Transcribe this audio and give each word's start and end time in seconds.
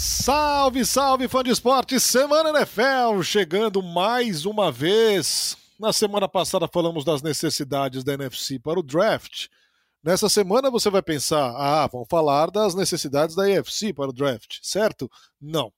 Salve, 0.00 0.84
salve, 0.84 1.26
fã 1.26 1.42
de 1.42 1.50
esporte! 1.50 1.98
Semana 1.98 2.50
NFL 2.50 3.20
chegando 3.24 3.82
mais 3.82 4.46
uma 4.46 4.70
vez. 4.70 5.56
Na 5.76 5.92
semana 5.92 6.28
passada 6.28 6.68
falamos 6.72 7.04
das 7.04 7.20
necessidades 7.20 8.04
da 8.04 8.14
NFC 8.14 8.60
para 8.60 8.78
o 8.78 8.82
draft. 8.82 9.48
Nessa 10.00 10.28
semana 10.28 10.70
você 10.70 10.88
vai 10.88 11.02
pensar, 11.02 11.52
ah, 11.56 11.84
vão 11.88 12.04
falar 12.04 12.48
das 12.48 12.76
necessidades 12.76 13.34
da 13.34 13.42
AFC 13.42 13.92
para 13.92 14.10
o 14.10 14.12
draft, 14.12 14.58
certo? 14.62 15.10
Não. 15.40 15.72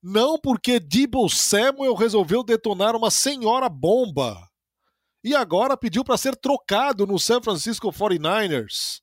Não 0.00 0.38
porque 0.38 0.78
Debo 0.78 1.28
Samuel 1.28 1.94
resolveu 1.94 2.44
detonar 2.44 2.94
uma 2.94 3.10
senhora 3.10 3.68
bomba 3.68 4.48
e 5.24 5.34
agora 5.34 5.76
pediu 5.76 6.04
para 6.04 6.16
ser 6.16 6.36
trocado 6.36 7.08
no 7.08 7.18
San 7.18 7.42
Francisco 7.42 7.90
49ers. 7.90 9.01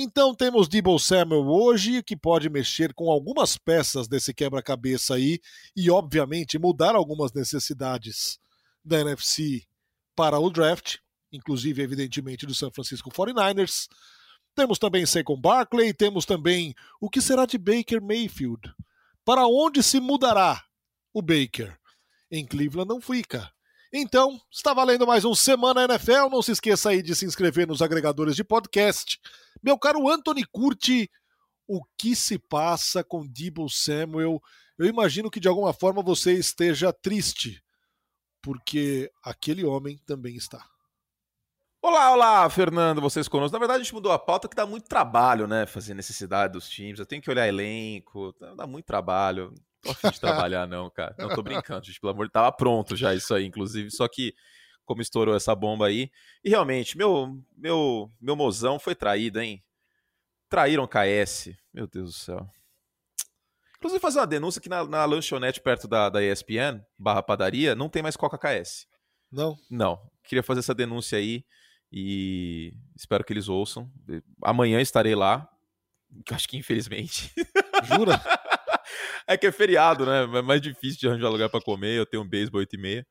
Então 0.00 0.32
temos 0.32 0.68
Debo 0.68 0.96
Samuel 0.96 1.48
hoje, 1.48 2.04
que 2.04 2.16
pode 2.16 2.48
mexer 2.48 2.94
com 2.94 3.10
algumas 3.10 3.58
peças 3.58 4.06
desse 4.06 4.32
quebra-cabeça 4.32 5.16
aí 5.16 5.40
e, 5.74 5.90
obviamente, 5.90 6.56
mudar 6.56 6.94
algumas 6.94 7.32
necessidades 7.32 8.38
da 8.84 9.00
NFC 9.00 9.66
para 10.14 10.38
o 10.38 10.50
draft, 10.50 10.98
inclusive, 11.32 11.82
evidentemente, 11.82 12.46
do 12.46 12.54
San 12.54 12.70
Francisco 12.70 13.10
49ers. 13.10 13.88
Temos 14.54 14.78
também 14.78 15.04
Saquon 15.04 15.36
Barkley, 15.36 15.92
temos 15.92 16.24
também 16.24 16.76
o 17.00 17.10
que 17.10 17.20
será 17.20 17.44
de 17.44 17.58
Baker 17.58 18.00
Mayfield. 18.00 18.72
Para 19.24 19.48
onde 19.48 19.82
se 19.82 19.98
mudará 19.98 20.62
o 21.12 21.20
Baker? 21.20 21.76
Em 22.30 22.46
Cleveland 22.46 22.88
não 22.88 23.00
fica. 23.00 23.52
Então, 23.92 24.38
está 24.52 24.74
valendo 24.74 25.06
mais 25.06 25.24
um 25.24 25.34
Semana 25.34 25.84
NFL. 25.84 26.28
Não 26.30 26.42
se 26.42 26.52
esqueça 26.52 26.90
aí 26.90 27.02
de 27.02 27.16
se 27.16 27.24
inscrever 27.24 27.66
nos 27.66 27.80
agregadores 27.80 28.36
de 28.36 28.44
podcast. 28.44 29.18
Meu 29.62 29.78
caro 29.78 30.06
Anthony 30.10 30.44
Curti, 30.44 31.10
o 31.66 31.80
que 31.96 32.14
se 32.14 32.38
passa 32.38 33.02
com 33.02 33.26
Debo 33.26 33.66
Samuel? 33.70 34.42
Eu 34.78 34.84
imagino 34.84 35.30
que 35.30 35.40
de 35.40 35.48
alguma 35.48 35.72
forma 35.72 36.02
você 36.02 36.34
esteja 36.34 36.92
triste, 36.92 37.64
porque 38.42 39.10
aquele 39.24 39.64
homem 39.64 39.96
também 40.04 40.36
está. 40.36 40.62
Olá, 41.80 42.12
olá, 42.12 42.50
Fernando, 42.50 43.00
vocês 43.00 43.26
conosco. 43.26 43.54
Na 43.54 43.58
verdade, 43.58 43.80
a 43.80 43.84
gente 43.84 43.94
mudou 43.94 44.12
a 44.12 44.18
pauta 44.18 44.48
que 44.48 44.56
dá 44.56 44.66
muito 44.66 44.86
trabalho, 44.86 45.46
né? 45.46 45.64
Fazer 45.64 45.94
necessidade 45.94 46.52
dos 46.52 46.68
times. 46.68 46.98
Eu 46.98 47.06
tenho 47.06 47.22
que 47.22 47.30
olhar 47.30 47.48
elenco, 47.48 48.34
dá 48.54 48.66
muito 48.66 48.84
trabalho 48.84 49.54
tô 49.82 49.90
afim 49.90 50.10
de 50.10 50.20
trabalhar, 50.20 50.66
não, 50.66 50.90
cara. 50.90 51.14
Não 51.18 51.28
tô 51.28 51.42
brincando, 51.42 51.84
gente. 51.86 52.00
Pelo 52.00 52.12
amor 52.12 52.26
de 52.26 52.32
tava 52.32 52.50
pronto 52.52 52.96
já 52.96 53.14
isso 53.14 53.34
aí, 53.34 53.44
inclusive. 53.44 53.90
Só 53.90 54.06
que, 54.08 54.34
como 54.84 55.02
estourou 55.02 55.36
essa 55.36 55.54
bomba 55.54 55.86
aí. 55.86 56.10
E 56.44 56.50
realmente, 56.50 56.96
meu, 56.96 57.38
meu, 57.56 58.10
meu 58.20 58.36
mozão 58.36 58.78
foi 58.78 58.94
traído, 58.94 59.40
hein? 59.40 59.62
Traíram 60.48 60.88
KS. 60.88 61.50
Meu 61.72 61.86
Deus 61.86 62.10
do 62.10 62.18
céu. 62.18 62.50
Inclusive, 63.76 64.00
fazer 64.00 64.18
uma 64.18 64.26
denúncia 64.26 64.60
que 64.60 64.68
na, 64.68 64.84
na 64.84 65.04
lanchonete 65.04 65.60
perto 65.60 65.86
da, 65.86 66.08
da 66.08 66.22
ESPN, 66.22 66.82
barra 66.98 67.22
padaria, 67.22 67.76
não 67.76 67.88
tem 67.88 68.02
mais 68.02 68.16
Coca 68.16 68.36
KS. 68.36 68.88
Não? 69.30 69.56
Não. 69.70 70.00
Queria 70.24 70.42
fazer 70.42 70.60
essa 70.60 70.74
denúncia 70.74 71.18
aí 71.18 71.44
e 71.92 72.74
espero 72.96 73.24
que 73.24 73.32
eles 73.32 73.48
ouçam. 73.48 73.90
Amanhã 74.42 74.80
estarei 74.80 75.14
lá. 75.14 75.48
Acho 76.30 76.48
que 76.48 76.56
infelizmente. 76.56 77.32
Jura? 77.84 78.20
é 79.26 79.36
que 79.36 79.46
é 79.46 79.52
feriado, 79.52 80.06
né? 80.06 80.24
É 80.38 80.42
mais 80.42 80.60
difícil 80.60 80.98
de 80.98 81.08
arranjar 81.08 81.28
lugar 81.28 81.48
para 81.48 81.60
comer. 81.60 81.96
Eu 81.96 82.06
tenho 82.06 82.22
um 82.22 82.28
beisebol 82.28 82.60
8 82.60 82.74
e 82.74 82.78
meia 82.78 83.06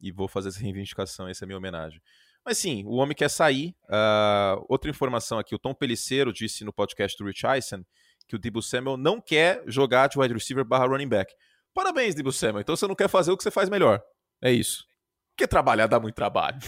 e 0.00 0.10
vou 0.10 0.28
fazer 0.28 0.48
essa 0.48 0.60
reivindicação. 0.60 1.28
Essa 1.28 1.44
é 1.44 1.46
a 1.46 1.48
minha 1.48 1.58
homenagem. 1.58 2.00
Mas 2.44 2.58
sim, 2.58 2.84
o 2.86 2.96
homem 2.96 3.14
quer 3.14 3.28
sair. 3.28 3.74
Uh, 3.84 4.64
outra 4.68 4.90
informação 4.90 5.38
aqui: 5.38 5.54
o 5.54 5.58
Tom 5.58 5.74
Pelicero 5.74 6.32
disse 6.32 6.64
no 6.64 6.72
podcast 6.72 7.16
do 7.18 7.26
Rich 7.26 7.46
Eisen 7.46 7.84
que 8.26 8.36
o 8.36 8.38
Debo 8.38 8.62
Samuel 8.62 8.96
não 8.96 9.20
quer 9.20 9.62
jogar 9.66 10.08
de 10.08 10.18
wide 10.18 10.32
receiver 10.32 10.64
barra 10.64 10.86
running 10.86 11.08
back. 11.08 11.34
Parabéns, 11.74 12.14
Debo 12.14 12.32
Samuel. 12.32 12.60
Então 12.60 12.76
você 12.76 12.86
não 12.86 12.94
quer 12.94 13.08
fazer 13.08 13.32
o 13.32 13.36
que 13.36 13.42
você 13.42 13.50
faz 13.50 13.68
melhor. 13.68 14.00
É 14.42 14.52
isso. 14.52 14.84
Porque 15.30 15.48
trabalhar 15.48 15.86
dá 15.86 15.98
muito 15.98 16.14
trabalho. 16.14 16.58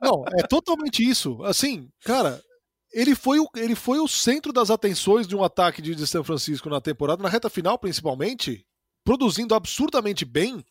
Não, 0.00 0.24
é 0.38 0.46
totalmente 0.46 1.08
isso. 1.08 1.42
Assim, 1.44 1.88
cara, 2.04 2.40
ele 2.92 3.14
foi, 3.14 3.38
o, 3.38 3.48
ele 3.54 3.74
foi 3.74 3.98
o 3.98 4.08
centro 4.08 4.52
das 4.52 4.70
atenções 4.70 5.26
de 5.26 5.36
um 5.36 5.44
ataque 5.44 5.82
de, 5.82 5.94
de 5.94 6.06
São 6.06 6.24
Francisco 6.24 6.68
na 6.70 6.80
temporada, 6.80 7.22
na 7.22 7.28
reta 7.28 7.50
final 7.50 7.78
principalmente, 7.78 8.66
produzindo 9.04 9.54
absurdamente 9.54 10.24
bem, 10.24 10.64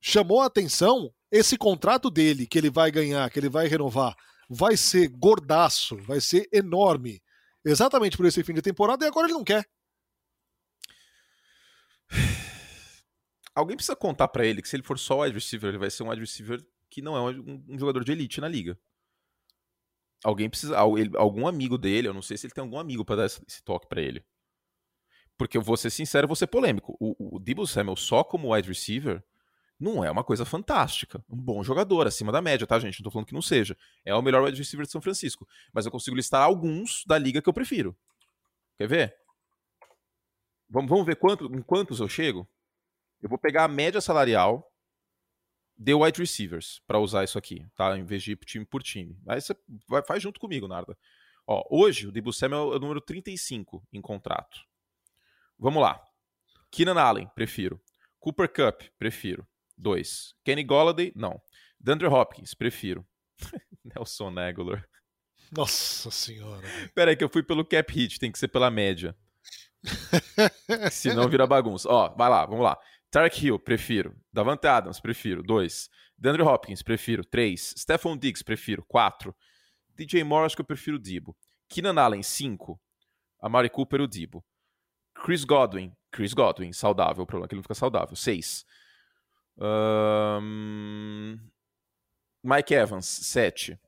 chamou 0.00 0.40
a 0.40 0.46
atenção 0.46 1.12
esse 1.30 1.56
contrato 1.56 2.10
dele, 2.10 2.46
que 2.46 2.58
ele 2.58 2.70
vai 2.70 2.90
ganhar, 2.90 3.30
que 3.30 3.38
ele 3.38 3.48
vai 3.48 3.66
renovar, 3.66 4.14
vai 4.48 4.76
ser 4.76 5.08
gordaço, 5.08 5.96
vai 5.98 6.20
ser 6.20 6.48
enorme, 6.52 7.22
exatamente 7.64 8.16
por 8.16 8.26
esse 8.26 8.44
fim 8.44 8.52
de 8.52 8.62
temporada, 8.62 9.04
e 9.04 9.08
agora 9.08 9.26
ele 9.26 9.34
não 9.34 9.44
quer. 9.44 9.66
Alguém 13.54 13.76
precisa 13.76 13.96
contar 13.96 14.28
para 14.28 14.46
ele 14.46 14.62
que 14.62 14.68
se 14.68 14.76
ele 14.76 14.82
for 14.82 14.98
só 14.98 15.20
wide 15.20 15.34
receiver, 15.34 15.70
ele 15.70 15.78
vai 15.78 15.90
ser 15.90 16.02
um 16.02 16.10
wide 16.10 16.20
receiver 16.20 16.64
que 16.90 17.00
não 17.02 17.16
é 17.16 17.20
um, 17.20 17.64
um 17.68 17.78
jogador 17.78 18.04
de 18.04 18.12
elite 18.12 18.40
na 18.40 18.48
liga. 18.48 18.78
Alguém 20.24 20.48
precisa. 20.48 20.76
Algum 20.78 21.46
amigo 21.46 21.76
dele, 21.76 22.08
eu 22.08 22.14
não 22.14 22.22
sei 22.22 22.36
se 22.36 22.46
ele 22.46 22.54
tem 22.54 22.62
algum 22.62 22.78
amigo 22.78 23.04
para 23.04 23.16
dar 23.16 23.26
esse 23.26 23.62
toque 23.64 23.88
para 23.88 24.00
ele. 24.00 24.24
Porque 25.36 25.56
eu 25.56 25.62
vou 25.62 25.76
ser 25.76 25.90
sincero, 25.90 26.28
vou 26.28 26.36
ser 26.36 26.46
polêmico. 26.46 26.96
O, 27.00 27.36
o 27.36 27.38
Debo 27.38 27.66
Samuel 27.66 27.96
só 27.96 28.22
como 28.22 28.54
wide 28.54 28.68
receiver 28.68 29.22
não 29.80 30.04
é 30.04 30.10
uma 30.10 30.22
coisa 30.22 30.44
fantástica. 30.44 31.22
Um 31.28 31.36
bom 31.36 31.62
jogador, 31.64 32.06
acima 32.06 32.30
da 32.30 32.40
média, 32.40 32.66
tá, 32.66 32.78
gente? 32.78 33.00
Não 33.00 33.04
tô 33.04 33.10
falando 33.10 33.26
que 33.26 33.34
não 33.34 33.42
seja. 33.42 33.76
É 34.04 34.14
o 34.14 34.22
melhor 34.22 34.44
wide 34.44 34.56
receiver 34.56 34.86
de 34.86 34.92
São 34.92 35.02
Francisco. 35.02 35.46
Mas 35.72 35.84
eu 35.84 35.90
consigo 35.90 36.16
listar 36.16 36.42
alguns 36.42 37.04
da 37.04 37.18
liga 37.18 37.42
que 37.42 37.48
eu 37.48 37.52
prefiro. 37.52 37.96
Quer 38.78 38.86
ver? 38.86 39.16
Vamos, 40.70 40.88
vamos 40.88 41.04
ver 41.04 41.16
quanto, 41.16 41.46
em 41.46 41.62
quantos 41.62 41.98
eu 41.98 42.08
chego? 42.08 42.48
Eu 43.20 43.28
vou 43.28 43.38
pegar 43.38 43.64
a 43.64 43.68
média 43.68 44.00
salarial 44.00 44.71
de 45.82 45.94
wide 45.94 46.20
receivers 46.20 46.80
para 46.86 47.00
usar 47.00 47.24
isso 47.24 47.36
aqui, 47.36 47.66
tá? 47.74 47.98
Em 47.98 48.04
vez 48.04 48.22
de 48.22 48.32
ir 48.32 48.36
time 48.36 48.64
por 48.64 48.82
time. 48.82 49.18
Aí 49.26 49.40
você 49.40 49.56
vai, 49.88 50.02
faz 50.04 50.22
junto 50.22 50.38
comigo, 50.38 50.68
Narda. 50.68 50.96
Ó, 51.44 51.66
hoje 51.68 52.06
o 52.06 52.12
Debo 52.12 52.32
Samuel 52.32 52.72
é 52.72 52.76
o 52.76 52.78
número 52.78 53.00
35 53.00 53.82
em 53.92 54.00
contrato. 54.00 54.60
Vamos 55.58 55.82
lá. 55.82 56.00
Keenan 56.70 57.00
Allen, 57.00 57.28
prefiro. 57.34 57.82
Cooper 58.20 58.48
Cup, 58.48 58.82
prefiro. 58.96 59.46
Dois. 59.76 60.34
Kenny 60.44 60.62
Golladay, 60.62 61.12
não. 61.16 61.42
Dandre 61.80 62.06
Hopkins, 62.06 62.54
prefiro. 62.54 63.04
Nelson 63.84 64.38
Aguilar. 64.38 64.88
Nossa 65.50 66.12
senhora. 66.12 66.66
Pera 66.94 67.10
aí 67.10 67.16
que 67.16 67.24
eu 67.24 67.28
fui 67.28 67.42
pelo 67.42 67.64
cap 67.64 67.92
hit, 67.92 68.20
tem 68.20 68.30
que 68.30 68.38
ser 68.38 68.48
pela 68.48 68.70
média. 68.70 69.16
Senão 70.92 71.28
vira 71.28 71.44
bagunça. 71.44 71.88
Ó, 71.88 72.08
vai 72.14 72.30
lá, 72.30 72.46
vamos 72.46 72.62
lá. 72.62 72.78
Tarek 73.12 73.44
Hill, 73.44 73.58
prefiro. 73.58 74.16
Davante 74.32 74.66
Adams, 74.66 74.98
prefiro. 74.98 75.42
2. 75.42 75.90
DeAndre 76.16 76.42
Hopkins, 76.42 76.82
prefiro. 76.82 77.22
3. 77.22 77.74
Stephon 77.76 78.16
Diggs, 78.16 78.42
prefiro. 78.42 78.82
4. 78.88 79.36
DJ 79.94 80.24
Moore, 80.24 80.46
acho 80.46 80.56
que 80.56 80.62
eu 80.62 80.66
prefiro 80.66 80.96
o 80.96 80.98
Dibo. 80.98 81.36
Keenan 81.68 82.00
Allen, 82.00 82.22
5. 82.22 82.80
Amari 83.38 83.68
Cooper, 83.68 84.00
o 84.00 84.08
Dibo. 84.08 84.42
Chris 85.14 85.44
Godwin. 85.44 85.94
Chris 86.10 86.32
Godwin, 86.32 86.72
saudável. 86.72 87.24
O 87.24 87.26
problema 87.26 87.44
é 87.44 87.48
que 87.48 87.54
ele 87.54 87.58
não 87.58 87.62
fica 87.62 87.74
saudável. 87.74 88.16
6. 88.16 88.64
Um... 89.58 91.38
Mike 92.42 92.72
Evans, 92.72 93.06
7. 93.06 93.78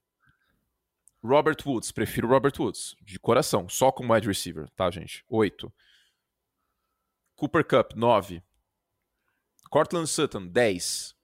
Robert 1.23 1.57
Woods, 1.65 1.91
prefiro 1.91 2.29
Robert 2.29 2.53
Woods. 2.61 2.95
De 3.01 3.19
coração, 3.19 3.71
só 3.71 3.91
como 3.91 4.13
wide 4.13 4.29
receiver, 4.29 4.69
tá, 4.77 4.91
gente? 4.91 5.25
8. 5.31 5.73
Cooper 7.37 7.65
Cup, 7.65 7.95
9. 7.97 8.43
Cortland 9.75 10.07
Sutton, 10.07 10.47
10. 10.47 11.17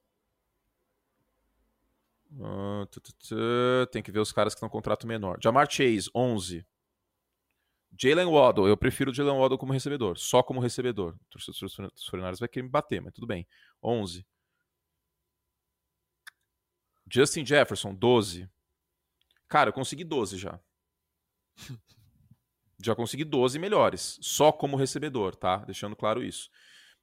Uh, 2.33 3.87
tem 3.93 4.03
que 4.03 4.11
ver 4.11 4.19
os 4.19 4.33
caras 4.33 4.53
que 4.53 4.57
estão 4.57 4.69
com 4.69 4.79
contrato 4.79 5.07
menor. 5.07 5.39
Jamar 5.41 5.71
Chase, 5.71 6.11
11. 6.13 6.67
Jalen 7.97 8.27
Waddle, 8.27 8.67
eu 8.67 8.77
prefiro 8.77 9.13
o 9.13 9.15
Jalen 9.15 9.39
Waddle 9.39 9.57
como 9.57 9.73
recebedor, 9.73 10.19
só 10.19 10.43
como 10.43 10.59
recebedor. 10.59 11.15
O 11.15 11.25
torcedor 11.31 11.91
dos 11.93 12.07
Forinários 12.07 12.41
vai 12.41 12.49
querer 12.49 12.65
me 12.65 12.69
bater, 12.69 13.01
mas 13.01 13.13
tudo 13.13 13.25
bem. 13.25 13.47
11. 13.81 14.27
Justin 17.09 17.47
Jefferson, 17.47 17.95
12. 17.95 18.51
Cara, 19.47 19.69
eu 19.69 19.73
consegui 19.73 20.03
12 20.03 20.37
já. 20.37 20.59
já 22.83 22.97
consegui 22.97 23.23
12 23.23 23.61
melhores, 23.61 24.19
só 24.21 24.51
como 24.51 24.77
recebedor, 24.77 25.37
tá? 25.37 25.59
Deixando 25.59 25.95
claro 25.95 26.21
isso. 26.21 26.51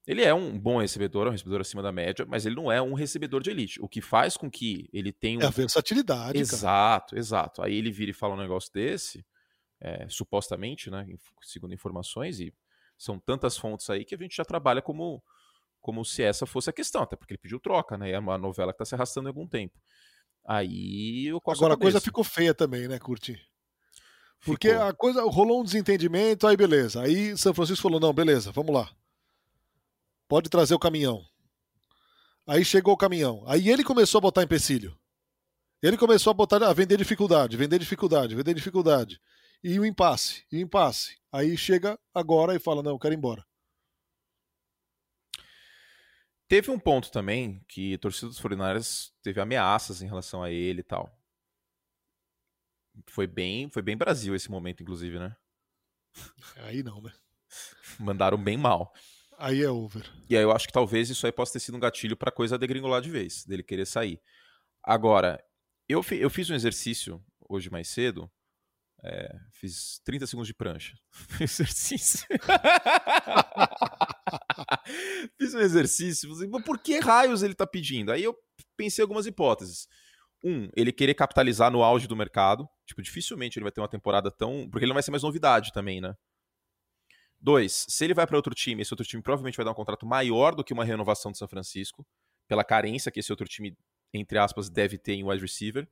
Ele 0.07 0.23
é 0.23 0.33
um 0.33 0.57
bom 0.57 0.79
recebedor, 0.79 1.27
um 1.27 1.31
recebedor 1.31 1.59
acima 1.59 1.83
da 1.83 1.91
média, 1.91 2.25
mas 2.25 2.45
ele 2.45 2.55
não 2.55 2.71
é 2.71 2.81
um 2.81 2.93
recebedor 2.93 3.43
de 3.43 3.49
elite. 3.49 3.77
O 3.81 3.89
que 3.89 3.99
faz 3.99 4.37
com 4.37 4.49
que 4.49 4.89
ele 4.93 5.11
tenha. 5.11 5.39
Um... 5.39 5.43
É 5.43 5.47
a 5.47 5.49
versatilidade. 5.49 6.39
Exato, 6.39 7.09
cara. 7.09 7.19
exato. 7.19 7.61
Aí 7.61 7.75
ele 7.75 7.91
vira 7.91 8.11
e 8.11 8.13
fala 8.13 8.33
um 8.33 8.37
negócio 8.37 8.71
desse, 8.73 9.25
é, 9.81 10.07
supostamente, 10.07 10.89
né? 10.89 11.05
Segundo 11.43 11.73
informações, 11.73 12.39
e 12.39 12.53
são 12.97 13.19
tantas 13.19 13.57
fontes 13.57 13.89
aí 13.89 14.05
que 14.05 14.15
a 14.15 14.17
gente 14.17 14.37
já 14.37 14.45
trabalha 14.45 14.81
como, 14.81 15.21
como 15.81 16.05
se 16.05 16.23
essa 16.23 16.45
fosse 16.45 16.69
a 16.69 16.73
questão, 16.73 17.01
até 17.01 17.17
porque 17.17 17.33
ele 17.33 17.41
pediu 17.41 17.59
troca, 17.59 17.97
né? 17.97 18.11
É 18.11 18.19
uma 18.19 18.37
novela 18.37 18.71
que 18.71 18.75
está 18.75 18.85
se 18.85 18.95
arrastando 18.95 19.27
há 19.27 19.29
algum 19.29 19.45
tempo. 19.45 19.77
Aí 20.47 21.29
Agora 21.45 21.73
a, 21.73 21.75
a 21.75 21.79
coisa 21.79 21.99
ficou 21.99 22.23
feia 22.23 22.53
também, 22.53 22.87
né, 22.87 22.97
Curti? 22.97 23.37
Porque 24.45 24.69
Ficou. 24.69 24.85
a 24.85 24.93
coisa 24.93 25.21
rolou 25.23 25.59
um 25.59 25.63
desentendimento, 25.63 26.47
aí 26.47 26.55
beleza. 26.55 27.01
Aí 27.01 27.37
São 27.37 27.53
Francisco 27.53 27.83
falou: 27.83 27.99
não, 27.99 28.13
beleza, 28.13 28.51
vamos 28.53 28.73
lá. 28.73 28.89
Pode 30.27 30.49
trazer 30.49 30.73
o 30.73 30.79
caminhão. 30.79 31.25
Aí 32.45 32.63
chegou 32.63 32.93
o 32.93 32.97
caminhão. 32.97 33.43
Aí 33.47 33.69
ele 33.69 33.83
começou 33.83 34.19
a 34.19 34.21
botar 34.21 34.43
empecilho. 34.43 34.97
Ele 35.81 35.97
começou 35.97 36.31
a 36.31 36.33
botar 36.33 36.63
a 36.63 36.73
vender 36.73 36.97
dificuldade, 36.97 37.55
vender 37.55 37.77
dificuldade, 37.77 38.35
vender 38.35 38.53
dificuldade. 38.53 39.21
E 39.63 39.79
o 39.79 39.85
impasse, 39.85 40.45
e 40.51 40.57
o 40.57 40.61
impasse. 40.61 41.17
Aí 41.31 41.57
chega 41.57 41.99
agora 42.13 42.55
e 42.55 42.59
fala: 42.59 42.81
não, 42.81 42.91
eu 42.91 42.99
quero 42.99 43.13
ir 43.13 43.17
embora. 43.17 43.45
Teve 46.47 46.71
um 46.71 46.79
ponto 46.79 47.11
também 47.11 47.63
que 47.67 47.93
a 47.93 47.97
torcida 47.97 48.27
dos 48.27 48.41
49ers 48.41 49.11
teve 49.21 49.41
ameaças 49.41 50.01
em 50.01 50.07
relação 50.07 50.41
a 50.41 50.49
ele 50.49 50.79
e 50.79 50.83
tal. 50.83 51.13
Foi 53.05 53.27
bem, 53.27 53.69
foi 53.69 53.81
bem 53.81 53.97
Brasil 53.97 54.33
esse 54.33 54.49
momento, 54.49 54.81
inclusive, 54.81 55.19
né? 55.19 55.35
Aí 56.63 56.81
não, 56.81 57.01
né? 57.01 57.13
Mandaram 57.99 58.37
bem 58.37 58.57
mal. 58.57 58.93
Aí 59.37 59.61
é 59.61 59.69
over. 59.69 60.03
E 60.29 60.35
aí 60.35 60.43
eu 60.43 60.51
acho 60.51 60.67
que 60.67 60.73
talvez 60.73 61.09
isso 61.09 61.25
aí 61.25 61.31
possa 61.31 61.53
ter 61.53 61.59
sido 61.59 61.77
um 61.77 61.79
gatilho 61.79 62.17
pra 62.17 62.31
coisa 62.31 62.57
degringolar 62.57 63.01
de 63.01 63.11
vez, 63.11 63.45
dele 63.45 63.63
querer 63.63 63.85
sair. 63.85 64.19
Agora, 64.83 65.39
eu, 65.87 66.01
fi- 66.01 66.19
eu 66.19 66.29
fiz 66.29 66.49
um 66.49 66.55
exercício 66.55 67.23
hoje 67.47 67.69
mais 67.69 67.89
cedo. 67.89 68.29
é, 69.03 69.29
fiz 69.53 69.99
30 70.03 70.25
segundos 70.25 70.47
de 70.47 70.55
prancha. 70.55 70.95
exercício. 71.39 72.25
fiz 75.39 75.53
um 75.53 75.59
exercício. 75.59 76.29
"Mas 76.49 76.63
Por 76.63 76.79
que 76.79 76.99
raios 76.99 77.43
ele 77.43 77.53
tá 77.53 77.67
pedindo? 77.67 78.11
Aí 78.11 78.23
eu 78.23 78.35
pensei 78.75 79.03
algumas 79.03 79.25
hipóteses. 79.27 79.87
Um, 80.43 80.69
ele 80.75 80.91
querer 80.91 81.13
capitalizar 81.13 81.71
no 81.71 81.83
auge 81.83 82.07
do 82.07 82.15
mercado. 82.15 82.67
Tipo, 82.87 83.01
dificilmente 83.01 83.57
ele 83.57 83.63
vai 83.63 83.71
ter 83.71 83.81
uma 83.81 83.87
temporada 83.87 84.31
tão. 84.31 84.67
Porque 84.69 84.83
ele 84.85 84.89
não 84.89 84.95
vai 84.95 85.03
ser 85.03 85.11
mais 85.11 85.23
novidade 85.23 85.71
também, 85.71 86.01
né? 86.01 86.13
Dois, 87.39 87.85
se 87.87 88.03
ele 88.03 88.13
vai 88.13 88.25
para 88.25 88.35
outro 88.35 88.53
time, 88.55 88.81
esse 88.81 88.93
outro 88.93 89.05
time 89.05 89.21
provavelmente 89.21 89.55
vai 89.55 89.65
dar 89.65 89.71
um 89.71 89.75
contrato 89.75 90.05
maior 90.05 90.55
do 90.55 90.63
que 90.63 90.73
uma 90.73 90.83
renovação 90.83 91.31
de 91.31 91.37
São 91.37 91.47
Francisco, 91.47 92.05
pela 92.47 92.63
carência 92.63 93.11
que 93.11 93.19
esse 93.19 93.31
outro 93.31 93.47
time, 93.47 93.77
entre 94.13 94.37
aspas, 94.37 94.69
deve 94.69 94.97
ter 94.97 95.13
em 95.13 95.23
wide 95.23 95.41
receiver. 95.41 95.87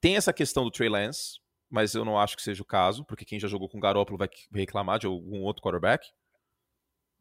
Tem 0.00 0.16
essa 0.16 0.32
questão 0.32 0.64
do 0.64 0.70
Trey 0.70 0.88
Lance, 0.88 1.40
mas 1.70 1.94
eu 1.94 2.04
não 2.04 2.18
acho 2.18 2.36
que 2.36 2.42
seja 2.42 2.62
o 2.62 2.66
caso, 2.66 3.04
porque 3.04 3.24
quem 3.24 3.40
já 3.40 3.48
jogou 3.48 3.68
com 3.68 3.80
Garoppolo 3.80 4.18
vai 4.18 4.28
reclamar 4.52 4.98
de 4.98 5.06
algum 5.06 5.40
outro 5.42 5.62
quarterback. 5.62 6.06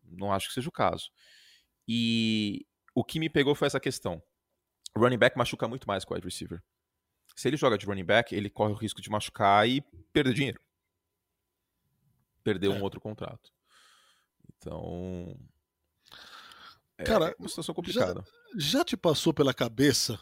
Não 0.04 0.34
acho 0.34 0.50
que 0.50 0.54
seja 0.54 0.68
o 0.68 0.72
caso. 0.72 1.10
E 1.88 2.66
o 2.94 3.04
que 3.04 3.20
me 3.20 3.30
pegou 3.30 3.56
foi 3.56 3.68
essa 3.68 3.80
questão. 3.80 4.22
Running 4.98 5.18
back 5.18 5.38
machuca 5.38 5.68
muito 5.68 5.88
mais 5.88 6.04
que 6.04 6.12
o 6.12 6.16
wide 6.16 6.28
receiver. 6.28 6.62
Se 7.36 7.48
ele 7.48 7.56
joga 7.56 7.78
de 7.78 7.86
running 7.86 8.04
back, 8.04 8.36
ele 8.36 8.50
corre 8.50 8.74
o 8.74 8.76
risco 8.76 9.02
de 9.02 9.10
machucar 9.10 9.68
e 9.68 9.82
perder 10.12 10.34
dinheiro. 10.34 10.60
Perder 12.44 12.68
É. 12.68 12.70
um 12.70 12.82
outro 12.82 13.00
contrato. 13.00 13.52
Então. 14.58 15.38
É 16.98 17.04
Cara, 17.04 17.36
uma 17.40 17.50
situação 17.50 17.74
complicada. 17.74 18.24
Já 18.58 18.84
te 18.86 18.96
passou 18.98 19.34
pela 19.34 19.54
cabeça 19.54 20.20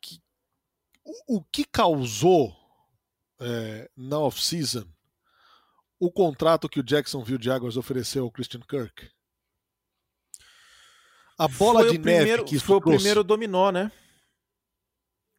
que 0.00 0.20
o, 1.04 1.36
o 1.38 1.44
que 1.44 1.64
causou 1.64 2.54
é, 3.40 3.90
na 3.96 4.18
off-season 4.18 4.86
o 6.00 6.10
contrato 6.12 6.68
que 6.68 6.78
o 6.78 6.82
Jacksonville 6.82 7.42
Jaguars 7.42 7.76
ofereceu 7.76 8.24
ao 8.24 8.30
Christian 8.30 8.60
Kirk? 8.60 9.10
A 11.36 11.46
bola 11.48 11.80
Foi 11.80 11.90
de 11.92 11.98
o 11.98 12.02
neve 12.02 12.18
primeiro, 12.18 12.44
que 12.44 12.56
isso 12.56 12.64
Foi 12.64 12.76
o 12.76 12.80
trouxe. 12.80 12.96
primeiro 12.98 13.24
dominó, 13.24 13.70
né? 13.70 13.90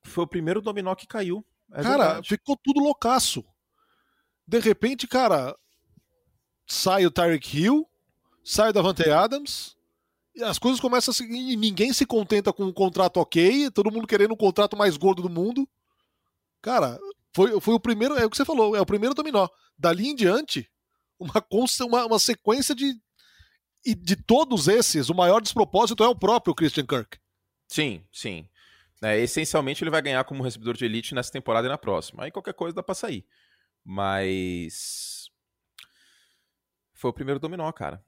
Foi 0.03 0.23
o 0.23 0.27
primeiro 0.27 0.61
dominó 0.61 0.95
que 0.95 1.05
caiu. 1.05 1.45
É 1.71 1.83
cara, 1.83 2.05
verdade. 2.05 2.29
ficou 2.29 2.57
tudo 2.57 2.79
loucaço. 2.79 3.45
De 4.47 4.59
repente, 4.59 5.07
cara, 5.07 5.55
sai 6.69 7.05
o 7.05 7.11
Tyreek 7.11 7.57
Hill, 7.57 7.89
sai 8.43 8.69
o 8.69 8.73
Davante 8.73 9.09
Adams, 9.09 9.75
e 10.35 10.43
as 10.43 10.59
coisas 10.59 10.79
começam 10.79 11.11
a 11.11 11.15
seguir, 11.15 11.51
e 11.51 11.55
ninguém 11.55 11.91
se 11.91 12.05
contenta 12.05 12.53
com 12.53 12.63
um 12.63 12.71
contrato 12.71 13.17
ok, 13.17 13.69
todo 13.71 13.91
mundo 13.91 14.07
querendo 14.07 14.31
o 14.31 14.37
contrato 14.37 14.77
mais 14.77 14.95
gordo 14.95 15.23
do 15.23 15.29
mundo. 15.29 15.67
Cara, 16.61 16.99
foi, 17.33 17.59
foi 17.59 17.73
o 17.73 17.79
primeiro, 17.79 18.15
é 18.15 18.25
o 18.25 18.29
que 18.29 18.37
você 18.37 18.45
falou, 18.45 18.75
é 18.75 18.81
o 18.81 18.85
primeiro 18.85 19.15
dominó. 19.15 19.47
Dali 19.77 20.07
em 20.07 20.15
diante, 20.15 20.69
uma, 21.19 21.33
uma, 21.81 22.05
uma 22.05 22.19
sequência 22.19 22.75
de. 22.75 22.93
E 23.85 23.95
de 23.95 24.15
todos 24.15 24.67
esses, 24.67 25.09
o 25.09 25.15
maior 25.15 25.41
despropósito 25.41 26.03
é 26.03 26.07
o 26.07 26.15
próprio 26.15 26.53
Christian 26.53 26.85
Kirk. 26.85 27.17
Sim, 27.67 28.03
sim. 28.11 28.47
É, 29.01 29.17
essencialmente 29.17 29.81
ele 29.81 29.89
vai 29.89 30.01
ganhar 30.01 30.23
como 30.25 30.43
recebedor 30.43 30.75
de 30.75 30.83
elite 30.83 31.15
nessa 31.15 31.31
temporada 31.31 31.65
e 31.67 31.69
na 31.69 31.77
próxima. 31.77 32.23
Aí 32.23 32.31
qualquer 32.31 32.53
coisa 32.53 32.75
dá 32.75 32.83
pra 32.83 32.93
sair. 32.93 33.25
Mas. 33.83 35.18
Foi 36.99 37.09
o 37.09 37.13
primeiro 37.13 37.39
dominó, 37.39 37.71
cara. 37.71 38.03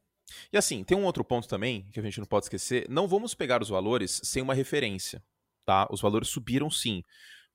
E 0.52 0.58
assim, 0.58 0.84
tem 0.84 0.98
um 0.98 1.06
outro 1.06 1.24
ponto 1.24 1.48
também 1.48 1.90
que 1.92 2.00
a 2.00 2.04
gente 2.04 2.20
não 2.20 2.28
pode 2.28 2.46
esquecer. 2.46 2.90
Não 2.90 3.08
vamos 3.08 3.34
pegar 3.34 3.62
os 3.62 3.70
valores 3.70 4.20
sem 4.22 4.44
uma 4.44 4.54
referência, 4.54 5.24
tá? 5.66 5.88
Os 5.90 6.02
valores 6.02 6.28
subiram 6.28 6.70
sim. 6.70 7.02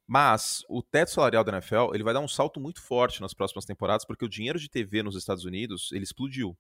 Mas 0.09 0.65
o 0.67 0.83
teto 0.83 1.11
salarial 1.11 1.45
da 1.45 1.53
NFL 1.53 1.93
ele 1.95 2.03
vai 2.03 2.15
dar 2.15 2.21
um 2.21 2.29
salto 2.29 2.59
muito 2.59 2.81
forte 2.81 3.21
nas 3.21 3.35
próximas 3.35 3.67
temporadas, 3.67 4.07
porque 4.07 4.25
o 4.25 4.29
dinheiro 4.29 4.59
de 4.59 4.71
TV 4.71 5.03
nos 5.03 5.15
Estados 5.15 5.45
Unidos 5.45 5.93
ele 5.93 6.05
explodiu. 6.05 6.57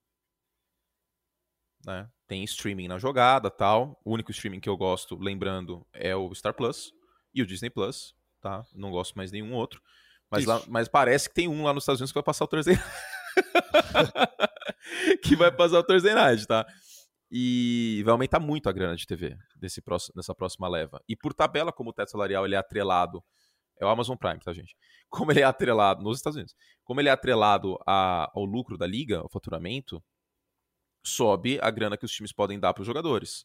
Né? 1.86 2.06
Tem 2.26 2.44
streaming 2.44 2.88
na 2.88 2.98
jogada 2.98 3.50
tal. 3.50 3.98
O 4.04 4.12
único 4.12 4.30
streaming 4.30 4.60
que 4.60 4.68
eu 4.68 4.76
gosto, 4.76 5.16
lembrando, 5.16 5.86
é 5.92 6.14
o 6.14 6.34
Star 6.34 6.52
Plus 6.52 6.92
e 7.32 7.40
o 7.40 7.46
Disney 7.46 7.70
Plus, 7.70 8.14
tá? 8.42 8.66
Não 8.74 8.90
gosto 8.90 9.14
mais 9.14 9.32
nenhum 9.32 9.54
outro. 9.54 9.80
Mas, 10.30 10.44
lá- 10.44 10.62
mas 10.68 10.86
parece 10.88 11.28
que 11.30 11.34
tem 11.34 11.48
um 11.48 11.64
lá 11.64 11.72
nos 11.72 11.84
Estados 11.84 12.00
Unidos 12.00 12.12
que 12.12 12.16
vai 12.18 12.24
passar 12.24 12.44
o 12.44 12.48
Thursday 12.48 12.76
que 15.22 15.36
vai 15.36 15.50
passar 15.52 15.78
o 15.78 15.82
Thursday 15.84 16.14
Night, 16.14 16.46
tá? 16.46 16.66
E 17.30 18.02
vai 18.04 18.12
aumentar 18.12 18.38
muito 18.38 18.68
a 18.68 18.72
grana 18.72 18.96
de 18.96 19.06
TV 19.06 19.36
desse 19.56 19.80
próximo, 19.82 20.14
dessa 20.14 20.34
próxima 20.34 20.68
leva. 20.68 21.02
E 21.08 21.16
por 21.16 21.34
tabela, 21.34 21.72
como 21.72 21.90
o 21.90 21.92
teto 21.92 22.10
salarial 22.10 22.44
ele 22.44 22.54
é 22.54 22.58
atrelado, 22.58 23.22
é 23.80 23.84
o 23.84 23.88
Amazon 23.88 24.16
Prime, 24.16 24.38
tá, 24.38 24.52
gente? 24.52 24.76
Como 25.08 25.30
ele 25.32 25.40
é 25.40 25.44
atrelado 25.44 26.02
nos 26.02 26.18
Estados 26.18 26.36
Unidos, 26.36 26.54
como 26.84 27.00
ele 27.00 27.08
é 27.08 27.12
atrelado 27.12 27.78
a- 27.86 28.30
ao 28.34 28.44
lucro 28.44 28.78
da 28.78 28.86
liga, 28.86 29.18
ao 29.18 29.28
faturamento, 29.28 30.02
sobe 31.04 31.58
a 31.60 31.70
grana 31.70 31.96
que 31.96 32.04
os 32.04 32.12
times 32.12 32.32
podem 32.32 32.58
dar 32.58 32.72
para 32.72 32.80
os 32.82 32.86
jogadores. 32.86 33.44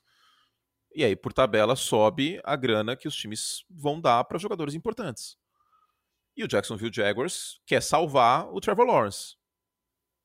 E 0.93 1.03
aí, 1.03 1.15
por 1.15 1.31
tabela, 1.33 1.75
sobe 1.75 2.39
a 2.43 2.55
grana 2.55 2.95
que 2.95 3.07
os 3.07 3.15
times 3.15 3.63
vão 3.69 3.99
dar 3.99 4.23
para 4.25 4.38
jogadores 4.38 4.73
importantes. 4.73 5.38
E 6.35 6.43
o 6.43 6.47
Jacksonville 6.47 6.93
Jaguars 6.93 7.59
quer 7.65 7.81
salvar 7.81 8.47
o 8.53 8.59
Trevor 8.59 8.85
Lawrence. 8.85 9.35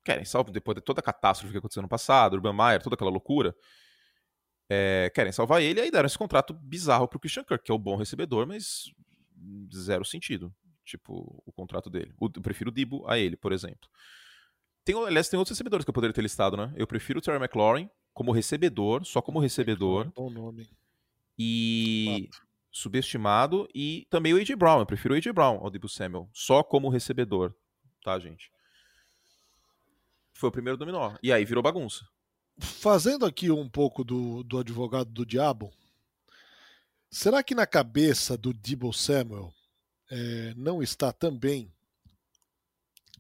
Querem 0.07 0.25
salvar, 0.25 0.53
depois 0.53 0.77
de 0.77 0.81
toda 0.81 1.01
a 1.01 1.03
catástrofe 1.03 1.51
que 1.51 1.59
aconteceu 1.59 1.83
no 1.83 1.89
passado, 1.89 2.35
Urban 2.35 2.53
Meyer, 2.53 2.81
toda 2.81 2.95
aquela 2.95 3.11
loucura. 3.11 3.53
é, 4.71 5.11
querem 5.13 5.33
salvar 5.33 5.61
ele 5.61 5.81
e 5.81 5.83
aí 5.83 5.91
deram 5.91 6.07
esse 6.07 6.17
contrato 6.17 6.55
bizarro 6.55 7.09
pro 7.09 7.19
Christian 7.19 7.43
Kirk, 7.43 7.65
que 7.65 7.73
é 7.73 7.75
o 7.75 7.79
bom 7.79 7.97
recebedor, 7.97 8.47
mas 8.47 8.85
zero 9.75 10.05
sentido. 10.05 10.55
Tipo, 10.85 11.43
o 11.45 11.51
contrato 11.53 11.91
dele. 11.91 12.15
Eu 12.21 12.31
prefiro 12.41 12.71
o 12.71 12.73
Dibo 12.73 13.05
a 13.09 13.19
ele, 13.19 13.37
por 13.37 13.53
exemplo. 13.53 13.89
Tem, 14.85 14.95
aliás, 14.95 15.29
tem 15.29 15.37
outros 15.37 15.57
recebedores 15.57 15.85
que 15.85 15.91
eu 15.91 15.95
poderia 15.95 16.15
ter 16.15 16.23
listado, 16.23 16.57
né? 16.57 16.73
Eu 16.77 16.87
prefiro 16.87 17.19
o 17.19 17.23
Terry 17.23 17.39
McLaurin 17.43 17.91
como 18.15 18.31
recebedor, 18.31 19.05
só 19.05 19.21
como 19.21 19.41
recebedor, 19.41 20.13
Bom 20.15 20.31
nome. 20.31 20.69
e 21.37 22.29
subestimado, 22.71 23.69
e 23.75 24.07
também 24.11 24.33
o 24.33 24.37
A.J. 24.37 24.55
Brown. 24.55 24.79
Eu 24.79 24.87
prefiro 24.87 25.15
o 25.15 25.17
A.J. 25.17 25.33
Brown 25.33 25.57
ao 25.57 25.71
Debo 25.71 25.89
Samuel, 25.89 26.29
só 26.33 26.63
como 26.63 26.89
recebedor, 26.89 27.53
tá, 28.05 28.17
gente? 28.21 28.49
Foi 30.37 30.51
o 30.51 30.53
primeiro 30.53 30.77
dominó. 30.77 31.17
E 31.23 31.33
aí 31.33 31.47
virou 31.47 31.63
bagunça. 31.63 32.07
Fazendo 32.59 33.25
aqui 33.25 33.51
um 33.51 33.69
pouco 33.69 34.05
do, 34.05 34.43
do 34.43 34.59
advogado 34.59 35.11
do 35.11 35.25
diabo, 35.25 35.73
será 37.11 37.43
que 37.43 37.55
na 37.55 37.67
cabeça 37.67 38.37
do 38.37 38.53
Debo 38.53 38.93
Samuel 38.93 39.51
eh, 40.11 40.53
não 40.55 40.83
está 40.83 41.11
também? 41.11 41.73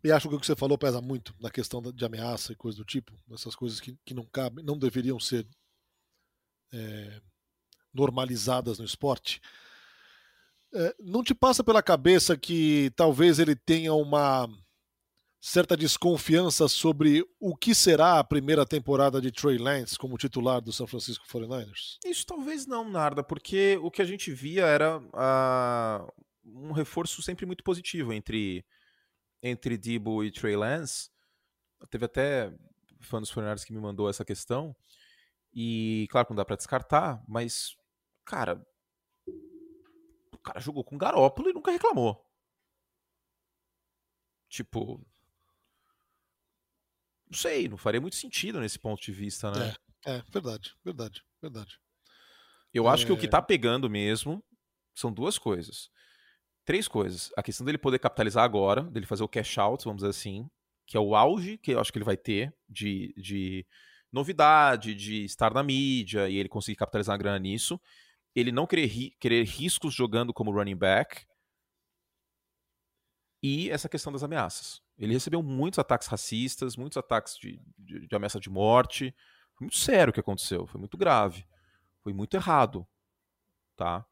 E 0.04 0.12
acho 0.12 0.28
que 0.28 0.34
o 0.34 0.38
que 0.38 0.46
você 0.46 0.54
falou 0.54 0.76
pesa 0.76 1.00
muito 1.00 1.34
na 1.40 1.50
questão 1.50 1.80
de 1.80 2.04
ameaça 2.04 2.52
e 2.52 2.56
coisa 2.56 2.76
do 2.76 2.84
tipo, 2.84 3.12
essas 3.32 3.56
coisas 3.56 3.80
que, 3.80 3.96
que 4.04 4.12
não 4.12 4.26
cabem, 4.26 4.62
não 4.62 4.78
deveriam 4.78 5.18
ser 5.18 5.46
eh, 6.72 7.20
normalizadas 7.94 8.78
no 8.78 8.84
esporte. 8.84 9.40
Eh, 10.74 10.94
não 11.00 11.24
te 11.24 11.34
passa 11.34 11.64
pela 11.64 11.82
cabeça 11.82 12.36
que 12.36 12.92
talvez 12.94 13.38
ele 13.38 13.56
tenha 13.56 13.94
uma 13.94 14.46
certa 15.46 15.76
desconfiança 15.76 16.66
sobre 16.66 17.24
o 17.38 17.56
que 17.56 17.72
será 17.72 18.18
a 18.18 18.24
primeira 18.24 18.66
temporada 18.66 19.20
de 19.20 19.30
Trey 19.30 19.58
Lance 19.58 19.96
como 19.96 20.18
titular 20.18 20.60
do 20.60 20.72
San 20.72 20.88
Francisco 20.88 21.24
49ers? 21.28 21.98
Isso 22.04 22.26
talvez 22.26 22.66
não, 22.66 22.90
Narda, 22.90 23.22
porque 23.22 23.78
o 23.80 23.88
que 23.88 24.02
a 24.02 24.04
gente 24.04 24.32
via 24.32 24.66
era 24.66 25.00
ah, 25.12 26.04
um 26.44 26.72
reforço 26.72 27.22
sempre 27.22 27.46
muito 27.46 27.62
positivo 27.62 28.12
entre, 28.12 28.66
entre 29.40 29.78
Debo 29.78 30.24
e 30.24 30.32
Trey 30.32 30.56
Lance. 30.56 31.10
Teve 31.90 32.06
até 32.06 32.52
fã 33.00 33.20
dos 33.20 33.32
49ers 33.32 33.64
que 33.64 33.72
me 33.72 33.78
mandou 33.78 34.10
essa 34.10 34.24
questão. 34.24 34.74
E 35.54 36.08
claro 36.10 36.26
que 36.26 36.32
não 36.32 36.38
dá 36.38 36.44
pra 36.44 36.56
descartar, 36.56 37.22
mas, 37.28 37.76
cara, 38.24 38.60
o 40.32 40.38
cara 40.38 40.58
jogou 40.58 40.82
com 40.82 40.98
Garópolo 40.98 41.50
e 41.50 41.52
nunca 41.52 41.70
reclamou. 41.70 42.20
Tipo. 44.48 45.06
Não 47.28 47.36
sei, 47.36 47.68
não 47.68 47.76
faria 47.76 48.00
muito 48.00 48.16
sentido 48.16 48.60
nesse 48.60 48.78
ponto 48.78 49.02
de 49.02 49.12
vista, 49.12 49.50
né? 49.50 49.74
É, 50.06 50.16
é 50.16 50.22
verdade, 50.30 50.74
verdade, 50.84 51.22
verdade. 51.42 51.78
Eu 52.72 52.88
acho 52.88 53.06
que 53.06 53.12
o 53.12 53.16
que 53.16 53.28
tá 53.28 53.40
pegando 53.40 53.88
mesmo 53.88 54.44
são 54.94 55.12
duas 55.12 55.38
coisas. 55.38 55.90
Três 56.64 56.86
coisas. 56.88 57.32
A 57.36 57.42
questão 57.42 57.64
dele 57.64 57.78
poder 57.78 57.98
capitalizar 57.98 58.44
agora, 58.44 58.82
dele 58.82 59.06
fazer 59.06 59.24
o 59.24 59.28
cash 59.28 59.58
out, 59.58 59.84
vamos 59.84 60.02
dizer 60.02 60.10
assim, 60.10 60.48
que 60.86 60.96
é 60.96 61.00
o 61.00 61.14
auge 61.14 61.58
que 61.58 61.72
eu 61.72 61.80
acho 61.80 61.92
que 61.92 61.98
ele 61.98 62.04
vai 62.04 62.16
ter 62.16 62.54
de, 62.68 63.14
de 63.16 63.66
novidade, 64.12 64.94
de 64.94 65.24
estar 65.24 65.52
na 65.52 65.62
mídia 65.62 66.28
e 66.28 66.36
ele 66.36 66.48
conseguir 66.48 66.76
capitalizar 66.76 67.14
a 67.14 67.18
grana 67.18 67.38
nisso. 67.38 67.80
Ele 68.34 68.52
não 68.52 68.66
querer, 68.66 68.86
ri 68.86 69.16
querer 69.18 69.44
riscos 69.44 69.94
jogando 69.94 70.32
como 70.32 70.52
running 70.52 70.76
back. 70.76 71.26
E 73.42 73.70
essa 73.70 73.88
questão 73.88 74.12
das 74.12 74.22
ameaças. 74.22 74.82
Ele 74.98 75.12
recebeu 75.12 75.42
muitos 75.42 75.78
ataques 75.78 76.08
racistas, 76.08 76.76
muitos 76.76 76.96
ataques 76.96 77.36
de, 77.36 77.60
de, 77.78 78.06
de 78.06 78.16
ameaça 78.16 78.40
de 78.40 78.48
morte. 78.48 79.14
Foi 79.54 79.66
muito 79.66 79.76
sério 79.76 80.10
o 80.10 80.14
que 80.14 80.20
aconteceu, 80.20 80.66
foi 80.66 80.78
muito 80.78 80.96
grave. 80.96 81.46
Foi 82.02 82.12
muito 82.12 82.34
errado. 82.34 82.86
Tá? 83.76 84.06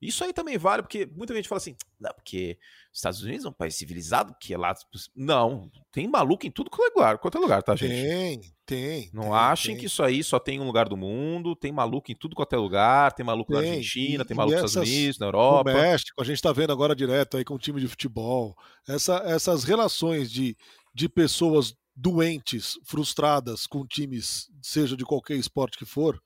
Isso 0.00 0.22
aí 0.22 0.32
também 0.32 0.56
vale, 0.56 0.82
porque 0.82 1.06
muita 1.06 1.34
gente 1.34 1.48
fala 1.48 1.56
assim, 1.56 1.74
não, 1.98 2.12
porque 2.14 2.56
os 2.92 2.98
Estados 2.98 3.20
Unidos 3.22 3.44
é 3.44 3.48
um 3.48 3.52
país 3.52 3.74
civilizado, 3.74 4.32
que 4.40 4.54
é 4.54 4.58
lá. 4.58 4.72
Não, 5.16 5.68
tem 5.90 6.06
maluco 6.06 6.46
em 6.46 6.50
tudo 6.52 6.70
quanto 6.70 6.92
é 6.92 6.94
lugar, 6.94 7.18
quanto 7.18 7.36
é 7.36 7.40
lugar, 7.40 7.62
tá, 7.64 7.74
gente? 7.74 7.90
Tem, 8.08 8.40
tem. 8.64 9.10
Não 9.12 9.24
tem, 9.24 9.32
achem 9.32 9.74
tem. 9.74 9.80
que 9.80 9.86
isso 9.86 10.00
aí 10.02 10.22
só 10.22 10.38
tem 10.38 10.60
um 10.60 10.64
lugar 10.66 10.88
do 10.88 10.96
mundo, 10.96 11.56
tem 11.56 11.72
maluco 11.72 12.12
em 12.12 12.14
tudo 12.14 12.36
quanto 12.36 12.52
é 12.54 12.56
lugar, 12.58 13.12
tem 13.12 13.26
maluco 13.26 13.52
na 13.52 13.60
Tem, 13.60 13.70
Argentina, 13.70 14.22
e- 14.22 14.26
tem 14.26 14.36
maluco 14.36 14.60
nos 14.60 14.70
Estados 14.70 14.88
Unidos, 14.88 15.18
na 15.18 15.26
No 15.26 15.28
Europa. 15.30 15.72
México, 15.72 16.20
a 16.20 16.24
gente 16.24 16.36
está 16.36 16.52
vendo 16.52 16.72
agora 16.72 16.94
direto 16.94 17.36
aí 17.36 17.44
com 17.44 17.54
o 17.54 17.58
time 17.58 17.80
de 17.80 17.88
futebol. 17.88 18.56
Essa- 18.86 19.22
essas 19.26 19.64
relações 19.64 20.30
de, 20.30 20.56
de 20.94 21.08
pessoas 21.08 21.74
doentes, 21.96 22.78
frustradas 22.84 23.66
com 23.66 23.84
times, 23.84 24.48
seja 24.62 24.96
de 24.96 25.04
qualquer 25.04 25.34
esporte 25.34 25.76
que 25.76 25.84
for, 25.84 26.22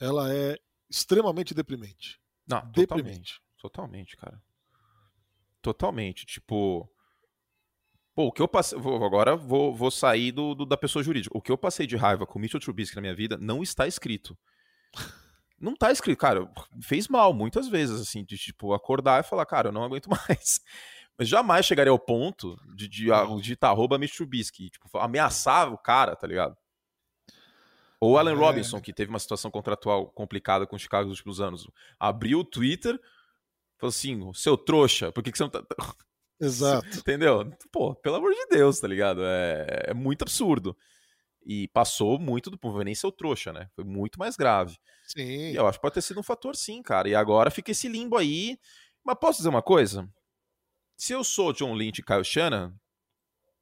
ela 0.00 0.32
é 0.32 0.56
extremamente 0.88 1.52
deprimente. 1.52 2.21
Não, 2.48 2.60
Deprimente. 2.70 2.84
totalmente. 2.84 3.40
Totalmente, 3.58 4.16
cara. 4.16 4.42
Totalmente. 5.60 6.26
Tipo. 6.26 6.88
Pô, 8.14 8.26
o 8.26 8.32
que 8.32 8.42
eu 8.42 8.48
passei. 8.48 8.78
Vou, 8.78 9.02
agora 9.04 9.36
vou, 9.36 9.74
vou 9.74 9.90
sair 9.90 10.32
do, 10.32 10.54
do- 10.54 10.66
da 10.66 10.76
pessoa 10.76 11.02
jurídica. 11.02 11.36
O 11.36 11.40
que 11.40 11.50
eu 11.52 11.56
passei 11.58 11.86
de 11.86 11.96
raiva 11.96 12.26
com 12.26 12.38
o 12.38 12.42
Mitchell 12.42 12.60
Trubisky 12.60 12.96
na 12.96 13.02
minha 13.02 13.14
vida 13.14 13.38
não 13.38 13.62
está 13.62 13.86
escrito. 13.86 14.36
Não 15.60 15.76
tá 15.76 15.92
escrito, 15.92 16.18
cara. 16.18 16.50
Fez 16.82 17.06
mal 17.06 17.32
muitas 17.32 17.68
vezes, 17.68 18.00
assim, 18.00 18.24
de 18.24 18.36
tipo, 18.36 18.72
acordar 18.74 19.20
e 19.20 19.22
falar, 19.28 19.46
cara, 19.46 19.68
eu 19.68 19.72
não 19.72 19.84
aguento 19.84 20.08
mais. 20.10 20.58
Mas 21.16 21.28
jamais 21.28 21.64
chegaria 21.64 21.92
ao 21.92 22.00
ponto 22.00 22.56
de, 22.74 22.88
de, 22.88 23.04
de 23.04 23.36
digitar 23.40 23.70
arroba 23.70 23.96
Mitchell 23.96 24.26
Trubisky, 24.26 24.70
tipo, 24.70 24.98
ameaçar 24.98 25.72
o 25.72 25.78
cara, 25.78 26.16
tá 26.16 26.26
ligado? 26.26 26.56
Ou 28.02 28.18
Allen 28.18 28.34
É. 28.34 28.36
Robinson, 28.36 28.80
que 28.80 28.92
teve 28.92 29.10
uma 29.10 29.18
situação 29.20 29.48
contratual 29.48 30.08
complicada 30.10 30.66
com 30.66 30.74
o 30.74 30.78
Chicago 30.78 31.08
nos 31.08 31.18
últimos 31.18 31.40
anos. 31.40 31.70
Abriu 32.00 32.40
o 32.40 32.44
Twitter, 32.44 33.00
falou 33.78 33.90
assim, 33.90 34.32
seu 34.34 34.56
trouxa, 34.56 35.12
por 35.12 35.22
que, 35.22 35.30
que 35.30 35.38
você 35.38 35.44
não 35.44 35.50
tá... 35.50 35.64
Exato. 36.40 36.98
Entendeu? 36.98 37.48
Pô, 37.70 37.94
pelo 37.94 38.16
amor 38.16 38.32
de 38.34 38.46
Deus, 38.46 38.80
tá 38.80 38.88
ligado? 38.88 39.22
É, 39.24 39.84
é 39.90 39.94
muito 39.94 40.22
absurdo. 40.22 40.76
E 41.46 41.68
passou 41.68 42.18
muito 42.18 42.50
do 42.50 42.58
ponto, 42.58 42.82
nem 42.82 42.92
seu 42.92 43.12
trouxa, 43.12 43.52
né? 43.52 43.70
Foi 43.76 43.84
muito 43.84 44.18
mais 44.18 44.34
grave. 44.34 44.76
Sim. 45.04 45.52
E 45.52 45.54
eu 45.54 45.68
acho 45.68 45.78
que 45.78 45.82
pode 45.82 45.94
ter 45.94 46.02
sido 46.02 46.18
um 46.18 46.24
fator 46.24 46.56
sim, 46.56 46.82
cara. 46.82 47.08
E 47.08 47.14
agora 47.14 47.52
fica 47.52 47.70
esse 47.70 47.86
limbo 47.86 48.16
aí. 48.16 48.58
Mas 49.04 49.16
posso 49.20 49.38
dizer 49.38 49.48
uma 49.48 49.62
coisa? 49.62 50.08
Se 50.96 51.12
eu 51.12 51.22
sou 51.22 51.52
John 51.52 51.72
Lynch 51.74 52.00
e 52.00 52.04
Kyle 52.04 52.24
Shannon, 52.24 52.72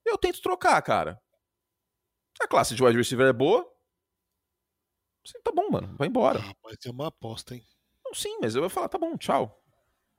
eu 0.06 0.16
tento 0.16 0.40
trocar, 0.40 0.80
cara. 0.80 1.20
A 2.40 2.48
classe 2.48 2.74
de 2.74 2.82
wide 2.82 2.96
receiver 2.96 3.26
é 3.26 3.34
boa. 3.34 3.70
Sim, 5.24 5.38
tá 5.44 5.52
bom, 5.54 5.70
mano. 5.70 5.94
Vai 5.98 6.08
embora. 6.08 6.40
Ah, 6.42 6.54
mas 6.64 6.76
é 6.84 6.90
uma 6.90 7.08
aposta, 7.08 7.54
hein? 7.54 7.62
Não, 8.04 8.14
sim, 8.14 8.38
mas 8.40 8.54
eu 8.54 8.60
vou 8.62 8.70
falar, 8.70 8.88
tá 8.88 8.98
bom, 8.98 9.16
tchau. 9.16 9.62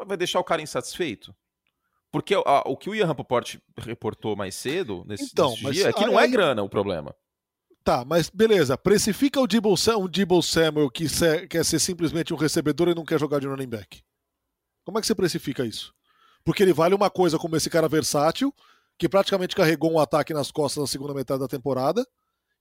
Vai 0.06 0.18
deixar 0.18 0.40
o 0.40 0.44
cara 0.44 0.62
insatisfeito? 0.62 1.36
Porque 2.12 2.34
a- 2.36 2.64
o 2.66 2.76
que 2.76 2.90
o 2.90 2.96
Ian 2.96 3.06
Rapoport 3.08 3.56
reportou 3.78 4.36
mais 4.36 4.56
cedo, 4.56 5.04
nesse, 5.08 5.26
Então, 5.32 5.52
nesse 5.52 5.72
dia, 5.72 5.90
é 5.90 5.94
que 5.94 6.06
não 6.06 6.18
aí- 6.18 6.26
é 6.26 6.28
grana 6.32 6.62
o 6.64 6.70
problema. 6.70 7.16
Tá, 7.84 8.06
mas 8.06 8.30
beleza. 8.30 8.78
Precifica 8.78 9.40
o 9.40 9.78
Sa- 9.78 9.98
um 9.98 10.08
Debo 10.08 10.42
Samuel 10.42 10.90
que 10.92 11.10
se- 11.10 11.48
quer 11.48 11.66
ser 11.66 11.80
simplesmente 11.80 12.34
um 12.34 12.38
recebedor 12.38 12.90
e 12.90 12.96
não 12.96 13.06
quer 13.06 13.20
jogar 13.20 13.40
de 13.40 13.48
running 13.48 13.68
back. 13.70 14.04
Como 14.84 14.98
é 14.98 15.02
que 15.02 15.08
você 15.08 15.16
precifica 15.16 15.66
isso? 15.66 15.94
Porque 16.44 16.62
ele 16.64 16.74
vale 16.74 16.94
uma 16.94 17.10
coisa 17.10 17.40
como 17.40 17.56
esse 17.56 17.70
cara 17.70 17.88
versátil, 17.88 18.54
que 18.98 19.08
praticamente 19.10 19.56
carregou 19.56 19.92
um 19.92 20.00
ataque 20.00 20.34
nas 20.34 20.52
costas 20.52 20.82
na 20.82 20.88
segunda 20.88 21.14
metade 21.14 21.40
da 21.40 21.48
temporada, 21.48 22.06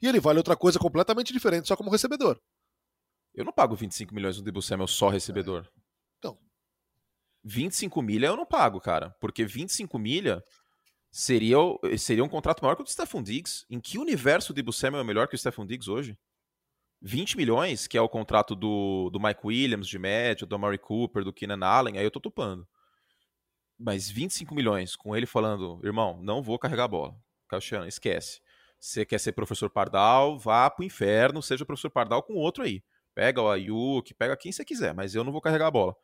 e 0.01 0.09
ele 0.09 0.21
vale 0.21 0.39
outra 0.39 0.57
coisa 0.57 0.79
completamente 0.79 1.33
diferente, 1.33 1.69
só 1.69 1.77
como 1.77 1.91
recebedor. 1.91 2.41
Eu 3.35 3.45
não 3.45 3.53
pago 3.53 3.75
25 3.75 4.15
milhões 4.15 4.37
no 4.37 4.43
Debo 4.43 4.61
Samuel 4.61 4.89
só 4.89 5.09
recebedor. 5.09 5.69
Então. 6.19 6.39
25 7.45 8.03
milha 8.03 8.27
eu 8.27 8.37
não 8.37 8.47
pago, 8.47 8.81
cara. 8.81 9.11
Porque 9.21 9.45
25 9.45 9.99
milha 9.99 10.43
seria, 11.11 11.57
seria 11.99 12.25
um 12.25 12.29
contrato 12.29 12.63
maior 12.63 12.75
que 12.75 12.83
o 12.83 12.85
do 12.85 12.91
Stephon 12.91 13.23
Diggs. 13.23 13.65
Em 13.71 13.81
que 13.81 13.99
universo 13.99 14.53
o 14.53 14.55
Debo 14.55 14.73
Samuel 14.73 15.03
é 15.03 15.05
melhor 15.05 15.29
que 15.29 15.35
o 15.35 15.39
Stephon 15.39 15.67
Diggs 15.67 15.91
hoje? 15.91 16.19
20 17.03 17.37
milhões, 17.37 17.87
que 17.87 17.97
é 17.97 18.01
o 18.01 18.09
contrato 18.09 18.55
do, 18.55 19.09
do 19.11 19.21
Mike 19.21 19.41
Williams 19.45 19.89
de 19.89 19.99
média, 19.99 20.47
do 20.47 20.55
Amari 20.55 20.79
Cooper, 20.79 21.25
do 21.25 21.33
Keenan 21.33 21.65
Allen, 21.65 21.97
aí 21.97 22.05
eu 22.05 22.11
tô 22.11 22.21
topando. 22.21 22.69
Mas 23.79 24.11
25 24.11 24.55
milhões, 24.55 24.95
com 24.95 25.17
ele 25.17 25.25
falando, 25.25 25.81
irmão, 25.83 26.21
não 26.23 26.43
vou 26.43 26.59
carregar 26.59 26.85
a 26.85 26.89
bola. 26.89 27.17
Caixão, 27.49 27.87
esquece. 27.87 28.43
Você 28.81 29.05
quer 29.05 29.21
ser 29.21 29.33
professor 29.33 29.69
Pardal, 29.69 30.39
vá 30.39 30.71
pro 30.71 30.85
inferno, 30.85 31.43
seja 31.43 31.67
professor 31.67 31.91
Pardal 31.91 32.23
com 32.23 32.33
outro 32.33 32.65
aí. 32.65 32.83
Pega 33.15 33.43
o 33.43 33.51
Ayuk, 33.51 34.15
pega 34.15 34.37
quem 34.37 34.51
você 34.51 34.65
quiser, 34.65 34.95
mas 34.95 35.15
eu 35.15 35.23
não 35.23 35.31
vou 35.31 35.41
carregar 35.41 35.67
a 35.67 35.71
bola. 35.71 35.95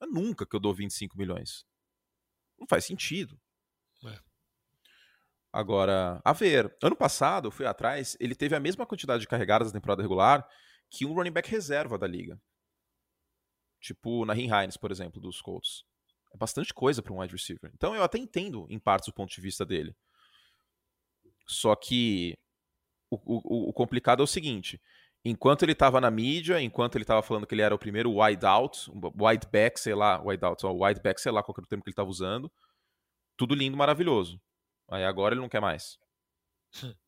É 0.00 0.06
nunca 0.06 0.44
que 0.44 0.56
eu 0.56 0.60
dou 0.60 0.74
25 0.74 1.16
milhões. 1.16 1.64
Não 2.58 2.66
faz 2.66 2.84
sentido. 2.84 3.40
É. 4.04 4.18
Agora, 5.52 6.20
a 6.24 6.32
ver, 6.32 6.76
ano 6.82 6.96
passado, 6.96 7.46
eu 7.46 7.52
fui 7.52 7.66
atrás, 7.66 8.16
ele 8.18 8.34
teve 8.34 8.56
a 8.56 8.60
mesma 8.60 8.84
quantidade 8.84 9.20
de 9.20 9.28
carregadas 9.28 9.68
na 9.68 9.78
temporada 9.78 10.02
regular 10.02 10.46
que 10.90 11.06
um 11.06 11.12
running 11.12 11.30
back 11.32 11.48
reserva 11.48 11.96
da 11.96 12.06
liga. 12.06 12.40
Tipo 13.80 14.24
na 14.24 14.34
Hines, 14.34 14.76
por 14.76 14.90
exemplo, 14.90 15.20
dos 15.20 15.40
Colts. 15.40 15.84
É 16.34 16.36
bastante 16.36 16.74
coisa 16.74 17.00
para 17.00 17.12
um 17.12 17.20
wide 17.20 17.32
receiver. 17.32 17.70
Então 17.74 17.94
eu 17.94 18.02
até 18.02 18.18
entendo, 18.18 18.66
em 18.68 18.78
partes, 18.78 19.08
o 19.08 19.12
ponto 19.12 19.32
de 19.32 19.40
vista 19.40 19.64
dele. 19.64 19.96
Só 21.48 21.74
que 21.74 22.36
o, 23.10 23.16
o, 23.16 23.70
o 23.70 23.72
complicado 23.72 24.20
é 24.20 24.24
o 24.24 24.26
seguinte: 24.26 24.80
enquanto 25.24 25.62
ele 25.62 25.72
estava 25.72 26.00
na 26.00 26.10
mídia, 26.10 26.60
enquanto 26.60 26.96
ele 26.96 27.04
estava 27.04 27.22
falando 27.22 27.46
que 27.46 27.54
ele 27.54 27.62
era 27.62 27.74
o 27.74 27.78
primeiro 27.78 28.20
wide 28.20 28.44
out, 28.46 28.90
wide 29.16 29.46
back, 29.50 29.80
sei 29.80 29.94
lá, 29.94 30.20
wide 30.22 30.44
out, 30.44 30.64
ó, 30.66 30.72
wide 30.72 31.00
back, 31.00 31.20
sei 31.20 31.32
lá 31.32 31.42
qual 31.42 31.54
que 31.54 31.60
era 31.60 31.66
o 31.66 31.68
termo 31.68 31.82
que 31.82 31.88
ele 31.88 31.92
estava 31.92 32.10
usando, 32.10 32.50
tudo 33.36 33.54
lindo, 33.54 33.76
maravilhoso. 33.76 34.40
Aí 34.90 35.04
agora 35.04 35.34
ele 35.34 35.42
não 35.42 35.48
quer 35.48 35.60
mais. 35.60 35.98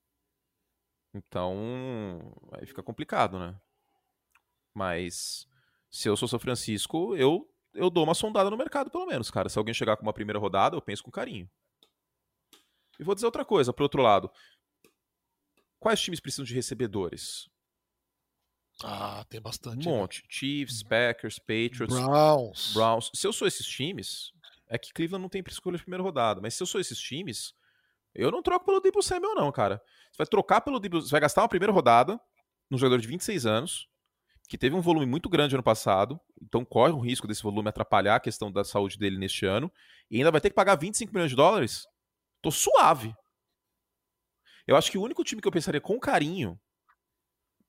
Então, 1.13 2.33
aí 2.53 2.65
fica 2.65 2.85
complicado, 2.85 3.37
né? 3.37 3.61
Mas 4.73 5.47
se 5.91 6.09
eu 6.09 6.17
sou 6.17 6.29
São 6.29 6.39
Francisco, 6.39 7.17
eu 7.17 7.47
eu 7.75 7.89
dou 7.91 8.05
uma 8.05 8.15
sondada 8.15 8.51
no 8.51 8.57
mercado, 8.57 8.91
pelo 8.91 9.07
menos, 9.07 9.31
cara. 9.31 9.49
Se 9.49 9.59
alguém 9.59 9.75
chegar 9.75 9.97
com 9.97 10.03
uma 10.03 10.13
primeira 10.13 10.39
rodada, 10.39 10.77
eu 10.77 10.83
penso 10.83 11.03
com 11.03 11.11
carinho. 11.11 11.49
E 13.01 13.03
vou 13.03 13.15
dizer 13.15 13.27
outra 13.27 13.47
coisa, 13.47 13.73
pro 13.73 13.85
outro 13.85 14.03
lado. 14.03 14.31
Quais 15.79 15.99
times 15.99 16.21
precisam 16.21 16.45
de 16.45 16.55
recebedores? 16.55 17.49
Ah, 18.85 19.25
tem 19.29 19.41
Um 19.41 19.43
bastante. 19.43 19.87
né? 19.89 19.91
monte. 19.91 20.23
Chiefs, 20.29 20.83
Packers, 20.83 21.39
Patriots, 21.39 21.99
Browns. 21.99 22.75
Browns. 22.75 23.11
Se 23.15 23.27
eu 23.27 23.33
sou 23.33 23.49
esses 23.49 23.67
times, 23.67 24.33
é 24.69 24.79
que 24.79 24.93
Cleveland 24.93 25.23
não 25.23 25.31
tem 25.31 25.43
escolha 25.49 25.79
de 25.79 25.83
primeira 25.83 26.03
rodada. 26.03 26.43
Mas 26.43 26.55
se 26.55 26.63
eu 26.63 26.67
sou 26.67 26.79
esses 26.79 26.99
times, 26.99 27.55
eu 28.15 28.31
não 28.31 28.43
troco 28.43 28.67
pelo 28.67 28.81
Debo 28.81 29.03
Samuel, 29.03 29.35
não, 29.35 29.51
cara. 29.51 29.83
Você 30.13 30.19
vai 30.19 30.27
trocar 30.27 30.61
pelo 30.61 30.79
Debo... 30.79 31.01
Você 31.01 31.11
vai 31.11 31.21
gastar 31.21 31.41
uma 31.41 31.49
primeira 31.49 31.73
rodada 31.73 32.21
num 32.71 32.77
jogador 32.77 33.01
de 33.01 33.09
26 33.09 33.47
anos, 33.47 33.89
que 34.47 34.59
teve 34.59 34.77
um 34.77 34.81
volume 34.83 35.07
muito 35.07 35.29
grande 35.31 35.57
ano 35.57 35.63
passado, 35.63 36.21
então 36.43 36.65
corre 36.67 36.93
o 36.93 36.99
risco 37.01 37.27
desse 37.27 37.43
volume 37.43 37.69
atrapalhar 37.71 38.17
a 38.17 38.21
questão 38.21 38.53
da 38.53 38.63
saúde 38.63 38.99
dele 38.99 39.17
neste 39.17 39.47
ano, 39.47 39.73
e 40.11 40.19
ainda 40.19 40.31
vai 40.31 40.41
ter 40.41 40.51
que 40.51 40.55
pagar 40.55 40.77
25 40.77 41.13
milhões 41.13 41.31
de 41.31 41.37
dólares? 41.37 41.87
Tô 42.43 42.51
suave. 42.51 43.15
Eu 44.67 44.77
acho 44.77 44.91
que 44.91 44.99
o 44.99 45.03
único 45.03 45.25
time 45.25 45.41
que 45.43 45.49
eu 45.49 45.53
pensaria 45.53 45.81
com 45.81 45.99
carinho 45.99 46.59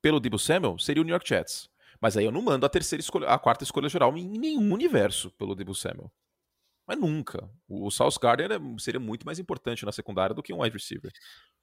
pelo 0.02 0.20
Debo 0.20 0.38
Samuel 0.40 0.78
seria 0.80 1.02
o 1.02 1.06
New 1.06 1.14
York 1.14 1.28
Jets. 1.28 1.70
Mas 2.00 2.18
aí 2.18 2.26
eu 2.26 2.32
não 2.32 2.42
mando 2.42 2.66
a 2.66 2.70
terceira 2.70 3.00
escolha, 3.00 3.28
a 3.28 3.38
quarta 3.38 3.64
escolha 3.64 3.88
geral 3.88 4.18
em 4.18 4.28
nenhum 4.28 4.74
universo 4.74 5.32
pelo 5.32 5.56
Debo 5.56 5.76
Samuel. 5.76 6.12
Mas 6.88 7.00
nunca. 7.00 7.50
O 7.68 7.90
South 7.92 8.20
Gardner 8.22 8.52
é- 8.52 8.80
seria 8.80 9.00
muito 9.00 9.26
mais 9.26 9.40
importante 9.40 9.86
na 9.86 9.92
secundária 9.92 10.36
do 10.36 10.42
que 10.42 10.52
um 10.52 10.62
wide 10.62 10.76
receiver. 10.76 11.12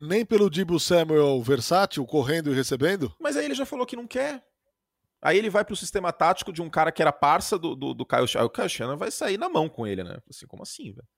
Nem 0.01 0.25
pelo 0.25 0.49
Debo 0.49 0.79
Samuel 0.79 1.43
versátil, 1.43 2.07
correndo 2.07 2.51
e 2.51 2.55
recebendo? 2.55 3.15
Mas 3.21 3.37
aí 3.37 3.45
ele 3.45 3.55
já 3.55 3.67
falou 3.67 3.85
que 3.85 3.97
não 3.97 4.07
quer. 4.07 4.45
Aí 5.21 5.37
ele 5.37 5.51
vai 5.51 5.65
pro 5.65 5.75
sistema 5.75 6.13
tático 6.13 6.53
de 6.53 6.63
um 6.63 6.71
cara 6.71 6.93
que 6.93 7.03
era 7.03 7.13
parça 7.13 7.59
do, 7.59 7.75
do, 7.75 7.93
do 7.93 8.07
Kyle 8.07 8.23
o 8.45 8.49
Kyle 8.51 8.69
Shannon 8.69 8.97
vai 8.97 9.11
sair 9.11 9.37
na 9.37 9.49
mão 9.49 9.69
com 9.69 9.85
ele, 9.85 10.05
né? 10.05 10.19
Assim, 10.31 10.47
como 10.47 10.63
assim, 10.63 10.93
velho? 10.93 11.09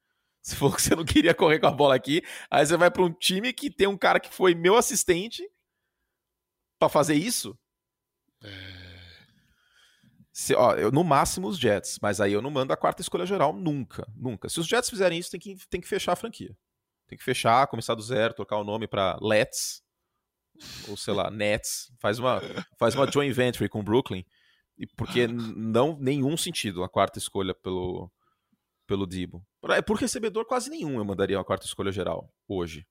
Você 0.43 0.57
falou 0.57 0.75
que 0.75 0.83
você 0.83 0.97
não 0.97 1.05
queria 1.05 1.35
correr 1.35 1.59
com 1.59 1.67
a 1.67 1.73
bola 1.73 1.95
aqui, 1.95 2.23
aí 2.51 2.65
você 2.65 2.77
vai 2.77 2.91
para 2.91 3.03
um 3.03 3.13
time 3.13 3.53
que 3.53 3.71
tem 3.71 3.87
um 3.87 3.97
cara 3.97 4.19
que 4.19 4.33
foi 4.33 4.55
meu 4.55 4.77
assistente 4.77 5.47
para 6.79 6.89
fazer 6.89 7.15
isso? 7.15 7.59
É... 8.43 8.81
Se, 10.33 10.55
ó, 10.55 10.75
eu, 10.75 10.91
no 10.91 11.05
máximo 11.05 11.49
os 11.49 11.59
Jets, 11.59 11.99
mas 12.01 12.21
aí 12.21 12.33
eu 12.33 12.41
não 12.41 12.51
mando 12.51 12.73
a 12.73 12.77
quarta 12.77 13.03
escolha 13.03 13.27
geral 13.27 13.53
nunca, 13.53 14.07
nunca. 14.17 14.49
Se 14.49 14.59
os 14.59 14.67
Jets 14.67 14.89
fizerem 14.89 15.19
isso, 15.19 15.31
tem 15.31 15.39
que, 15.39 15.57
tem 15.69 15.81
que 15.81 15.89
fechar 15.89 16.13
a 16.13 16.17
franquia. 16.17 16.57
Tem 17.07 17.19
que 17.19 17.25
fechar, 17.25 17.67
começar 17.67 17.95
do 17.95 18.03
zero, 18.03 18.33
trocar 18.33 18.57
o 18.57 18.65
nome 18.65 18.87
para 18.87 19.19
Let's, 19.21 19.83
ou 20.89 20.97
sei 20.97 21.13
lá, 21.13 21.31
Nets, 21.31 21.93
faz 21.99 22.19
uma, 22.19 22.41
faz 22.79 22.95
uma 22.95 23.11
joint 23.11 23.33
venture 23.35 23.69
com 23.69 23.81
o 23.81 23.83
Brooklyn, 23.83 24.25
porque 24.97 25.27
não 25.27 25.99
nenhum 25.99 26.37
sentido 26.37 26.83
a 26.83 26.89
quarta 26.89 27.19
escolha 27.19 27.55
pelo, 27.55 28.11
pelo 28.91 29.07
Dibo. 29.07 29.47
É, 29.69 29.81
por 29.81 29.97
recebedor, 29.97 30.45
quase 30.45 30.69
nenhum 30.69 30.99
eu 30.99 31.05
mandaria 31.05 31.39
uma 31.39 31.45
quarta 31.45 31.65
escolha 31.65 31.93
geral 31.93 32.29
hoje. 32.49 32.85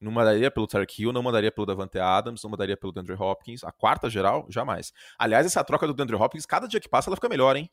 Não 0.00 0.10
mandaria 0.10 0.50
pelo 0.50 0.66
Tarek 0.66 1.02
Hill, 1.02 1.12
não 1.12 1.22
mandaria 1.22 1.52
pelo 1.52 1.66
Davante 1.66 1.98
Adams, 1.98 2.42
não 2.42 2.48
mandaria 2.48 2.74
pelo 2.74 2.90
DeAndre 2.90 3.12
Hopkins. 3.12 3.62
A 3.62 3.70
quarta 3.70 4.08
geral, 4.08 4.46
jamais. 4.48 4.94
Aliás, 5.18 5.44
essa 5.44 5.62
troca 5.62 5.86
do 5.86 5.92
DeAndre 5.92 6.16
Hopkins, 6.16 6.46
cada 6.46 6.66
dia 6.66 6.80
que 6.80 6.88
passa, 6.88 7.10
ela 7.10 7.16
fica 7.16 7.28
melhor, 7.28 7.54
hein? 7.54 7.70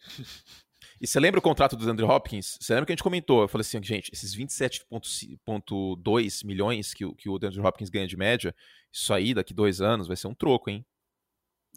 E 1.00 1.06
você 1.06 1.20
lembra 1.20 1.38
o 1.38 1.42
contrato 1.42 1.76
do 1.76 1.84
DeAndre 1.84 2.04
Hopkins? 2.04 2.58
Você 2.60 2.72
lembra 2.72 2.86
que 2.86 2.92
a 2.92 2.94
gente 2.94 3.04
comentou? 3.04 3.42
Eu 3.42 3.48
falei 3.48 3.62
assim, 3.62 3.80
gente, 3.80 4.10
esses 4.12 4.34
27,2 4.34 6.44
milhões 6.44 6.92
que, 6.92 7.08
que 7.14 7.28
o 7.28 7.38
DeAndre 7.38 7.60
Hopkins 7.60 7.88
ganha 7.88 8.06
de 8.06 8.16
média, 8.16 8.52
isso 8.92 9.14
aí 9.14 9.32
daqui 9.32 9.54
dois 9.54 9.80
anos 9.80 10.08
vai 10.08 10.16
ser 10.16 10.26
um 10.26 10.34
troco, 10.34 10.70
hein? 10.70 10.84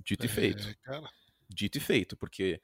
Dito 0.04 0.24
é, 0.24 0.26
e 0.26 0.30
feito. 0.30 0.76
Cara. 0.82 1.08
Dito 1.48 1.78
e 1.78 1.82
feito, 1.82 2.18
porque 2.18 2.60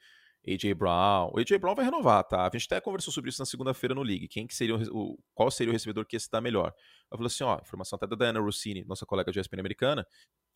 AJ 0.54 0.74
Brown. 0.74 1.32
O 1.34 1.40
AJ 1.40 1.58
Brown 1.60 1.76
vai 1.76 1.86
renovar, 1.86 2.24
tá? 2.24 2.48
A 2.48 2.50
gente 2.52 2.66
até 2.66 2.80
conversou 2.80 3.14
sobre 3.14 3.30
isso 3.30 3.42
na 3.42 3.46
segunda-feira 3.46 3.94
no 3.94 4.04
League. 4.04 4.28
Quem 4.28 4.48
que 4.48 4.56
seria 4.56 4.76
o, 4.76 5.18
qual 5.34 5.52
seria 5.52 5.72
o 5.72 5.74
recebedor 5.74 6.06
que 6.06 6.16
ia 6.16 6.20
se 6.20 6.30
dar 6.30 6.42
melhor? 6.42 6.74
Eu 7.12 7.18
falei 7.18 7.28
assim, 7.28 7.44
ó, 7.44 7.60
informação 7.60 7.98
até 7.98 8.08
da 8.08 8.16
Diana 8.16 8.40
Rossini, 8.40 8.84
nossa 8.86 9.06
colega 9.06 9.32
de 9.32 9.40
ESPN 9.40 9.60
americana, 9.60 10.08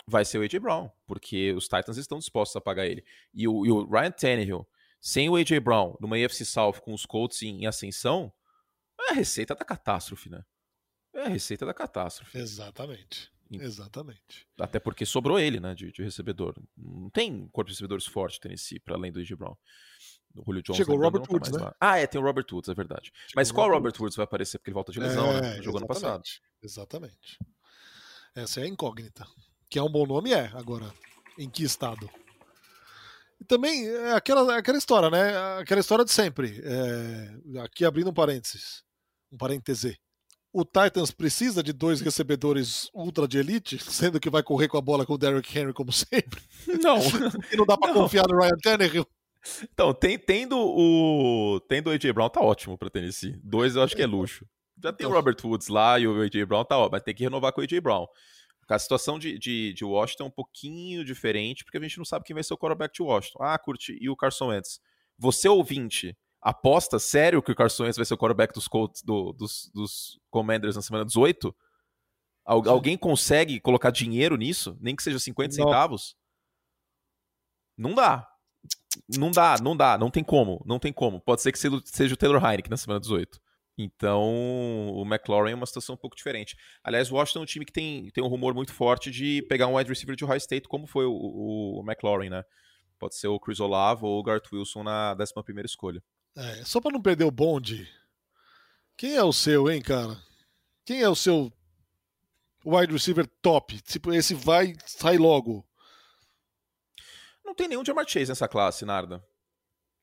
vai 0.08 0.26
ser 0.26 0.40
o 0.40 0.42
AJ 0.42 0.60
Brown, 0.60 0.90
porque 1.06 1.54
os 1.54 1.66
Titans 1.66 1.98
estão 1.98 2.18
dispostos 2.18 2.56
a 2.56 2.62
pagar 2.62 2.86
ele. 2.86 3.04
E 3.34 3.48
o, 3.48 3.66
e 3.66 3.72
o 3.72 3.86
Ryan 3.86 4.12
Tannehill, 4.12 4.68
sem 5.00 5.30
o 5.30 5.36
AJ 5.36 5.60
Brown, 5.60 5.96
numa 6.00 6.18
AFC 6.18 6.46
South 6.46 6.82
com 6.82 6.94
os 6.94 7.06
Colts 7.06 7.42
em, 7.42 7.64
em 7.64 7.66
ascensão, 7.68 8.32
é 9.00 9.12
a 9.12 9.14
receita 9.14 9.56
da 9.56 9.66
catástrofe, 9.66 10.30
né? 10.30 10.44
É 11.14 11.24
a 11.24 11.28
receita 11.28 11.66
da 11.66 11.74
catástrofe. 11.74 12.38
Exatamente. 12.38 13.32
Exatamente. 13.60 14.48
Até 14.60 14.80
porque 14.80 15.06
sobrou 15.06 15.40
ele, 15.40 15.60
né, 15.60 15.74
de, 15.76 15.92
de 15.92 16.04
recebedor. 16.04 16.56
Não 16.78 17.10
tem 17.10 17.48
corpo 17.48 17.70
de 17.70 17.74
recebedores 17.74 18.06
forte 18.06 18.40
Tennessee, 18.40 18.80
para 18.80 18.96
além 18.96 19.12
do 19.12 19.20
A.J. 19.20 19.36
Brown. 19.36 19.56
O 20.36 20.44
Julio 20.46 20.64
Jones 20.64 20.78
Chegou 20.78 20.98
o 20.98 21.02
Robert 21.02 21.24
tá 21.24 21.34
Woods, 21.34 21.52
né? 21.52 21.60
Lá. 21.60 21.76
Ah, 21.80 21.98
é, 21.98 22.08
tem 22.08 22.22
o 22.22 22.24
Robert 22.24 22.46
Woods, 22.52 22.70
é 22.70 22.74
verdade. 22.74 23.12
Chegou 23.14 23.34
Mas 23.36 23.52
qual 23.52 23.70
Robert 23.70 23.94
Woods. 24.00 24.16
Vai 24.16 24.24
aparecer? 24.24 24.58
Porque 24.58 24.70
ele 24.70 24.76
volta 24.76 24.92
de 24.92 25.00
lesão, 25.00 25.28
é, 25.28 25.42
né? 25.42 25.62
Jogou 25.62 25.80
ano 25.80 25.88
passado. 25.88 26.24
Exatamente. 26.62 27.38
Essa 28.34 28.62
é 28.62 28.64
a 28.64 28.68
incógnita. 28.68 29.28
Que 29.70 29.78
é 29.78 29.84
um 29.84 29.92
bom 29.92 30.06
nome, 30.06 30.32
é. 30.32 30.46
Agora, 30.54 30.94
em 31.38 31.50
que 31.50 31.64
estado? 31.64 32.10
E 33.40 33.46
também 33.46 33.88
é 33.88 34.14
aquela, 34.14 34.58
aquela 34.58 34.78
história, 34.78 35.10
né? 35.10 35.60
Aquela 35.60 35.82
história 35.82 36.06
de 36.06 36.12
sempre. 36.12 36.62
É, 36.64 37.60
aqui 37.62 37.84
abrindo 37.84 38.10
um 38.10 38.14
parênteses. 38.14 38.84
Um 39.32 39.38
parêntese 39.38 40.00
o 40.54 40.66
Titans 40.66 41.12
precisa 41.12 41.64
de 41.64 41.72
dois 41.72 42.02
recebedores 42.02 42.90
ultra 42.94 43.28
de 43.28 43.38
elite, 43.38 43.78
sendo 43.84 44.20
que 44.20 44.30
vai 44.30 44.44
correr 44.44 44.68
com 44.68 44.78
a 44.78 44.82
bola 44.82 45.06
com 45.06 45.14
o 45.14 45.18
Derrick 45.18 45.58
Henry 45.58 45.74
como 45.74 45.92
sempre? 45.92 46.42
Não. 46.82 46.98
e 47.52 47.56
não 47.56 47.66
dá 47.66 47.78
para 47.78 47.94
confiar 47.94 48.26
no 48.28 48.40
Ryan 48.40 48.58
Tannehill. 48.62 49.08
Então, 49.64 49.92
tem, 49.94 50.20
tendo 50.20 50.56
o 50.56 51.60
tendo 51.68 51.88
o 51.88 51.92
AJ 51.92 52.12
Brown 52.12 52.30
tá 52.30 52.40
ótimo 52.40 52.78
para 52.78 52.92
Tennessee. 52.92 53.40
Dois 53.44 53.76
eu 53.76 53.82
acho 53.82 53.96
que 53.96 54.02
é 54.04 54.06
luxo. 54.06 54.46
Já 54.84 54.94
tem 54.94 55.08
o 55.08 55.10
então. 55.10 55.18
Robert 55.18 55.38
Woods 55.44 55.68
lá 55.68 56.00
e 56.00 56.08
o 56.08 56.22
AJ 56.22 56.46
Brown 56.46 56.64
tá 56.64 56.78
ótimo, 56.78 56.92
mas 56.92 57.02
tem 57.02 57.16
que 57.16 57.24
renovar 57.24 57.52
com 57.52 57.62
o 57.62 57.64
AJ 57.64 57.80
Brown. 57.80 58.06
A 58.70 58.80
situação 58.80 59.20
de, 59.20 59.38
de, 59.38 59.74
de, 59.74 59.84
Washington 59.84 60.24
é 60.24 60.28
um 60.28 60.32
pouquinho 60.32 61.04
diferente, 61.04 61.66
porque 61.66 61.78
a 61.78 61.82
gente 61.82 61.98
não 61.98 62.06
sabe 62.06 62.24
quem 62.24 62.34
vai 62.34 62.44
ser 62.44 62.54
o 62.54 62.58
quarterback 62.58 62.94
de 62.94 63.02
Washington. 63.02 63.44
Ah, 63.44 63.58
curte, 63.58 63.98
e 64.00 64.10
o 64.10 64.16
Carson 64.16 64.48
Wentz? 64.48 64.80
Você 65.18 65.50
ouvinte, 65.50 66.16
aposta 66.42 66.98
sério 66.98 67.42
que 67.42 67.52
o 67.52 67.56
Carson 67.56 67.84
Wentz 67.84 67.98
vai 67.98 68.06
ser 68.06 68.14
o 68.14 68.18
quarterback 68.18 68.54
dos, 68.54 68.68
Colts, 68.68 69.04
do, 69.04 69.32
dos, 69.34 69.70
dos 69.74 70.20
Commanders 70.30 70.76
na 70.76 70.82
semana 70.82 71.06
18? 71.06 71.56
Al 72.44 72.68
alguém 72.68 72.98
consegue 72.98 73.60
colocar 73.60 73.92
dinheiro 73.92 74.36
nisso? 74.36 74.78
Nem 74.82 74.96
que 74.96 75.04
seja 75.04 75.20
50 75.20 75.56
não. 75.56 75.66
centavos? 75.66 76.16
Não 77.78 77.94
dá. 77.94 78.28
Não 79.18 79.32
dá, 79.32 79.56
não 79.62 79.76
dá, 79.76 79.98
não 79.98 80.12
tem 80.12 80.24
como, 80.24 80.62
não 80.66 80.80
tem 80.80 80.92
como. 80.92 81.22
Pode 81.22 81.42
ser 81.42 81.52
que 81.52 81.60
seja 81.60 82.14
o 82.14 82.18
Taylor 82.18 82.44
Heineken 82.44 82.70
na 82.70 82.78
semana 82.78 83.00
18. 83.00 83.40
Então, 83.78 84.22
o 84.94 85.04
McLaurin 85.06 85.52
é 85.52 85.56
uma 85.56 85.66
situação 85.66 85.96
um 85.96 85.98
pouco 85.98 86.16
diferente. 86.16 86.56
Aliás, 86.84 87.12
o 87.12 87.16
Washington 87.16 87.40
é 87.40 87.44
um 87.44 87.46
time 87.46 87.66
que 87.66 87.72
tem, 87.72 88.10
tem 88.12 88.24
um 88.24 88.28
rumor 88.28 88.54
muito 88.54 88.74
forte 88.74 89.10
de 89.10 89.42
pegar 89.44 89.68
um 89.68 89.76
wide 89.76 89.90
receiver 89.90 90.16
de 90.16 90.26
Ohio 90.26 90.38
State, 90.38 90.68
como 90.68 90.86
foi 90.86 91.06
o, 91.06 91.12
o, 91.12 91.80
o 91.80 91.84
McLaurin, 91.84 92.30
né? 92.30 92.44
Pode 93.00 93.16
ser 93.16 93.28
o 93.28 93.40
Chris 93.40 93.60
Olave 93.60 94.06
ou 94.06 94.20
o 94.20 94.24
Gart 94.24 94.46
Wilson 94.52 94.84
na 94.84 95.16
11 95.20 95.34
escolha. 95.66 96.04
É, 96.36 96.64
só 96.64 96.80
para 96.80 96.92
não 96.92 97.02
perder 97.02 97.26
o 97.26 97.32
bonde, 97.32 97.90
quem 98.98 99.16
é 99.16 99.24
o 99.24 99.34
seu, 99.34 99.70
hein, 99.70 99.82
cara? 99.82 100.18
Quem 100.86 101.02
é 101.02 101.10
o 101.10 101.16
seu 101.16 101.52
wide 102.66 102.94
receiver 102.94 103.28
top? 103.42 103.82
Tipo, 103.82 104.14
esse 104.14 104.34
vai, 104.34 104.76
sai 104.86 105.18
logo. 105.18 105.68
Não 107.44 107.54
tem 107.54 107.68
nenhum 107.68 107.84
Jamar 107.84 108.08
Chase 108.08 108.30
nessa 108.30 108.48
classe, 108.48 108.86
Narda. 108.86 109.24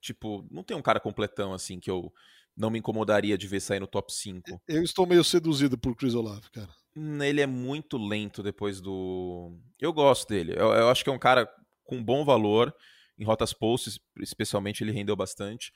Tipo, 0.01 0.47
não 0.51 0.63
tem 0.63 0.77
um 0.77 0.83
cara 0.83 1.01
completão 1.01 1.55
assim 1.55 1.81
que 1.81 1.91
eu 1.91 2.13
não 2.57 2.71
me 2.71 2.79
incomodaria 2.79 3.39
de 3.39 3.47
ver 3.47 3.61
sair 3.61 3.81
no 3.81 3.87
top 3.87 4.13
5. 4.13 4.61
Eu 4.69 4.83
estou 4.83 5.07
meio 5.07 5.25
seduzido 5.25 5.79
por 5.79 5.95
Chris 5.97 6.15
Olave, 6.15 6.51
cara. 6.51 6.69
Hum, 6.97 7.23
ele 7.23 7.41
é 7.41 7.47
muito 7.47 7.97
lento 7.97 8.43
depois 8.43 8.81
do. 8.81 9.57
Eu 9.81 9.93
gosto 9.93 10.29
dele. 10.29 10.53
Eu, 10.53 10.73
eu 10.73 10.89
acho 10.89 11.03
que 11.03 11.11
é 11.11 11.13
um 11.13 11.19
cara 11.19 11.49
com 11.85 12.03
bom 12.03 12.25
valor. 12.25 12.75
Em 13.17 13.25
rotas 13.25 13.53
posts, 13.53 13.99
especialmente, 14.21 14.85
ele 14.85 14.93
rendeu 14.93 15.17
bastante 15.17 15.73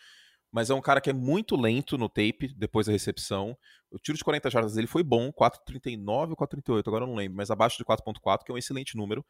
mas 0.53 0.69
é 0.69 0.75
um 0.75 0.83
cara 0.83 1.01
que 1.01 1.09
é 1.09 1.15
muito 1.15 1.57
lento 1.57 1.97
no 1.97 2.11
tape 2.11 2.53
depois 2.55 2.87
da 2.87 2.93
recepção. 2.93 3.57
O 3.91 3.99
tiro 3.99 4.19
de 4.19 4.23
40 4.23 4.51
jardas 4.51 4.75
dele 4.75 4.87
foi 4.87 5.03
bom, 5.03 5.33
4,39 5.33 6.31
ou 6.31 6.37
4,38, 6.37 6.87
agora 6.87 7.05
eu 7.05 7.09
não 7.09 7.15
lembro, 7.15 7.39
mas 7.39 7.51
abaixo 7.51 7.79
de 7.79 7.85
4,4, 7.85 8.45
que 8.45 8.53
é 8.53 8.55
um 8.55 8.59
excelente 8.59 8.95
número. 8.95 9.25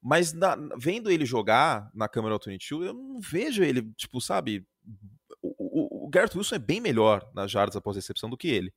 Mas 0.00 0.32
na, 0.32 0.56
vendo 0.78 1.10
ele 1.10 1.26
jogar 1.26 1.90
na 1.92 2.08
câmera 2.08 2.34
Altitude, 2.34 2.86
eu 2.86 2.94
não 2.94 3.20
vejo 3.20 3.64
ele, 3.64 3.82
tipo, 3.94 4.20
sabe? 4.20 4.64
O, 5.42 5.48
o, 5.58 6.06
o 6.06 6.08
Garrett 6.08 6.38
Wilson 6.38 6.54
é 6.54 6.58
bem 6.58 6.80
melhor 6.80 7.28
nas 7.34 7.50
jardas 7.50 7.76
após 7.76 7.96
a 7.96 7.98
recepção 7.98 8.30
do 8.30 8.36
que 8.36 8.48
ele. 8.48 8.72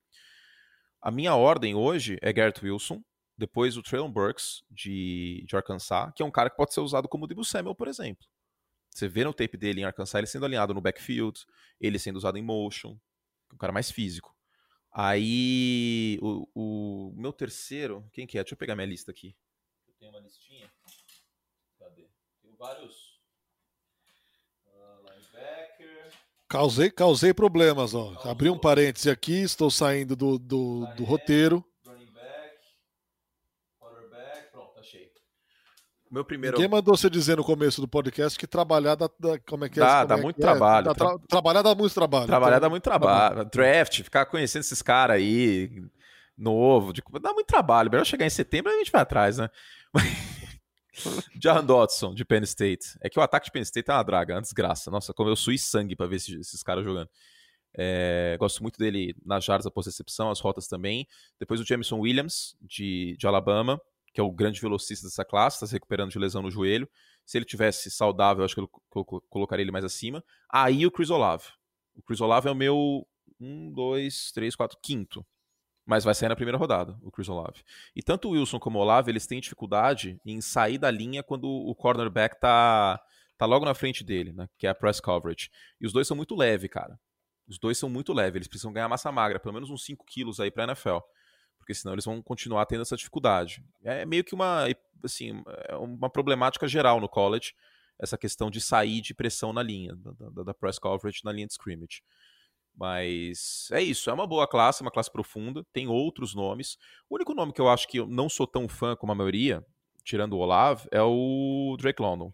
A 1.00 1.12
minha 1.12 1.36
ordem 1.36 1.76
hoje 1.76 2.18
é 2.22 2.34
Garrett 2.34 2.66
Wilson, 2.66 3.04
depois 3.38 3.78
o 3.78 3.84
Traylon 3.84 4.12
Burks 4.12 4.64
de, 4.70 5.46
de 5.48 5.56
Arkansas, 5.56 6.12
que 6.16 6.24
é 6.24 6.26
um 6.26 6.32
cara 6.32 6.50
que 6.50 6.58
pode 6.58 6.74
ser 6.74 6.82
usado 6.82 7.08
como 7.08 7.26
o 7.26 7.28
Debo 7.28 7.46
Samuel, 7.46 7.76
por 7.76 7.88
exemplo. 7.88 8.26
Você 8.94 9.08
vê 9.08 9.24
no 9.24 9.34
tape 9.34 9.58
dele 9.58 9.82
em 9.82 9.84
Arkansas 9.84 10.14
ele 10.16 10.28
sendo 10.28 10.46
alinhado 10.46 10.74
no 10.74 10.82
backfield, 10.82 11.46
ele 11.82 11.98
sendo 11.98 12.18
usado 12.18 12.38
em 12.38 12.44
motion, 12.44 12.98
um 13.52 13.58
cara 13.58 13.74
mais 13.74 13.90
físico. 13.90 14.36
Aí, 14.92 16.20
o, 16.22 16.48
o, 16.54 17.14
meu 17.16 17.34
terceiro, 17.34 18.08
quem 18.14 18.28
que 18.28 18.38
é? 18.38 18.44
Deixa 18.44 18.54
eu 18.54 18.58
pegar 18.58 18.76
minha 18.76 18.86
lista 18.86 19.10
aqui. 19.10 19.36
Eu 19.88 19.94
tenho 19.96 20.12
uma 20.12 20.20
listinha. 20.20 20.72
Cadê? 21.80 22.08
Tenho 22.44 22.56
vários. 22.56 23.20
Uh, 24.68 25.10
linebacker. 25.10 26.12
Causei, 26.48 26.92
causei 26.92 27.34
problemas, 27.34 27.96
ó. 27.96 28.14
Causou. 28.14 28.32
Abri 28.32 28.50
um 28.52 28.60
parêntese 28.60 29.10
aqui, 29.10 29.42
estou 29.42 29.72
saindo 29.72 30.16
do, 30.16 30.38
do, 30.38 30.86
do 30.96 31.04
roteiro. 31.04 31.66
Meu 36.14 36.24
primeiro. 36.24 36.56
Ninguém 36.56 36.70
mandou 36.70 36.96
você 36.96 37.10
dizer 37.10 37.38
no 37.38 37.44
começo 37.44 37.82
do 37.82 37.88
podcast 37.88 38.38
que 38.38 38.46
trabalhar 38.46 38.94
dá. 38.94 39.10
dá 39.20 39.40
como 39.48 39.66
é 39.66 39.70
que 39.70 39.80
é? 39.80 39.84
Dá, 39.84 40.06
dá 40.06 40.16
é 40.16 40.22
muito 40.22 40.40
trabalho. 40.40 40.92
É? 40.92 40.94
Tra... 40.94 41.18
Trabalhar 41.28 41.64
dá 41.64 41.74
muito 41.74 41.92
trabalho. 41.92 42.28
Trabalhar 42.28 42.58
então... 42.58 42.62
dá 42.62 42.70
muito 42.70 42.84
trabalho. 42.84 43.46
Draft, 43.46 44.04
ficar 44.04 44.28
conhecendo 44.28 44.62
esses 44.62 44.84
caras 44.84 45.18
aí, 45.18 45.84
novo, 46.38 46.94
de... 46.94 47.02
dá 47.20 47.34
muito 47.34 47.48
trabalho. 47.48 47.90
Melhor 47.90 48.06
chegar 48.06 48.28
em 48.28 48.30
setembro 48.30 48.72
e 48.72 48.76
a 48.76 48.78
gente 48.78 48.92
vai 48.92 49.02
atrás, 49.02 49.40
né? 49.40 49.50
Jahan 51.42 51.66
Dodson, 51.66 52.14
de 52.14 52.24
Penn 52.24 52.44
State. 52.44 52.96
É 53.02 53.10
que 53.10 53.18
o 53.18 53.24
ataque 53.24 53.48
de 53.48 53.52
Penn 53.52 53.64
State 53.64 53.90
é 53.90 53.94
uma 53.96 54.04
draga, 54.04 54.34
é 54.34 54.36
uma 54.36 54.42
desgraça. 54.44 54.92
Nossa, 54.92 55.16
como 55.16 55.32
eu 55.32 55.36
sui 55.36 55.58
sangue 55.58 55.96
para 55.96 56.06
ver 56.06 56.18
esses, 56.18 56.40
esses 56.40 56.62
caras 56.62 56.84
jogando. 56.84 57.10
É, 57.76 58.38
gosto 58.40 58.62
muito 58.62 58.78
dele 58.78 59.16
nas 59.26 59.44
jardas 59.44 59.66
após 59.66 59.88
recepção, 59.88 60.30
as 60.30 60.40
rotas 60.40 60.68
também. 60.68 61.08
Depois 61.40 61.60
o 61.60 61.66
Jameson 61.66 61.98
Williams, 61.98 62.56
de, 62.62 63.18
de 63.18 63.26
Alabama 63.26 63.82
que 64.14 64.22
é 64.22 64.24
o 64.24 64.32
grande 64.32 64.62
velocista 64.62 65.08
dessa 65.08 65.26
classe, 65.26 65.58
está 65.58 65.68
se 65.68 65.74
recuperando 65.74 66.12
de 66.12 66.20
lesão 66.20 66.44
no 66.44 66.52
joelho. 66.52 66.88
Se 67.26 67.38
ele 67.38 67.46
tivesse 67.46 67.90
saudável, 67.90 68.46
acho 68.46 68.54
que 68.54 68.62
eu 68.62 68.70
colocaria 69.30 69.64
ele 69.64 69.72
mais 69.72 69.84
acima. 69.84 70.24
Aí 70.50 70.86
o 70.86 70.92
Chris 70.92 71.10
Olave. 71.10 71.48
O 71.96 72.04
Chris 72.04 72.22
Olave 72.22 72.48
é 72.48 72.52
o 72.52 72.56
meu 72.56 73.08
1, 73.40 73.74
2, 73.74 74.32
3, 74.32 74.56
4, 74.56 74.78
quinto. 74.82 75.26
Mas 75.86 76.04
vai 76.04 76.14
sair 76.14 76.30
na 76.30 76.36
primeira 76.36 76.58
rodada, 76.58 76.98
o 77.02 77.12
Chris 77.12 77.28
Olave. 77.28 77.62
E 77.96 78.02
tanto 78.02 78.30
o 78.30 78.32
Wilson 78.32 78.60
como 78.60 78.80
o 78.80 78.82
Olave, 78.82 79.12
eles 79.12 79.28
têm 79.28 79.42
dificuldade 79.42 80.20
em 80.26 80.40
sair 80.40 80.78
da 80.78 80.90
linha 80.90 81.24
quando 81.24 81.46
o 81.50 81.76
cornerback 81.76 82.40
tá, 82.40 83.02
tá 83.38 83.46
logo 83.46 83.66
na 83.66 83.74
frente 83.74 84.04
dele, 84.04 84.32
né? 84.32 84.48
Que 84.58 84.68
é 84.68 84.70
a 84.70 84.76
press 84.76 85.02
coverage. 85.02 85.50
E 85.82 85.86
os 85.86 85.92
dois 85.92 86.08
são 86.08 86.16
muito 86.16 86.36
leves, 86.36 86.70
cara. 86.70 86.98
Os 87.48 87.60
dois 87.60 87.78
são 87.78 87.90
muito 87.90 88.14
leves, 88.14 88.36
eles 88.38 88.48
precisam 88.48 88.72
ganhar 88.72 88.88
massa 88.88 89.12
magra, 89.12 89.40
pelo 89.40 89.54
menos 89.54 89.70
uns 89.70 89.84
5 89.84 90.06
quilos 90.06 90.40
aí 90.40 90.50
pra 90.50 90.64
NFL. 90.64 91.00
Porque 91.64 91.74
senão 91.74 91.94
eles 91.94 92.04
vão 92.04 92.22
continuar 92.22 92.66
tendo 92.66 92.82
essa 92.82 92.98
dificuldade. 92.98 93.64
É 93.86 94.06
meio 94.06 94.22
que 94.22 94.36
uma, 94.36 94.68
assim, 95.02 95.42
é 95.70 95.76
uma 95.78 96.10
problemática 96.10 96.68
geral 96.68 97.00
no 97.00 97.08
college, 97.08 97.54
essa 97.98 98.18
questão 98.18 98.52
de 98.52 98.60
sair 98.60 99.00
de 99.00 99.14
pressão 99.14 99.54
na 99.54 99.64
linha, 99.64 99.96
da, 99.96 100.44
da 100.44 100.54
press 100.54 100.78
coverage 100.78 101.22
na 101.24 101.32
linha 101.32 101.48
de 101.48 101.54
scrimmage. 101.54 102.04
Mas 102.76 103.70
é 103.72 103.82
isso, 103.82 104.10
é 104.10 104.14
uma 104.14 104.28
boa 104.28 104.46
classe, 104.46 104.82
uma 104.82 104.92
classe 104.92 105.10
profunda, 105.10 105.66
tem 105.72 105.88
outros 105.88 106.36
nomes. 106.36 106.78
O 107.10 107.16
único 107.16 107.34
nome 107.34 107.54
que 107.54 107.62
eu 107.62 107.70
acho 107.70 107.88
que 107.88 107.98
eu 107.98 108.08
não 108.08 108.28
sou 108.28 108.46
tão 108.46 108.68
fã 108.68 108.94
como 108.94 109.14
a 109.14 109.16
maioria, 109.16 109.66
tirando 110.04 110.34
o 110.34 110.40
Olav, 110.40 110.86
é 110.92 111.02
o 111.02 111.78
Drake 111.80 112.02
London. 112.02 112.34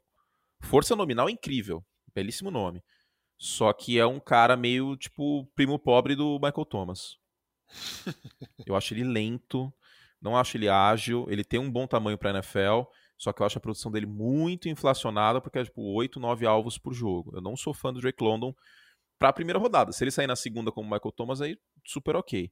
Força 0.61 0.95
nominal 0.95 1.29
incrível, 1.29 1.85
belíssimo 2.15 2.49
nome. 2.49 2.81
Só 3.37 3.71
que 3.73 3.99
é 3.99 4.07
um 4.07 4.19
cara 4.19 4.57
meio 4.57 4.97
tipo 4.97 5.45
primo 5.55 5.77
pobre 5.77 6.15
do 6.15 6.39
Michael 6.41 6.65
Thomas. 6.65 7.19
Eu 8.65 8.75
acho 8.75 8.93
ele 8.93 9.03
lento, 9.03 9.73
não 10.21 10.37
acho 10.37 10.57
ele 10.57 10.69
ágil, 10.69 11.25
ele 11.29 11.43
tem 11.43 11.59
um 11.59 11.71
bom 11.71 11.87
tamanho 11.87 12.17
para 12.17 12.31
NFL, 12.31 12.83
só 13.17 13.33
que 13.33 13.41
eu 13.41 13.45
acho 13.45 13.57
a 13.57 13.61
produção 13.61 13.91
dele 13.91 14.05
muito 14.05 14.69
inflacionada 14.69 15.41
porque 15.41 15.59
é 15.59 15.63
tipo 15.63 15.81
8, 15.93 16.19
9 16.19 16.45
alvos 16.45 16.77
por 16.77 16.93
jogo. 16.93 17.35
Eu 17.35 17.41
não 17.41 17.55
sou 17.55 17.73
fã 17.73 17.93
do 17.93 17.99
Drake 17.99 18.23
London 18.23 18.55
para 19.17 19.29
a 19.29 19.33
primeira 19.33 19.59
rodada. 19.59 19.91
Se 19.91 20.03
ele 20.03 20.11
sair 20.11 20.27
na 20.27 20.35
segunda 20.35 20.71
como 20.71 20.89
Michael 20.89 21.11
Thomas, 21.11 21.41
aí 21.41 21.57
super 21.85 22.15
ok. 22.15 22.51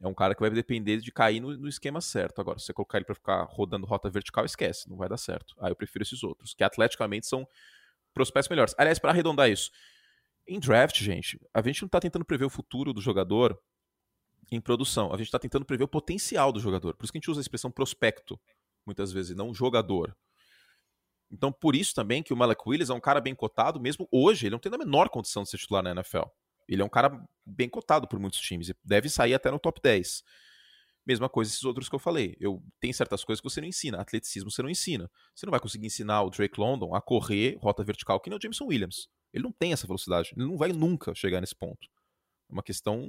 É 0.00 0.06
um 0.06 0.14
cara 0.14 0.34
que 0.34 0.40
vai 0.40 0.50
depender 0.50 0.98
de 0.98 1.10
cair 1.10 1.40
no, 1.40 1.56
no 1.56 1.68
esquema 1.68 2.00
certo. 2.00 2.40
Agora, 2.40 2.58
se 2.58 2.66
você 2.66 2.72
colocar 2.72 2.98
ele 2.98 3.04
para 3.04 3.14
ficar 3.14 3.42
rodando 3.44 3.86
rota 3.86 4.10
vertical, 4.10 4.44
esquece, 4.44 4.88
não 4.88 4.96
vai 4.96 5.08
dar 5.08 5.16
certo. 5.16 5.54
Aí 5.58 5.70
eu 5.70 5.76
prefiro 5.76 6.02
esses 6.02 6.22
outros, 6.22 6.54
que 6.54 6.62
atleticamente 6.62 7.26
são 7.26 7.46
prospectos 8.12 8.48
melhores. 8.48 8.74
Aliás, 8.78 8.98
para 8.98 9.10
arredondar 9.10 9.50
isso, 9.50 9.70
em 10.46 10.60
draft, 10.60 11.02
gente, 11.02 11.40
a 11.52 11.62
gente 11.62 11.82
não 11.82 11.86
está 11.86 11.98
tentando 11.98 12.24
prever 12.24 12.44
o 12.44 12.50
futuro 12.50 12.92
do 12.92 13.00
jogador 13.00 13.58
em 14.50 14.60
produção, 14.60 15.12
a 15.12 15.16
gente 15.16 15.26
está 15.26 15.38
tentando 15.38 15.64
prever 15.64 15.84
o 15.84 15.88
potencial 15.88 16.52
do 16.52 16.60
jogador. 16.60 16.94
Por 16.94 17.04
isso 17.04 17.12
que 17.12 17.18
a 17.18 17.20
gente 17.20 17.30
usa 17.30 17.40
a 17.40 17.42
expressão 17.42 17.70
prospecto, 17.70 18.38
muitas 18.84 19.12
vezes, 19.12 19.36
não 19.36 19.52
jogador. 19.52 20.16
Então, 21.30 21.52
por 21.52 21.74
isso 21.74 21.94
também 21.94 22.22
que 22.22 22.32
o 22.32 22.36
Malek 22.36 22.62
Willis 22.66 22.90
é 22.90 22.94
um 22.94 23.00
cara 23.00 23.20
bem 23.20 23.34
cotado, 23.34 23.80
mesmo 23.80 24.08
hoje, 24.12 24.46
ele 24.46 24.52
não 24.52 24.60
tem 24.60 24.72
a 24.72 24.78
menor 24.78 25.08
condição 25.08 25.42
de 25.42 25.50
ser 25.50 25.58
titular 25.58 25.82
na 25.82 25.90
NFL. 25.90 26.22
Ele 26.68 26.82
é 26.82 26.84
um 26.84 26.88
cara 26.88 27.24
bem 27.44 27.68
cotado 27.68 28.06
por 28.06 28.18
muitos 28.18 28.40
times, 28.40 28.68
e 28.68 28.76
deve 28.84 29.08
sair 29.08 29.34
até 29.34 29.50
no 29.50 29.58
top 29.58 29.80
10. 29.82 30.22
Mesma 31.06 31.28
coisa 31.28 31.50
esses 31.52 31.62
outros 31.62 31.88
que 31.88 31.94
eu 31.94 32.00
falei. 32.00 32.36
Eu 32.40 32.60
tem 32.80 32.92
certas 32.92 33.22
coisas 33.22 33.40
que 33.40 33.48
você 33.48 33.60
não 33.60 33.68
ensina. 33.68 34.00
Atleticismo 34.00 34.50
você 34.50 34.60
não 34.60 34.68
ensina. 34.68 35.08
Você 35.32 35.46
não 35.46 35.52
vai 35.52 35.60
conseguir 35.60 35.86
ensinar 35.86 36.22
o 36.22 36.30
Drake 36.30 36.58
London 36.58 36.96
a 36.96 37.00
correr 37.00 37.56
rota 37.60 37.84
vertical 37.84 38.18
que 38.18 38.28
nem 38.28 38.36
o 38.36 38.42
Jameson 38.42 38.64
Williams. 38.64 39.08
Ele 39.32 39.44
não 39.44 39.52
tem 39.52 39.72
essa 39.72 39.86
velocidade. 39.86 40.32
Ele 40.36 40.44
não 40.44 40.56
vai 40.56 40.72
nunca 40.72 41.14
chegar 41.14 41.40
nesse 41.40 41.54
ponto. 41.54 41.88
É 42.50 42.52
uma 42.52 42.62
questão 42.62 43.08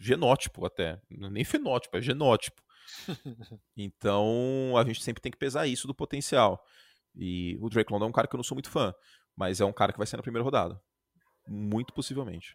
genótipo 0.00 0.64
até. 0.66 1.00
É 1.10 1.30
nem 1.30 1.44
fenótipo, 1.44 1.96
é 1.96 2.00
genótipo. 2.00 2.62
então 3.76 4.74
a 4.76 4.84
gente 4.84 5.02
sempre 5.02 5.20
tem 5.20 5.32
que 5.32 5.38
pesar 5.38 5.66
isso 5.66 5.86
do 5.86 5.94
potencial. 5.94 6.64
E 7.14 7.56
o 7.60 7.68
Drake 7.68 7.92
London 7.92 8.06
é 8.06 8.08
um 8.08 8.12
cara 8.12 8.28
que 8.28 8.34
eu 8.34 8.38
não 8.38 8.44
sou 8.44 8.54
muito 8.54 8.70
fã, 8.70 8.94
mas 9.34 9.60
é 9.60 9.64
um 9.64 9.72
cara 9.72 9.92
que 9.92 9.98
vai 9.98 10.06
ser 10.06 10.16
na 10.16 10.22
primeira 10.22 10.44
rodada. 10.44 10.80
Muito 11.48 11.92
possivelmente. 11.92 12.54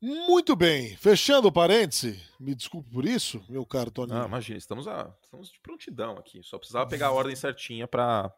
Muito 0.00 0.54
bem. 0.54 0.96
Fechando 0.96 1.48
o 1.48 1.52
parêntese, 1.52 2.22
me 2.38 2.54
desculpe 2.54 2.88
por 2.90 3.04
isso, 3.04 3.44
meu 3.48 3.66
caro 3.66 3.90
Tony. 3.90 4.12
Ah, 4.12 4.26
imagina, 4.26 4.56
estamos, 4.56 4.86
a, 4.86 5.12
estamos 5.22 5.50
de 5.50 5.60
prontidão 5.60 6.16
aqui. 6.16 6.40
Só 6.42 6.56
precisava 6.56 6.88
pegar 6.88 7.08
a 7.08 7.12
ordem 7.12 7.34
certinha 7.34 7.88
para 7.88 8.32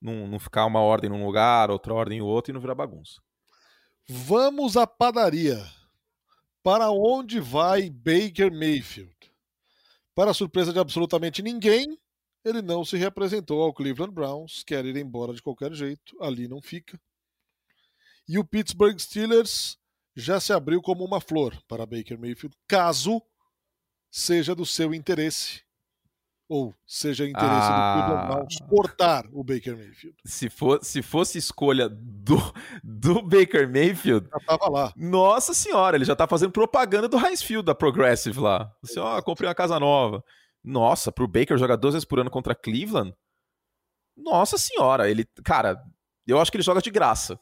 não, 0.00 0.26
não 0.26 0.38
ficar 0.38 0.66
uma 0.66 0.80
ordem 0.80 1.08
num 1.08 1.24
lugar, 1.24 1.70
outra 1.70 1.94
ordem 1.94 2.18
em 2.18 2.22
outro 2.22 2.50
e 2.50 2.52
não 2.52 2.60
virar 2.60 2.74
bagunça. 2.74 3.22
Vamos 4.06 4.76
à 4.76 4.86
padaria. 4.86 5.64
Para 6.62 6.90
onde 6.90 7.40
vai 7.40 7.90
Baker 7.90 8.52
Mayfield? 8.52 9.16
Para 10.14 10.34
surpresa 10.34 10.72
de 10.72 10.78
absolutamente 10.78 11.42
ninguém, 11.42 11.98
ele 12.44 12.62
não 12.62 12.84
se 12.84 12.96
representou 12.96 13.62
ao 13.62 13.72
Cleveland 13.72 14.12
Browns, 14.12 14.62
quer 14.62 14.84
ir 14.84 14.96
embora 14.96 15.32
de 15.32 15.42
qualquer 15.42 15.72
jeito, 15.72 16.16
ali 16.20 16.46
não 16.46 16.60
fica. 16.60 17.00
E 18.28 18.38
o 18.38 18.44
Pittsburgh 18.44 18.98
Steelers 18.98 19.78
já 20.14 20.38
se 20.38 20.52
abriu 20.52 20.80
como 20.80 21.04
uma 21.04 21.20
flor 21.20 21.60
para 21.66 21.86
Baker 21.86 22.18
Mayfield, 22.18 22.56
caso 22.68 23.22
seja 24.10 24.54
do 24.54 24.66
seu 24.66 24.94
interesse 24.94 25.64
ou 26.48 26.74
seja 26.86 27.26
interesse 27.26 27.48
ah, 27.50 27.94
do 27.94 28.02
Cleveland 28.02 28.26
Browns 28.26 28.58
cortar 28.68 29.24
o 29.32 29.42
Baker 29.42 29.76
Mayfield. 29.76 30.16
Se, 30.24 30.50
for, 30.50 30.82
se 30.82 31.02
fosse 31.02 31.38
escolha 31.38 31.88
do, 31.88 32.36
do 32.82 33.22
Baker 33.22 33.68
Mayfield. 33.68 34.28
Já 34.28 34.40
tava 34.40 34.70
lá. 34.70 34.92
Nossa 34.96 35.54
senhora, 35.54 35.96
ele 35.96 36.04
já 36.04 36.14
tá 36.14 36.26
fazendo 36.26 36.52
propaganda 36.52 37.08
do 37.08 37.18
Heinz 37.18 37.42
Field 37.42 37.64
da 37.64 37.74
Progressive 37.74 38.38
lá. 38.38 38.70
Assim, 38.82 39.00
ó, 39.00 39.18
oh, 39.18 39.22
comprei 39.22 39.48
uma 39.48 39.54
casa 39.54 39.78
nova. 39.80 40.22
Nossa, 40.62 41.10
pro 41.10 41.26
Baker 41.26 41.56
jogar 41.56 41.76
duas 41.76 41.94
vezes 41.94 42.04
por 42.04 42.20
ano 42.20 42.30
contra 42.30 42.54
Cleveland? 42.54 43.14
Nossa 44.16 44.58
senhora, 44.58 45.10
ele. 45.10 45.24
Cara, 45.44 45.82
eu 46.26 46.40
acho 46.40 46.50
que 46.50 46.56
ele 46.56 46.62
joga 46.62 46.80
de 46.80 46.90
graça. 46.90 47.38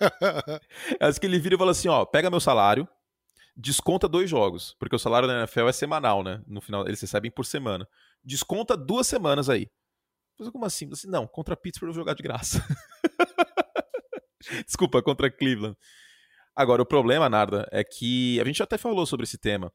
acho 1.00 1.20
que 1.20 1.26
ele 1.26 1.38
vira 1.38 1.54
e 1.54 1.58
fala 1.58 1.70
assim: 1.70 1.88
ó, 1.88 2.04
pega 2.04 2.30
meu 2.30 2.40
salário, 2.40 2.88
desconta 3.58 4.08
dois 4.08 4.30
jogos, 4.30 4.74
porque 4.78 4.96
o 4.96 4.98
salário 4.98 5.26
da 5.26 5.40
NFL 5.40 5.68
é 5.68 5.72
semanal, 5.72 6.22
né? 6.22 6.42
No 6.46 6.60
final, 6.60 6.86
eles 6.86 7.00
recebem 7.00 7.30
por 7.30 7.44
semana. 7.44 7.86
Desconta 8.24 8.76
duas 8.76 9.06
semanas 9.06 9.50
aí. 9.50 9.68
Mas 10.38 10.48
como 10.50 10.64
assim? 10.64 10.88
assim 10.92 11.08
não, 11.08 11.26
contra 11.26 11.56
Pittsburgh 11.56 11.90
eu 11.90 11.94
vou 11.94 12.02
jogar 12.02 12.14
de 12.14 12.22
graça. 12.22 12.64
Desculpa, 14.64 15.02
contra 15.02 15.30
Cleveland. 15.30 15.76
Agora, 16.54 16.80
o 16.80 16.86
problema, 16.86 17.28
Narda, 17.28 17.68
é 17.72 17.82
que 17.82 18.40
a 18.40 18.44
gente 18.44 18.62
até 18.62 18.78
falou 18.78 19.04
sobre 19.04 19.24
esse 19.24 19.36
tema. 19.36 19.72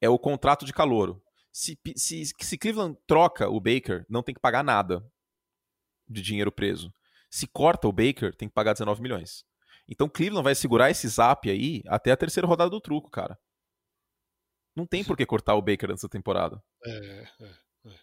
É 0.00 0.08
o 0.08 0.18
contrato 0.18 0.64
de 0.64 0.72
calouro 0.72 1.20
se, 1.56 1.78
se, 1.96 2.22
se 2.38 2.58
Cleveland 2.58 2.98
troca 3.06 3.48
o 3.48 3.58
Baker, 3.58 4.04
não 4.10 4.22
tem 4.22 4.34
que 4.34 4.40
pagar 4.40 4.62
nada 4.62 5.02
de 6.06 6.20
dinheiro 6.20 6.52
preso. 6.52 6.92
Se 7.30 7.46
corta 7.46 7.88
o 7.88 7.92
Baker, 7.92 8.34
tem 8.36 8.46
que 8.46 8.54
pagar 8.54 8.74
19 8.74 9.00
milhões. 9.00 9.42
Então 9.88 10.08
Cleveland 10.08 10.44
vai 10.44 10.54
segurar 10.54 10.90
esse 10.90 11.06
zap 11.08 11.48
aí 11.48 11.82
até 11.86 12.10
a 12.10 12.16
terceira 12.16 12.46
rodada 12.46 12.70
do 12.70 12.80
truco, 12.80 13.10
cara. 13.10 13.38
Não 14.74 14.86
tem 14.86 15.02
por 15.02 15.16
que 15.16 15.24
cortar 15.24 15.54
o 15.54 15.62
Baker 15.62 15.88
nessa 15.88 16.08
temporada. 16.08 16.62
É, 16.84 16.90
é, 17.40 17.44
é. 17.86 17.98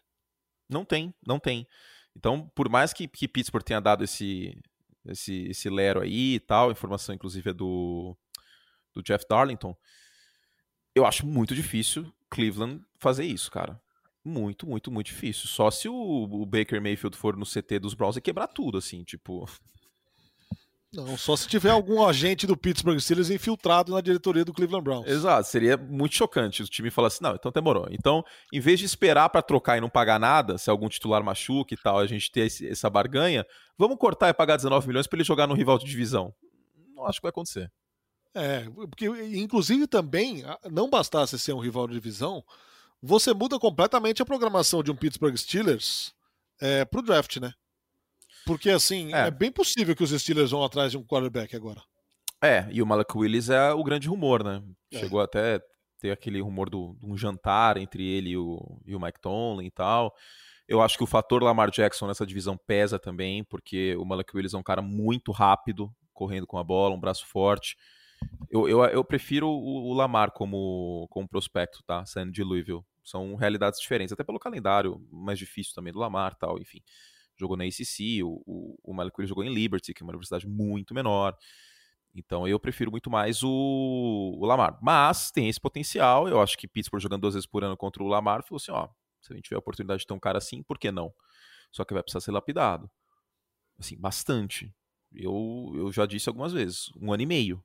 Não 0.67 0.83
tem, 0.83 1.13
não 1.25 1.39
tem. 1.39 1.67
Então, 2.15 2.49
por 2.55 2.69
mais 2.69 2.93
que, 2.93 3.07
que 3.07 3.27
Pittsburgh 3.27 3.63
tenha 3.63 3.79
dado 3.79 4.03
esse, 4.03 4.57
esse, 5.05 5.45
esse 5.49 5.69
lero 5.69 6.01
aí 6.01 6.35
e 6.35 6.39
tal, 6.39 6.71
informação 6.71 7.13
inclusive 7.13 7.49
é 7.49 7.53
do, 7.53 8.17
do 8.93 9.03
Jeff 9.03 9.25
Darlington, 9.29 9.75
eu 10.95 11.05
acho 11.05 11.25
muito 11.25 11.55
difícil 11.55 12.11
Cleveland 12.29 12.83
fazer 12.99 13.25
isso, 13.25 13.51
cara. 13.51 13.81
Muito, 14.23 14.65
muito, 14.65 14.89
muito 14.89 15.07
difícil. 15.07 15.47
Só 15.47 15.69
se 15.69 15.89
o, 15.89 15.93
o 15.93 16.45
Baker 16.45 16.81
Mayfield 16.81 17.17
for 17.17 17.35
no 17.35 17.45
CT 17.45 17.79
dos 17.79 17.93
Browns 17.93 18.15
e 18.15 18.21
quebrar 18.21 18.47
tudo, 18.47 18.77
assim, 18.77 19.03
tipo. 19.03 19.45
Não, 20.93 21.17
só 21.17 21.35
se 21.35 21.47
tiver 21.47 21.71
algum 21.71 22.05
agente 22.05 22.45
do 22.45 22.55
Pittsburgh 22.55 22.99
Steelers 22.99 23.31
infiltrado 23.31 23.91
na 23.91 23.99
diretoria 23.99 24.45
do 24.45 24.53
Cleveland 24.53 24.83
Browns. 24.83 25.07
Exato, 25.07 25.47
seria 25.47 25.75
muito 25.75 26.13
chocante 26.13 26.61
o 26.61 26.67
time 26.67 26.91
falar 26.91 27.07
assim: 27.07 27.23
não, 27.23 27.33
então 27.33 27.51
demorou. 27.51 27.87
Então, 27.89 28.23
em 28.53 28.59
vez 28.59 28.79
de 28.79 28.85
esperar 28.85 29.27
para 29.29 29.41
trocar 29.41 29.75
e 29.75 29.81
não 29.81 29.89
pagar 29.89 30.19
nada, 30.19 30.55
se 30.59 30.69
algum 30.69 30.87
titular 30.87 31.23
machuca 31.23 31.73
e 31.73 31.77
tal, 31.77 31.97
a 31.97 32.05
gente 32.05 32.31
ter 32.31 32.41
esse, 32.41 32.67
essa 32.67 32.91
barganha, 32.91 33.43
vamos 33.75 33.97
cortar 33.97 34.29
e 34.29 34.33
pagar 34.33 34.55
19 34.55 34.87
milhões 34.87 35.07
para 35.07 35.17
ele 35.17 35.23
jogar 35.23 35.47
no 35.47 35.55
rival 35.55 35.79
de 35.79 35.85
divisão. 35.85 36.31
Não 36.95 37.07
acho 37.07 37.19
que 37.19 37.23
vai 37.23 37.31
acontecer. 37.31 37.71
É, 38.35 38.67
porque 38.89 39.07
inclusive 39.35 39.87
também, 39.87 40.43
não 40.71 40.89
bastasse 40.89 41.39
ser 41.39 41.53
um 41.53 41.59
rival 41.59 41.87
de 41.87 41.93
divisão, 41.93 42.43
você 43.01 43.33
muda 43.33 43.57
completamente 43.57 44.21
a 44.21 44.25
programação 44.25 44.83
de 44.83 44.91
um 44.91 44.95
Pittsburgh 44.95 45.35
Steelers 45.35 46.13
é, 46.61 46.85
pro 46.85 47.01
draft, 47.01 47.37
né? 47.37 47.51
Porque 48.45 48.69
assim, 48.69 49.13
é. 49.13 49.27
é. 49.27 49.31
bem 49.31 49.51
possível 49.51 49.95
que 49.95 50.03
os 50.03 50.11
Steelers 50.11 50.51
vão 50.51 50.63
atrás 50.63 50.91
de 50.91 50.97
um 50.97 51.03
quarterback 51.03 51.55
agora. 51.55 51.81
É, 52.43 52.67
e 52.71 52.81
o 52.81 52.85
Malak 52.85 53.17
Willis 53.17 53.49
é 53.49 53.71
o 53.71 53.83
grande 53.83 54.07
rumor, 54.07 54.43
né? 54.43 54.61
É. 54.91 54.99
Chegou 54.99 55.21
até 55.21 55.61
ter 55.97 56.11
aquele 56.11 56.41
rumor 56.41 56.69
do, 56.69 56.97
de 56.99 57.05
um 57.05 57.17
jantar 57.17 57.77
entre 57.77 58.05
ele 58.05 58.31
e 58.31 58.37
o, 58.37 58.81
e 58.85 58.93
o 58.93 58.99
Mike 58.99 59.21
Tomlin 59.21 59.65
e 59.65 59.71
tal. 59.71 60.13
Eu 60.67 60.81
acho 60.81 60.97
que 60.97 61.03
o 61.03 61.07
fator 61.07 61.41
Lamar 61.41 61.71
Jackson 61.71 62.07
nessa 62.07 62.25
divisão 62.25 62.57
pesa 62.57 62.99
também, 62.99 63.43
porque 63.45 63.95
o 63.95 64.03
Malak 64.03 64.35
Willis 64.35 64.53
é 64.53 64.57
um 64.57 64.63
cara 64.63 64.81
muito 64.81 65.31
rápido, 65.31 65.89
correndo 66.13 66.45
com 66.45 66.57
a 66.57 66.63
bola, 66.63 66.95
um 66.95 66.99
braço 66.99 67.25
forte. 67.25 67.77
Eu, 68.49 68.67
eu, 68.67 68.83
eu 68.85 69.03
prefiro 69.03 69.47
o, 69.47 69.89
o, 69.89 69.93
Lamar 69.93 70.31
como, 70.31 71.07
como 71.09 71.27
prospecto, 71.27 71.81
tá? 71.85 72.05
Saindo 72.05 72.31
de 72.31 72.43
Louisville. 72.43 72.83
São 73.03 73.35
realidades 73.35 73.79
diferentes, 73.79 74.13
até 74.13 74.23
pelo 74.23 74.39
calendário 74.39 75.05
mais 75.11 75.37
difícil 75.37 75.73
também 75.73 75.91
do 75.91 75.99
Lamar 75.99 76.35
tal, 76.35 76.57
enfim. 76.59 76.79
Jogou 77.35 77.57
na 77.57 77.63
ACC, 77.63 78.23
o, 78.23 78.41
o, 78.45 78.77
o 78.83 78.93
Malik 78.93 79.25
jogou 79.25 79.43
em 79.43 79.53
Liberty, 79.53 79.93
que 79.93 80.03
é 80.03 80.05
uma 80.05 80.11
universidade 80.11 80.47
muito 80.47 80.93
menor. 80.93 81.35
Então 82.15 82.47
eu 82.47 82.59
prefiro 82.59 82.91
muito 82.91 83.09
mais 83.09 83.41
o, 83.41 84.37
o, 84.39 84.45
Lamar. 84.45 84.77
Mas 84.81 85.31
tem 85.31 85.49
esse 85.49 85.59
potencial. 85.59 86.27
Eu 86.27 86.41
acho 86.41 86.57
que 86.57 86.67
Pittsburgh 86.67 87.01
jogando 87.01 87.21
duas 87.21 87.33
vezes 87.33 87.47
por 87.47 87.63
ano 87.63 87.75
contra 87.75 88.03
o 88.03 88.07
Lamar 88.07 88.43
falou 88.43 88.57
assim: 88.57 88.71
ó, 88.71 88.87
se 89.19 89.33
a 89.33 89.35
gente 89.35 89.45
tiver 89.45 89.55
a 89.55 89.59
oportunidade 89.59 90.01
de 90.01 90.07
ter 90.07 90.13
um 90.13 90.19
cara 90.19 90.37
assim, 90.37 90.61
por 90.61 90.77
que 90.77 90.91
não? 90.91 91.13
Só 91.71 91.83
que 91.83 91.93
vai 91.93 92.03
precisar 92.03 92.21
ser 92.21 92.31
lapidado. 92.31 92.89
Assim, 93.79 93.99
bastante. 93.99 94.73
Eu, 95.11 95.71
eu 95.75 95.91
já 95.91 96.05
disse 96.05 96.29
algumas 96.29 96.53
vezes: 96.53 96.91
um 97.01 97.11
ano 97.11 97.23
e 97.23 97.25
meio 97.25 97.63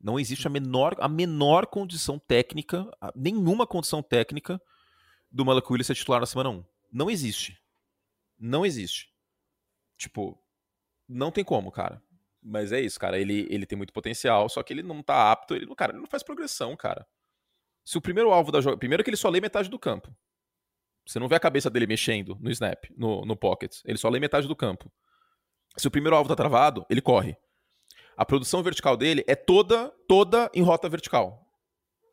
Não 0.00 0.18
existe 0.18 0.46
a 0.46 0.50
menor, 0.50 0.96
a 0.98 1.08
menor 1.08 1.66
condição 1.66 2.18
técnica, 2.18 2.90
nenhuma 3.14 3.66
condição 3.68 4.02
técnica 4.02 4.60
do 5.30 5.44
Malak 5.44 5.70
Willis 5.70 5.86
ser 5.86 5.94
titular 5.94 6.20
na 6.20 6.26
semana 6.26 6.50
1. 6.50 6.64
Não 6.92 7.10
existe. 7.10 7.60
Não 8.38 8.64
existe. 8.64 9.12
Tipo, 9.96 10.38
não 11.08 11.30
tem 11.30 11.44
como, 11.44 11.70
cara. 11.70 12.02
Mas 12.42 12.72
é 12.72 12.80
isso, 12.80 12.98
cara. 12.98 13.18
Ele, 13.18 13.46
ele 13.50 13.66
tem 13.66 13.76
muito 13.76 13.92
potencial, 13.92 14.48
só 14.48 14.62
que 14.62 14.72
ele 14.72 14.82
não 14.82 15.02
tá 15.02 15.32
apto. 15.32 15.54
Ele, 15.54 15.66
cara, 15.74 15.92
ele 15.92 16.00
não 16.00 16.08
faz 16.08 16.22
progressão, 16.22 16.76
cara. 16.76 17.06
Se 17.84 17.96
o 17.96 18.00
primeiro 18.00 18.30
alvo 18.30 18.52
da 18.52 18.60
jogada. 18.60 18.78
Primeiro 18.78 19.02
que 19.02 19.10
ele 19.10 19.16
só 19.16 19.28
lê 19.28 19.40
metade 19.40 19.68
do 19.68 19.78
campo. 19.78 20.14
Você 21.06 21.18
não 21.18 21.28
vê 21.28 21.36
a 21.36 21.40
cabeça 21.40 21.68
dele 21.68 21.86
mexendo 21.86 22.36
no 22.40 22.50
snap, 22.50 22.84
no, 22.96 23.24
no 23.26 23.36
pocket. 23.36 23.80
Ele 23.84 23.98
só 23.98 24.08
lê 24.08 24.18
metade 24.18 24.48
do 24.48 24.56
campo. 24.56 24.90
Se 25.76 25.86
o 25.86 25.90
primeiro 25.90 26.16
alvo 26.16 26.28
tá 26.28 26.36
travado, 26.36 26.86
ele 26.88 27.02
corre. 27.02 27.36
A 28.16 28.24
produção 28.24 28.62
vertical 28.62 28.96
dele 28.96 29.24
é 29.26 29.34
toda, 29.34 29.90
toda 30.08 30.50
em 30.54 30.62
rota 30.62 30.88
vertical. 30.88 31.44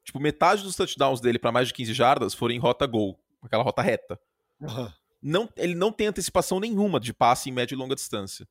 Tipo, 0.04 0.20
metade 0.20 0.64
dos 0.64 0.76
touchdowns 0.76 1.22
dele 1.22 1.38
para 1.38 1.52
mais 1.52 1.68
de 1.68 1.74
15 1.74 1.94
jardas 1.94 2.34
foram 2.34 2.56
em 2.56 2.60
rota 2.60 2.86
gol, 2.88 3.24
aquela 3.42 3.64
rota 3.64 3.82
reta. 3.82 4.20
Uhum. 4.60 4.92
Não, 5.22 5.50
ele 5.56 5.76
não 5.76 5.92
tem 5.92 6.08
antecipação 6.08 6.60
nenhuma 6.60 7.00
de 7.00 7.14
passe 7.14 7.50
em 7.50 7.54
média 7.54 7.76
e 7.76 7.78
longa 7.78 7.96
distância. 7.96 8.48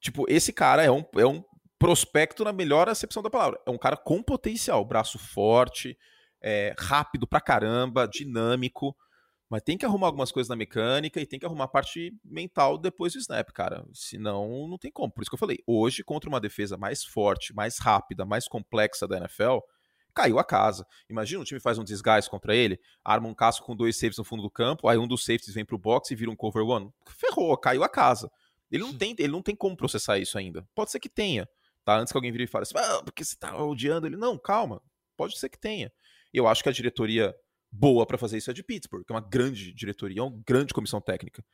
Tipo, 0.00 0.24
esse 0.28 0.52
cara 0.52 0.82
é 0.82 0.90
um, 0.90 1.04
é 1.16 1.26
um 1.26 1.42
prospecto 1.78 2.44
na 2.44 2.52
melhor 2.52 2.88
acepção 2.88 3.22
da 3.22 3.30
palavra. 3.30 3.60
É 3.66 3.70
um 3.70 3.78
cara 3.78 3.96
com 3.96 4.22
potencial, 4.22 4.84
braço 4.84 5.18
forte, 5.18 5.96
é, 6.42 6.74
rápido 6.78 7.26
pra 7.26 7.40
caramba, 7.40 8.06
dinâmico. 8.06 8.94
Mas 9.48 9.62
tem 9.62 9.76
que 9.76 9.84
arrumar 9.84 10.06
algumas 10.06 10.30
coisas 10.30 10.48
na 10.48 10.54
mecânica 10.54 11.20
e 11.20 11.26
tem 11.26 11.38
que 11.38 11.44
arrumar 11.44 11.64
a 11.64 11.68
parte 11.68 12.14
mental 12.24 12.78
depois 12.78 13.14
do 13.14 13.18
snap, 13.18 13.50
cara. 13.50 13.84
Senão, 13.92 14.68
não 14.68 14.78
tem 14.78 14.92
como. 14.92 15.12
Por 15.12 15.22
isso 15.22 15.30
que 15.30 15.34
eu 15.34 15.38
falei, 15.38 15.58
hoje, 15.66 16.04
contra 16.04 16.28
uma 16.28 16.40
defesa 16.40 16.76
mais 16.76 17.02
forte, 17.02 17.52
mais 17.52 17.78
rápida, 17.78 18.24
mais 18.24 18.46
complexa 18.46 19.08
da 19.08 19.16
NFL, 19.16 19.58
caiu 20.14 20.38
a 20.38 20.44
casa. 20.44 20.86
Imagina 21.08 21.40
um 21.40 21.44
time 21.44 21.60
faz 21.60 21.78
um 21.78 21.84
disguise 21.84 22.28
contra 22.28 22.54
ele, 22.54 22.78
arma 23.04 23.28
um 23.28 23.34
casco 23.34 23.64
com 23.64 23.76
dois 23.76 23.96
safes 23.96 24.18
no 24.18 24.24
fundo 24.24 24.42
do 24.42 24.50
campo, 24.50 24.88
aí 24.88 24.98
um 24.98 25.06
dos 25.06 25.24
safeties 25.24 25.54
vem 25.54 25.64
pro 25.64 25.78
box 25.78 26.10
e 26.10 26.14
vira 26.14 26.30
um 26.30 26.36
cover 26.36 26.64
one. 26.64 26.90
Ferrou, 27.08 27.56
caiu 27.56 27.82
a 27.82 27.88
casa. 27.88 28.30
Ele 28.70 28.84
não 28.84 28.96
tem, 28.96 29.14
ele 29.18 29.32
não 29.32 29.42
tem 29.42 29.56
como 29.56 29.76
processar 29.76 30.18
isso 30.18 30.38
ainda. 30.38 30.66
Pode 30.74 30.90
ser 30.90 31.00
que 31.00 31.08
tenha, 31.08 31.48
tá? 31.84 31.98
Antes 31.98 32.12
que 32.12 32.16
alguém 32.16 32.30
vire 32.30 32.44
e 32.44 32.46
fale 32.46 32.62
assim, 32.62 32.74
ah, 32.76 33.02
porque 33.04 33.24
você 33.24 33.36
tá 33.36 33.56
odiando 33.62 34.06
ele. 34.06 34.16
Não, 34.16 34.38
calma. 34.38 34.80
Pode 35.16 35.38
ser 35.38 35.48
que 35.48 35.58
tenha. 35.58 35.92
Eu 36.32 36.46
acho 36.46 36.62
que 36.62 36.68
a 36.68 36.72
diretoria 36.72 37.34
boa 37.70 38.06
para 38.06 38.18
fazer 38.18 38.38
isso 38.38 38.50
é 38.50 38.54
de 38.54 38.62
Pittsburgh, 38.62 39.04
que 39.04 39.12
é 39.12 39.14
uma 39.14 39.20
grande 39.20 39.72
diretoria, 39.72 40.20
é 40.20 40.22
uma 40.22 40.42
grande 40.46 40.72
comissão 40.72 41.00
técnica. 41.00 41.44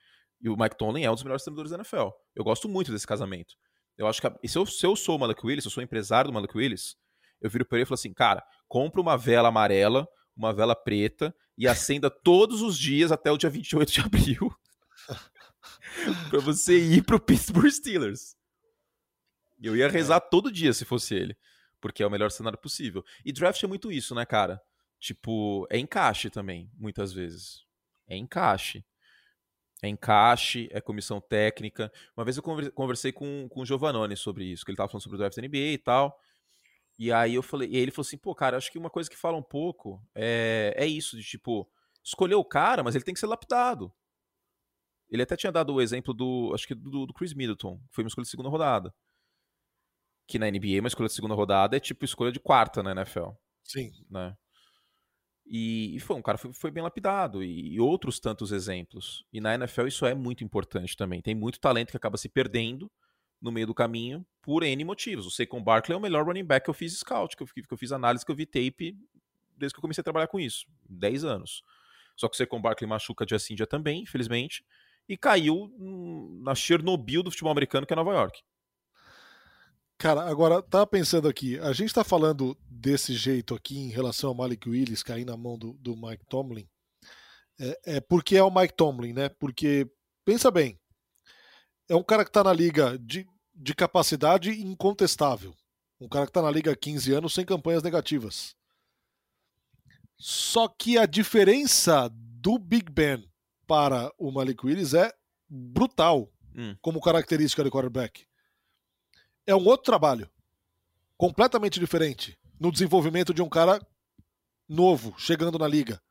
E 0.40 0.48
o 0.48 0.56
Mike 0.56 0.76
Tomlin 0.76 1.02
é 1.02 1.10
um 1.10 1.14
dos 1.14 1.22
melhores 1.22 1.42
treinadores 1.42 1.70
da 1.70 1.78
NFL. 1.78 2.10
Eu 2.34 2.44
gosto 2.44 2.68
muito 2.68 2.92
desse 2.92 3.06
casamento. 3.06 3.54
Eu 3.96 4.06
acho 4.06 4.20
que 4.20 4.26
a, 4.26 4.38
se, 4.44 4.58
eu, 4.58 4.66
se 4.66 4.86
eu 4.86 4.94
sou 4.94 5.16
o 5.16 5.18
Malak 5.18 5.44
Willis, 5.44 5.64
se 5.64 5.68
eu 5.68 5.72
sou 5.72 5.82
empresário 5.82 6.30
do 6.30 6.34
Malak 6.34 6.56
Willis, 6.56 6.96
eu 7.40 7.50
viro 7.50 7.64
para 7.64 7.78
ele 7.78 7.84
e 7.84 7.86
falo 7.86 7.94
assim, 7.94 8.12
cara, 8.12 8.44
compra 8.68 9.00
uma 9.00 9.16
vela 9.16 9.48
amarela, 9.48 10.06
uma 10.36 10.52
vela 10.52 10.74
preta 10.74 11.34
e 11.56 11.66
acenda 11.66 12.10
todos 12.10 12.62
os 12.62 12.78
dias 12.78 13.10
até 13.10 13.30
o 13.30 13.36
dia 13.36 13.48
28 13.48 13.92
de 13.92 14.00
abril 14.00 14.54
para 16.30 16.40
você 16.40 16.78
ir 16.78 17.04
pro 17.04 17.20
Pittsburgh 17.20 17.70
Steelers. 17.70 18.36
Eu 19.60 19.76
ia 19.76 19.88
rezar 19.88 20.16
é. 20.16 20.20
todo 20.20 20.52
dia 20.52 20.72
se 20.72 20.84
fosse 20.84 21.14
ele, 21.14 21.36
porque 21.80 22.02
é 22.02 22.06
o 22.06 22.10
melhor 22.10 22.30
cenário 22.30 22.58
possível. 22.58 23.04
E 23.24 23.32
draft 23.32 23.62
é 23.62 23.66
muito 23.66 23.90
isso, 23.90 24.14
né, 24.14 24.26
cara? 24.26 24.60
Tipo, 24.98 25.66
é 25.70 25.78
encaixe 25.78 26.28
também, 26.30 26.70
muitas 26.74 27.12
vezes. 27.12 27.64
É 28.06 28.16
encaixe. 28.16 28.84
É 29.82 29.88
encaixe, 29.88 30.68
é 30.72 30.80
comissão 30.80 31.20
técnica. 31.20 31.92
Uma 32.16 32.24
vez 32.24 32.36
eu 32.36 32.42
conversei 32.42 33.12
com, 33.12 33.46
com 33.48 33.60
o 33.60 33.66
Giovanoni 33.66 34.16
sobre 34.16 34.44
isso, 34.44 34.64
que 34.64 34.70
ele 34.70 34.76
tava 34.76 34.88
falando 34.88 35.02
sobre 35.02 35.16
o 35.16 35.18
draft 35.18 35.36
NBA 35.36 35.72
e 35.72 35.78
tal. 35.78 36.18
E 36.98 37.12
aí 37.12 37.34
eu 37.34 37.42
falei, 37.42 37.68
e 37.68 37.76
ele 37.76 37.90
falou 37.90 38.06
assim, 38.06 38.16
pô, 38.16 38.34
cara, 38.34 38.56
acho 38.56 38.72
que 38.72 38.78
uma 38.78 38.90
coisa 38.90 39.08
que 39.08 39.16
fala 39.16 39.36
um 39.36 39.42
pouco 39.42 40.02
é, 40.14 40.72
é 40.76 40.86
isso, 40.86 41.16
de 41.16 41.22
tipo, 41.22 41.70
escolher 42.02 42.36
o 42.36 42.44
cara, 42.44 42.82
mas 42.82 42.94
ele 42.94 43.04
tem 43.04 43.12
que 43.12 43.20
ser 43.20 43.26
lapidado. 43.26 43.92
Ele 45.08 45.22
até 45.22 45.36
tinha 45.36 45.52
dado 45.52 45.74
o 45.74 45.80
exemplo 45.80 46.14
do, 46.14 46.52
acho 46.54 46.66
que 46.66 46.74
do, 46.74 47.06
do 47.06 47.12
Chris 47.12 47.34
Middleton, 47.34 47.78
que 47.88 47.94
foi 47.94 48.04
uma 48.04 48.08
escolha 48.08 48.24
de 48.24 48.30
segunda 48.30 48.48
rodada. 48.48 48.94
Que 50.26 50.38
na 50.38 50.50
NBA 50.50 50.80
uma 50.80 50.88
escolha 50.88 51.08
de 51.08 51.14
segunda 51.14 51.34
rodada 51.34 51.76
é 51.76 51.80
tipo 51.80 52.04
escolha 52.04 52.32
de 52.32 52.40
quarta 52.40 52.82
na 52.82 52.92
NFL. 52.92 53.30
Sim. 53.62 53.92
Né? 54.10 54.36
E, 55.46 55.94
e 55.94 56.00
foi 56.00 56.16
um 56.16 56.22
cara 56.22 56.36
foi, 56.36 56.52
foi 56.52 56.70
bem 56.72 56.82
lapidado 56.82 57.42
e, 57.42 57.74
e, 57.74 57.80
outros 57.80 58.18
tantos 58.18 58.50
exemplos. 58.50 59.24
E 59.32 59.40
na 59.40 59.54
NFL 59.54 59.86
isso 59.86 60.04
é 60.04 60.14
muito 60.14 60.42
importante 60.42 60.96
também. 60.96 61.22
Tem 61.22 61.34
muito 61.34 61.60
talento 61.60 61.90
que 61.90 61.96
acaba 61.96 62.16
se 62.16 62.28
perdendo 62.28 62.90
no 63.40 63.52
meio 63.52 63.66
do 63.66 63.74
caminho 63.74 64.24
por 64.42 64.62
N 64.62 64.84
motivos. 64.84 65.26
O 65.26 65.30
Saquon 65.30 65.62
Barkley 65.62 65.94
é 65.94 65.98
o 65.98 66.00
melhor 66.00 66.24
running 66.24 66.44
back 66.44 66.64
que 66.64 66.70
eu 66.70 66.74
fiz 66.74 66.98
scout, 66.98 67.36
que 67.36 67.42
eu, 67.42 67.46
que 67.46 67.72
eu 67.72 67.78
fiz 67.78 67.92
análise, 67.92 68.24
que 68.24 68.30
eu 68.30 68.36
vi 68.36 68.46
tape 68.46 68.96
desde 69.56 69.74
que 69.74 69.78
eu 69.78 69.82
comecei 69.82 70.00
a 70.00 70.04
trabalhar 70.04 70.26
com 70.26 70.38
isso. 70.38 70.66
10 70.88 71.24
anos. 71.24 71.62
Só 72.16 72.28
que 72.28 72.34
o 72.34 72.36
Saquon 72.36 72.60
Barkley 72.60 72.88
machuca 72.88 73.26
dia 73.26 73.38
sim, 73.38 73.54
dia 73.54 73.66
também, 73.66 74.02
infelizmente. 74.02 74.64
E 75.08 75.16
caiu 75.16 75.70
na 76.42 76.54
Chernobyl 76.54 77.22
do 77.22 77.30
futebol 77.30 77.52
americano, 77.52 77.86
que 77.86 77.92
é 77.92 77.96
Nova 77.96 78.12
York. 78.12 78.42
Cara, 79.98 80.28
agora 80.28 80.62
tá 80.62 80.86
pensando 80.86 81.26
aqui, 81.26 81.58
a 81.58 81.72
gente 81.72 81.94
tá 81.94 82.04
falando 82.04 82.54
desse 82.68 83.14
jeito 83.14 83.54
aqui 83.54 83.78
em 83.78 83.88
relação 83.88 84.28
ao 84.28 84.36
Malik 84.36 84.68
Willis 84.68 85.02
cair 85.02 85.24
na 85.24 85.38
mão 85.38 85.56
do, 85.56 85.72
do 85.74 85.96
Mike 85.96 86.26
Tomlin, 86.28 86.68
é, 87.58 87.96
é, 87.96 88.00
porque 88.00 88.36
é 88.36 88.42
o 88.42 88.54
Mike 88.54 88.74
Tomlin, 88.76 89.14
né? 89.14 89.30
Porque, 89.30 89.90
pensa 90.22 90.50
bem, 90.50 90.78
é 91.88 91.94
um 91.94 92.02
cara 92.02 92.24
que 92.24 92.30
tá 92.30 92.42
na 92.42 92.52
liga 92.52 92.98
de, 92.98 93.26
de 93.54 93.74
capacidade 93.74 94.50
incontestável. 94.50 95.54
Um 96.00 96.08
cara 96.08 96.26
que 96.26 96.32
tá 96.32 96.42
na 96.42 96.50
liga 96.50 96.72
há 96.72 96.76
15 96.76 97.12
anos 97.12 97.34
sem 97.34 97.44
campanhas 97.44 97.82
negativas. 97.82 98.54
Só 100.18 100.68
que 100.68 100.98
a 100.98 101.06
diferença 101.06 102.10
do 102.12 102.58
Big 102.58 102.90
Ben 102.90 103.24
para 103.66 104.12
o 104.18 104.30
Malik 104.30 104.64
Willis 104.64 104.94
é 104.94 105.12
brutal 105.48 106.30
hum. 106.54 106.76
como 106.80 107.00
característica 107.00 107.62
de 107.62 107.70
quarterback 107.70 108.26
é 109.46 109.54
um 109.54 109.64
outro 109.64 109.84
trabalho. 109.84 110.28
Completamente 111.16 111.78
diferente. 111.78 112.36
No 112.58 112.72
desenvolvimento 112.72 113.32
de 113.32 113.40
um 113.40 113.48
cara 113.48 113.80
novo, 114.68 115.14
chegando 115.18 115.58
na 115.58 115.68
liga. 115.68 116.02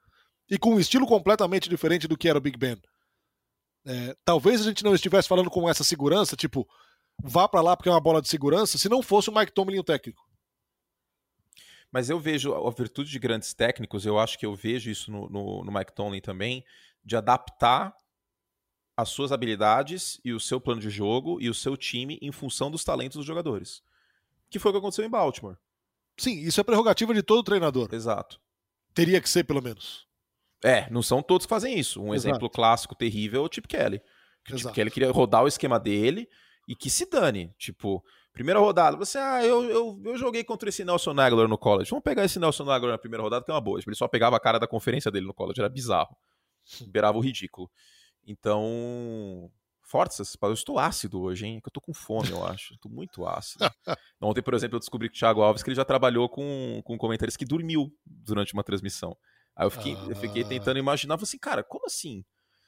E 0.50 0.58
com 0.58 0.76
um 0.76 0.80
estilo 0.80 1.06
completamente 1.06 1.68
diferente 1.68 2.08
do 2.08 2.18
que 2.18 2.30
era 2.30 2.38
o 2.38 2.42
Big 2.42 2.58
Ben. 2.58 2.82
É, 3.86 4.16
talvez 4.26 4.62
a 4.62 4.64
gente 4.64 4.84
não 4.84 4.96
estivesse 4.96 5.28
falando 5.28 5.50
com 5.50 5.70
essa 5.70 5.84
segurança, 5.84 6.36
tipo, 6.36 6.68
vá 7.22 7.48
para 7.48 7.62
lá 7.62 7.78
porque 7.78 7.90
é 7.90 7.92
uma 7.92 8.02
bola 8.02 8.22
de 8.22 8.28
segurança, 8.28 8.78
se 8.78 8.90
não 8.90 9.04
fosse 9.04 9.30
o 9.30 9.34
Mike 9.34 9.52
Tomlin 9.52 9.80
o 9.80 9.84
técnico. 9.84 10.28
Mas 11.92 12.10
eu 12.10 12.20
vejo 12.20 12.54
a 12.54 12.72
virtude 12.72 13.10
de 13.12 13.20
grandes 13.20 13.54
técnicos, 13.54 14.06
eu 14.06 14.20
acho 14.20 14.38
que 14.38 14.46
eu 14.46 14.56
vejo 14.56 14.90
isso 14.90 15.12
no, 15.12 15.30
no, 15.30 15.64
no 15.64 15.72
Mike 15.72 15.94
Tomlin 15.94 16.20
também, 16.20 16.66
de 17.04 17.16
adaptar 17.16 17.96
as 18.98 19.10
suas 19.10 19.32
habilidades 19.32 20.20
e 20.24 20.34
o 20.34 20.40
seu 20.40 20.60
plano 20.60 20.82
de 20.82 20.90
jogo 20.90 21.40
e 21.42 21.50
o 21.50 21.54
seu 21.54 21.78
time 21.78 22.18
em 22.22 22.32
função 22.32 22.72
dos 22.72 22.84
talentos 22.84 23.18
dos 23.18 23.26
jogadores. 23.26 23.84
Que 24.50 24.58
foi 24.58 24.72
o 24.72 24.74
que 24.74 24.80
aconteceu 24.80 25.06
em 25.06 25.10
Baltimore. 25.10 25.58
Sim, 26.18 26.40
isso 26.40 26.60
é 26.62 26.64
prerrogativa 26.64 27.14
de 27.14 27.22
todo 27.22 27.44
treinador. 27.44 27.90
Exato. 27.92 28.40
Teria 28.94 29.20
que 29.20 29.30
ser, 29.30 29.44
pelo 29.44 29.62
menos. 29.62 30.08
É, 30.64 30.90
não 30.90 31.02
são 31.02 31.22
todos 31.22 31.46
que 31.46 31.50
fazem 31.50 31.78
isso. 31.78 32.02
Um 32.02 32.14
Exato. 32.14 32.30
exemplo 32.30 32.50
clássico 32.50 32.96
terrível 32.96 33.44
é 33.44 33.46
o 33.46 33.50
Chip 33.52 33.68
Kelly. 33.68 34.02
O 34.50 34.58
Chip 34.58 34.74
Kelly 34.74 34.92
queria 34.92 35.12
rodar 35.12 35.44
o 35.44 35.48
esquema 35.48 35.80
dele 35.80 36.28
e 36.68 36.76
que 36.76 36.90
se 36.90 37.10
dane. 37.10 37.54
Tipo, 37.58 38.04
primeira 38.34 38.60
rodada, 38.60 38.98
você, 38.98 39.18
ah, 39.18 39.44
eu, 39.44 39.64
eu, 39.64 40.02
eu 40.04 40.18
joguei 40.18 40.44
contra 40.44 40.70
esse 40.70 40.84
Nelson 40.84 41.12
Aguilar 41.20 41.48
no 41.48 41.58
college. 41.58 41.90
Vamos 41.90 42.04
pegar 42.04 42.26
esse 42.26 42.40
Nelson 42.40 42.70
Aguilar 42.70 42.94
na 42.94 42.98
primeira 42.98 43.24
rodada, 43.24 43.44
que 43.44 43.52
é 43.52 43.54
uma 43.54 43.62
boa. 43.62 43.80
Tipo, 43.80 43.92
ele 43.92 43.98
só 43.98 44.08
pegava 44.08 44.36
a 44.36 44.40
cara 44.40 44.60
da 44.60 44.68
conferência 44.68 45.12
dele 45.12 45.26
no 45.26 45.34
college, 45.34 45.60
era 45.60 45.70
bizarro. 45.70 46.16
Beirava 46.88 47.18
o 47.18 47.22
ridículo. 47.22 47.70
Então, 48.28 49.52
forças, 49.82 50.36
eu 50.42 50.54
estou 50.54 50.80
ácido 50.80 51.22
hoje, 51.22 51.46
hein? 51.46 51.56
É 51.56 51.58
eu 51.58 51.70
estou 51.70 51.82
com 51.82 51.94
fome, 51.94 52.32
eu 52.32 52.46
acho. 52.46 52.74
Estou 52.74 52.92
muito 52.92 53.26
ácido. 53.26 53.64
Ontem, 54.20 54.42
por 54.42 54.54
exemplo, 54.54 54.76
eu 54.76 54.80
descobri 54.80 55.10
que 55.10 55.16
o 55.16 55.20
Thiago 55.20 55.42
Alves 55.42 55.62
que 55.62 55.70
ele 55.70 55.76
já 55.76 55.86
trabalhou 55.86 56.28
com, 56.28 56.82
com 56.84 56.98
comentários 56.98 57.38
que 57.38 57.46
dormiu 57.46 57.94
durante 58.06 58.54
uma 58.54 58.64
transmissão. 58.64 59.16
Aí 59.56 59.66
eu 59.66 59.72
fiquei, 59.72 59.96
ah. 59.96 60.06
eu 60.10 60.16
fiquei 60.16 60.44
ah. 60.44 60.48
tentando 60.48 60.80
imaginar, 60.80 61.18
assim, 61.22 61.38
cara, 61.38 61.64
como 61.64 61.86
assim 61.86 62.24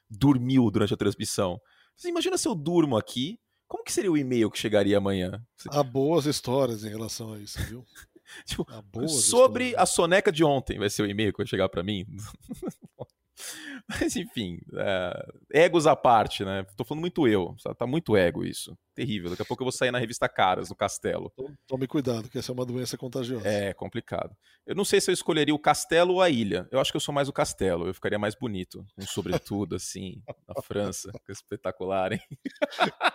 dormiu 0.10 0.70
durante 0.72 0.94
a 0.94 0.98
transmissão? 0.98 1.60
Você 1.96 2.10
imagina 2.10 2.38
se 2.38 2.48
eu 2.48 2.56
durmo 2.56 2.98
aqui, 2.98 3.40
como 3.68 3.84
que 3.84 3.92
seria 3.92 4.12
o 4.12 4.18
e-mail 4.18 4.50
que 4.50 4.60
chegaria 4.60 4.98
amanhã? 4.98 5.44
Há 5.70 5.84
boas 5.84 6.26
histórias 6.26 6.84
em 6.84 6.90
relação 6.90 7.34
a 7.34 7.40
isso, 7.40 7.62
viu? 7.64 7.84
tipo, 8.46 8.66
sobre 9.08 9.66
histórias. 9.66 9.84
a 9.84 9.86
soneca 9.86 10.32
de 10.32 10.44
ontem 10.44 10.80
vai 10.80 10.90
ser 10.90 11.02
o 11.02 11.10
e-mail 11.10 11.32
que 11.34 11.38
vai 11.40 11.48
chegar 11.48 11.68
para 11.68 11.84
mim. 11.84 12.06
Mas 13.88 14.16
enfim, 14.16 14.60
é, 14.74 15.66
egos 15.66 15.86
à 15.86 15.96
parte, 15.96 16.44
né? 16.44 16.66
Tô 16.76 16.84
falando 16.84 17.02
muito 17.02 17.28
eu, 17.28 17.56
tá 17.78 17.86
muito 17.86 18.16
ego 18.16 18.44
isso. 18.44 18.78
Terrível. 18.98 19.30
Daqui 19.30 19.44
a 19.44 19.46
pouco 19.46 19.62
eu 19.62 19.66
vou 19.66 19.72
sair 19.72 19.92
na 19.92 20.00
revista 20.00 20.28
Caras, 20.28 20.70
no 20.70 20.76
Castelo. 20.76 21.32
Tome 21.68 21.86
cuidado, 21.86 22.28
que 22.30 22.40
essa 22.40 22.52
é 22.52 22.54
uma 22.54 22.66
doença 22.66 22.98
contagiosa. 22.98 23.48
É, 23.48 23.72
complicado. 23.72 24.36
Eu 24.66 24.74
não 24.74 24.84
sei 24.84 25.00
se 25.00 25.12
eu 25.12 25.14
escolheria 25.14 25.54
o 25.54 25.60
castelo 25.60 26.16
ou 26.16 26.22
a 26.22 26.32
ilha. 26.32 26.68
Eu 26.72 26.80
acho 26.80 26.92
que 26.92 26.98
eu 26.98 27.02
sou 27.02 27.14
mais 27.14 27.30
o 27.30 27.34
castelo. 27.34 27.88
Eu 27.88 27.94
ficaria 27.94 28.18
mais 28.18 28.34
bonito. 28.34 28.84
Um 28.98 29.06
sobretudo, 29.06 29.76
assim, 29.76 30.20
na 30.48 30.64
França. 30.64 31.12
Que 31.24 31.32
é 31.32 31.34
espetacular, 31.34 32.12
hein? 32.12 32.22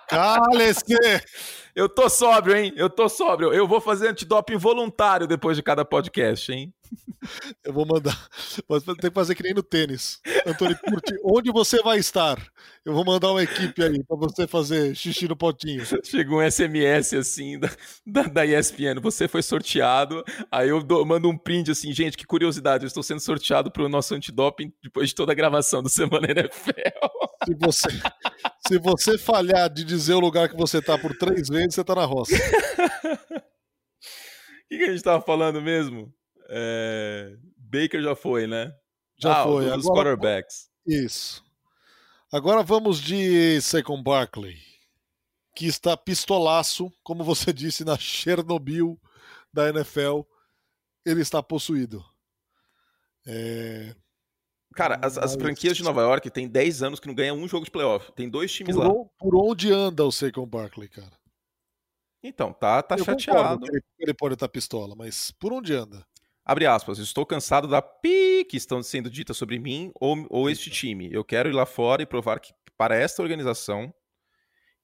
Cale-se! 0.08 0.84
Eu 1.74 1.88
tô 1.88 2.08
sóbrio, 2.08 2.56
hein? 2.56 2.72
Eu 2.76 2.88
tô 2.88 3.08
sóbrio. 3.08 3.52
Eu 3.52 3.66
vou 3.66 3.80
fazer 3.80 4.08
antidoping 4.08 4.56
voluntário 4.56 5.26
depois 5.26 5.56
de 5.56 5.62
cada 5.62 5.84
podcast, 5.84 6.52
hein? 6.52 6.72
Eu 7.64 7.72
vou 7.72 7.86
mandar. 7.86 8.28
Tem 9.00 9.10
que 9.10 9.14
fazer 9.14 9.34
que 9.34 9.42
nem 9.42 9.54
no 9.54 9.62
tênis. 9.62 10.20
Antônio 10.46 10.78
Curti, 10.78 11.14
onde 11.24 11.50
você 11.50 11.82
vai 11.82 11.98
estar? 11.98 12.38
Eu 12.84 12.92
vou 12.92 13.04
mandar 13.04 13.30
uma 13.30 13.42
equipe 13.42 13.82
aí 13.82 14.02
para 14.04 14.16
você 14.16 14.46
fazer 14.46 14.94
xixi 14.94 15.28
no 15.28 15.36
potinho. 15.36 15.71
Chegou 16.04 16.40
um 16.40 16.50
SMS 16.50 17.14
assim 17.14 17.58
da, 17.58 17.70
da, 18.06 18.22
da 18.22 18.46
ESPN. 18.46 19.00
Você 19.00 19.28
foi 19.28 19.42
sorteado. 19.42 20.24
Aí 20.50 20.68
eu 20.68 20.82
dou, 20.82 21.04
mando 21.04 21.28
um 21.28 21.36
print 21.36 21.70
assim, 21.70 21.92
gente, 21.92 22.16
que 22.16 22.26
curiosidade. 22.26 22.84
Eu 22.84 22.88
estou 22.88 23.02
sendo 23.02 23.20
sorteado 23.20 23.70
para 23.70 23.82
o 23.82 23.88
nosso 23.88 24.14
antidoping 24.14 24.72
depois 24.82 25.08
de 25.08 25.14
toda 25.14 25.32
a 25.32 25.34
gravação 25.34 25.82
do 25.82 25.88
Semana 25.88 26.30
NFL. 26.30 26.72
Se 27.44 27.54
você, 27.56 27.88
se 28.68 28.78
você 28.78 29.18
falhar 29.18 29.68
de 29.68 29.82
dizer 29.82 30.14
o 30.14 30.20
lugar 30.20 30.48
que 30.48 30.56
você 30.56 30.80
tá 30.80 30.96
por 30.96 31.12
três 31.18 31.48
vezes, 31.48 31.74
você 31.74 31.82
tá 31.82 31.96
na 31.96 32.04
roça. 32.04 32.36
O 32.36 32.38
que, 34.70 34.78
que, 34.78 34.84
a 34.84 34.92
gente 34.92 35.02
tava 35.02 35.20
falando 35.20 35.60
mesmo? 35.60 36.14
É... 36.48 37.34
Baker 37.58 38.00
já 38.00 38.14
foi, 38.14 38.46
né? 38.46 38.72
Já 39.20 39.40
ah, 39.40 39.42
foi. 39.42 39.64
Dos 39.64 39.86
Agora, 39.86 40.10
quarterbacks. 40.10 40.68
Isso. 40.86 41.42
Agora 42.32 42.62
vamos 42.62 42.98
de 43.00 43.60
Saquon 43.60 44.02
Barkley, 44.02 44.56
que 45.54 45.66
está 45.66 45.96
pistolaço, 45.96 46.92
como 47.02 47.24
você 47.24 47.52
disse, 47.54 47.84
na 47.84 47.98
Chernobyl 47.98 48.98
da 49.52 49.68
NFL. 49.68 50.20
Ele 51.04 51.20
está 51.20 51.42
possuído. 51.42 52.04
É... 53.26 53.94
Cara, 54.74 54.98
as, 55.02 55.18
as, 55.18 55.34
franquias 55.34 55.76
de 55.76 55.82
Nova 55.82 56.00
York 56.00 56.30
tem 56.30 56.48
10 56.48 56.82
anos 56.82 57.00
que 57.00 57.06
não 57.06 57.14
ganham 57.14 57.36
um 57.36 57.46
jogo 57.46 57.64
de 57.64 57.70
playoff. 57.70 58.10
Tem 58.12 58.28
dois 58.28 58.50
times 58.50 58.74
por 58.74 58.82
lá. 58.82 58.90
On, 58.90 59.06
por 59.18 59.36
onde 59.36 59.70
anda 59.70 60.04
o 60.04 60.10
Saquon 60.10 60.46
Barkley, 60.46 60.88
cara? 60.88 61.12
Então, 62.22 62.52
tá, 62.52 62.82
tá 62.82 62.96
chateado. 62.96 63.66
Ele, 63.66 63.82
ele, 63.98 64.14
pode 64.14 64.34
estar 64.34 64.48
pistola, 64.48 64.94
mas 64.96 65.30
por 65.32 65.52
onde 65.52 65.74
anda? 65.74 66.06
Abre 66.44 66.66
aspas, 66.66 66.98
estou 66.98 67.26
cansado 67.26 67.68
da 67.68 67.82
pi 67.82 68.44
que 68.48 68.56
estão 68.56 68.82
sendo 68.82 69.10
ditas 69.10 69.36
sobre 69.36 69.58
mim 69.58 69.92
ou, 70.00 70.26
ou 70.30 70.50
este 70.50 70.70
time. 70.70 71.12
Eu 71.12 71.24
quero 71.24 71.48
ir 71.48 71.52
lá 71.52 71.66
fora 71.66 72.02
e 72.02 72.06
provar 72.06 72.40
que 72.40 72.52
para 72.76 72.96
esta 72.96 73.22
organização 73.22 73.92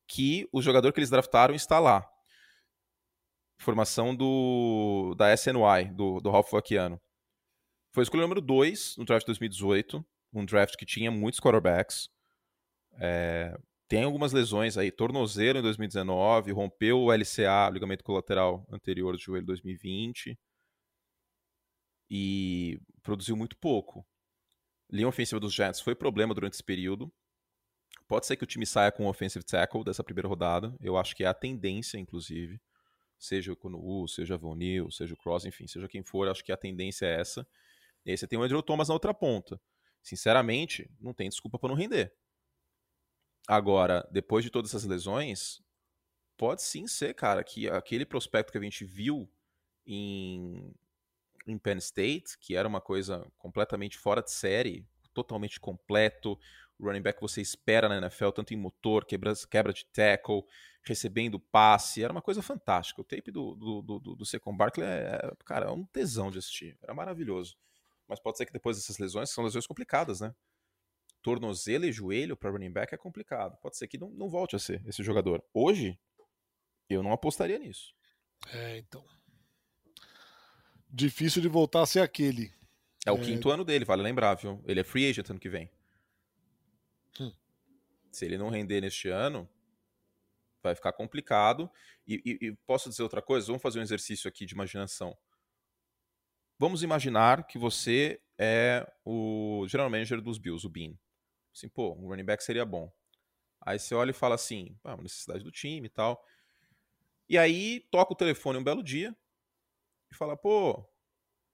que 0.09 0.49
o 0.51 0.63
jogador 0.63 0.93
que 0.93 0.99
eles 0.99 1.11
draftaram 1.11 1.55
está 1.55 1.79
lá. 1.79 2.09
Formação 3.61 4.15
do 4.15 5.15
da 5.17 5.33
SNY, 5.35 5.93
do, 5.95 6.21
do 6.21 6.31
Ralph 6.31 6.51
Vaquiano. 6.51 7.01
Foi 7.93 8.03
escolha 8.03 8.23
número 8.23 8.41
2 8.41 8.97
no 8.97 9.05
draft 9.05 9.25
de 9.25 9.27
2018, 9.27 10.05
um 10.33 10.45
draft 10.45 10.77
que 10.77 10.87
tinha 10.87 11.11
muitos 11.11 11.41
quarterbacks. 11.41 12.09
É, 13.01 13.57
tem 13.89 14.05
algumas 14.05 14.33
lesões 14.33 14.77
aí, 14.77 14.91
tornozelo 14.91 15.59
em 15.59 15.63
2019, 15.63 16.53
rompeu 16.53 17.01
o 17.01 17.13
LCA, 17.13 17.71
ligamento 17.73 18.05
colateral 18.05 18.67
anterior 18.71 19.13
do 19.13 19.21
joelho 19.21 19.47
2020 19.47 20.39
e 22.11 22.79
produziu 23.03 23.37
muito 23.37 23.57
pouco. 23.57 24.07
Linha 24.91 25.09
ofensiva 25.09 25.41
dos 25.41 25.55
Jets 25.55 25.81
foi 25.81 25.95
problema 25.95 26.35
durante 26.35 26.55
esse 26.55 26.65
período. 26.65 27.13
Pode 28.09 28.27
ser 28.27 28.37
que 28.37 28.45
o 28.45 28.47
time 28.47 28.65
saia 28.65 28.91
com 28.91 29.05
um 29.05 29.09
offensive 29.09 29.45
tackle 29.45 29.85
dessa 29.85 30.03
primeira 30.03 30.27
rodada. 30.27 30.75
Eu 30.81 30.97
acho 30.97 31.15
que 31.15 31.25
é 31.25 31.27
a 31.27 31.35
tendência, 31.35 31.99
inclusive. 31.99 32.59
Seja 33.19 33.53
o 33.53 33.57
Konu, 33.57 34.09
seja 34.09 34.37
o 34.37 34.39
Von 34.39 34.55
Neal, 34.55 34.91
seja 34.91 35.13
o 35.13 35.17
Cross, 35.17 35.45
enfim, 35.45 35.67
seja 35.67 35.87
quem 35.87 36.03
for, 36.03 36.29
acho 36.29 36.43
que 36.43 36.53
a 36.53 36.57
tendência 36.57 37.05
é 37.05 37.21
essa. 37.21 37.47
E 38.07 38.11
aí 38.11 38.17
você 38.17 38.27
tem 38.27 38.39
o 38.39 38.43
Andrew 38.43 38.63
Thomas 38.63 38.89
na 38.89 38.95
outra 38.95 39.13
ponta. 39.13 39.61
Sinceramente, 40.03 40.91
não 40.99 41.13
tem 41.13 41.29
desculpa 41.29 41.59
para 41.59 41.69
não 41.69 41.77
render. 41.77 42.15
Agora, 43.47 44.09
depois 44.11 44.45
de 44.45 44.51
todas 44.51 44.71
essas 44.71 44.85
lesões, 44.85 45.61
pode 46.37 46.63
sim 46.63 46.87
ser, 46.87 47.15
cara, 47.15 47.45
que 47.45 47.69
aquele 47.69 48.07
prospecto 48.07 48.53
que 48.53 48.59
a 48.59 48.63
gente 48.63 48.85
viu 48.85 49.31
em 49.87 50.73
em 51.47 51.57
Penn 51.57 51.79
State, 51.79 52.39
que 52.39 52.55
era 52.55 52.69
uma 52.69 52.81
coisa 52.81 53.27
completamente 53.39 53.97
fora 53.97 54.23
de 54.23 54.31
série, 54.31 54.87
totalmente 55.23 55.59
completo. 55.59 56.39
O 56.79 56.87
running 56.87 57.03
back 57.03 57.21
você 57.21 57.41
espera 57.41 57.89
na 57.89 57.99
NFL, 57.99 58.31
tanto 58.31 58.55
em 58.55 58.57
motor, 58.57 59.05
quebra, 59.05 59.33
quebra 59.51 59.73
de 59.73 59.85
tackle, 59.87 60.45
recebendo 60.83 61.41
passe, 61.41 62.03
era 62.03 62.13
uma 62.13 62.23
coisa 62.23 62.41
fantástica. 62.41 63.01
O 63.01 63.05
tape 63.05 63.31
do, 63.31 63.55
do, 63.55 63.83
do, 63.83 64.17
do 64.17 64.27
Secon 64.27 64.57
Barkley 64.57 64.87
é, 64.87 65.33
cara, 65.45 65.67
é 65.67 65.71
um 65.71 65.85
tesão 65.85 66.31
de 66.31 66.39
assistir, 66.39 66.79
era 66.83 66.95
maravilhoso. 66.95 67.57
Mas 68.07 68.21
pode 68.21 68.39
ser 68.39 68.47
que 68.47 68.53
depois 68.53 68.77
dessas 68.77 68.99
lesões, 68.99 69.31
são 69.31 69.45
lesões 69.45 69.67
complicadas, 69.67 70.21
né? 70.21 70.35
Tornozelo 71.21 71.85
e 71.85 71.93
joelho 71.93 72.37
para 72.37 72.51
running 72.51 72.71
back 72.71 72.95
é 72.95 72.99
complicado. 72.99 73.59
Pode 73.61 73.77
ser 73.77 73.89
que 73.89 73.99
não, 73.99 74.09
não 74.11 74.31
volte 74.31 74.55
a 74.55 74.59
ser 74.59 74.83
esse 74.87 75.03
jogador. 75.03 75.45
Hoje, 75.53 75.99
eu 76.89 77.03
não 77.03 77.13
apostaria 77.13 77.59
nisso. 77.59 77.93
É, 78.53 78.79
então 78.79 79.05
difícil 80.91 81.43
de 81.43 81.49
voltar 81.49 81.83
a 81.83 81.87
ser 81.87 82.01
aquele. 82.01 82.53
É 83.07 83.13
o 83.13 83.17
é... 83.17 83.21
quinto 83.21 83.51
ano 83.51 83.65
dele, 83.65 83.85
vale 83.85 84.03
lembrar, 84.03 84.35
viu? 84.35 84.63
Ele 84.67 84.81
é 84.81 84.85
free 84.85 85.09
agent 85.09 85.31
ano 85.31 85.41
que 85.41 85.49
vem. 85.49 85.71
Hum. 87.21 87.33
Se 88.11 88.25
ele 88.25 88.39
não 88.39 88.49
render 88.49 88.81
neste 88.81 89.09
ano, 89.09 89.49
vai 90.63 90.75
ficar 90.75 90.93
complicado. 90.93 91.71
E, 92.07 92.23
e, 92.25 92.47
e, 92.49 92.57
posso 92.67 92.89
dizer 92.89 93.03
outra 93.03 93.23
coisa? 93.23 93.47
Vamos 93.47 93.63
fazer 93.63 93.79
um 93.79 93.83
exercício 93.83 94.29
aqui 94.29 94.45
de 94.45 94.55
imaginação. 94.55 95.17
Vamos 96.59 96.83
imaginar 96.83 97.47
que 97.47 97.59
você 97.59 98.21
é 98.37 98.91
o 99.05 99.65
general 99.69 99.91
manager 99.91 100.21
dos 100.21 100.39
Bills, 100.39 100.67
o 100.67 100.71
Bean. 100.71 100.95
Assim, 101.55 101.69
pô, 101.69 101.95
um 101.95 102.09
running 102.09 102.25
back 102.25 102.43
seria 102.43 102.65
bom. 102.65 102.93
Aí 103.61 103.79
você 103.79 103.95
olha 103.95 104.11
e 104.11 104.15
fala 104.15 104.35
assim, 104.35 104.77
ah, 104.85 104.97
necessidade 104.97 105.45
do 105.45 105.51
time 105.51 105.87
e 105.87 105.91
tal. 105.91 106.25
E 107.29 107.37
aí 107.37 107.81
toca 107.91 108.13
o 108.13 108.17
telefone 108.17 108.59
um 108.59 108.65
belo 108.65 108.83
dia, 108.83 109.15
e 110.11 110.15
falar, 110.15 110.37
pô, 110.37 110.89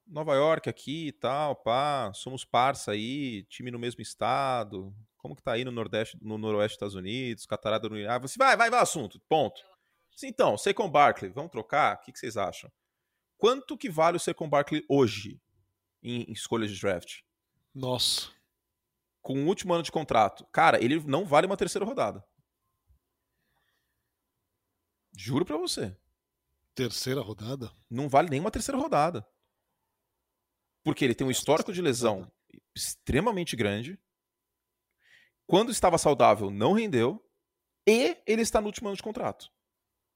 Nova 0.06 0.34
York 0.34 0.68
aqui 0.68 1.08
e 1.08 1.12
tal, 1.12 1.56
pá, 1.56 2.12
somos 2.14 2.44
parça 2.44 2.92
aí, 2.92 3.44
time 3.44 3.70
no 3.70 3.78
mesmo 3.78 4.02
estado, 4.02 4.94
como 5.16 5.34
que 5.34 5.42
tá 5.42 5.52
aí 5.52 5.64
no 5.64 5.72
Nordeste, 5.72 6.18
no 6.20 6.36
Noroeste 6.36 6.74
dos 6.74 6.76
Estados 6.76 6.94
Unidos, 6.94 7.46
Catarata 7.46 7.88
do 7.88 7.96
Ah, 8.08 8.18
você 8.18 8.36
vai, 8.38 8.56
vai, 8.56 8.70
vai, 8.70 8.80
assunto, 8.80 9.20
ponto. 9.28 9.62
Então, 10.22 10.56
Saquon 10.56 10.88
Barkley, 10.90 11.30
vamos 11.30 11.50
trocar? 11.50 11.96
O 11.96 12.00
que, 12.00 12.12
que 12.12 12.18
vocês 12.18 12.36
acham? 12.36 12.70
Quanto 13.36 13.76
que 13.76 13.90
vale 13.90 14.16
o 14.16 14.20
Saquon 14.20 14.48
Barkley 14.48 14.84
hoje 14.88 15.40
em, 16.02 16.22
em 16.22 16.32
escolhas 16.32 16.70
de 16.70 16.78
draft? 16.78 17.20
Nossa. 17.74 18.30
Com 19.22 19.42
o 19.42 19.46
último 19.46 19.72
ano 19.74 19.82
de 19.82 19.90
contrato. 19.90 20.46
Cara, 20.52 20.82
ele 20.82 21.00
não 21.00 21.24
vale 21.24 21.46
uma 21.46 21.56
terceira 21.56 21.84
rodada. 21.84 22.24
Juro 25.16 25.44
pra 25.44 25.56
você. 25.56 25.96
Terceira 26.74 27.20
rodada? 27.20 27.72
Não 27.88 28.08
vale 28.08 28.28
nem 28.28 28.40
uma 28.40 28.50
terceira 28.50 28.78
rodada. 28.78 29.26
Porque 30.84 31.04
ele 31.04 31.14
tem 31.14 31.26
um 31.26 31.30
histórico 31.30 31.72
de 31.72 31.82
lesão 31.82 32.30
extremamente 32.76 33.56
grande. 33.56 33.98
Quando 35.46 35.72
estava 35.72 35.98
saudável, 35.98 36.50
não 36.50 36.72
rendeu. 36.72 37.20
E 37.86 38.16
ele 38.26 38.42
está 38.42 38.60
no 38.60 38.68
último 38.68 38.88
ano 38.88 38.96
de 38.96 39.02
contrato. 39.02 39.50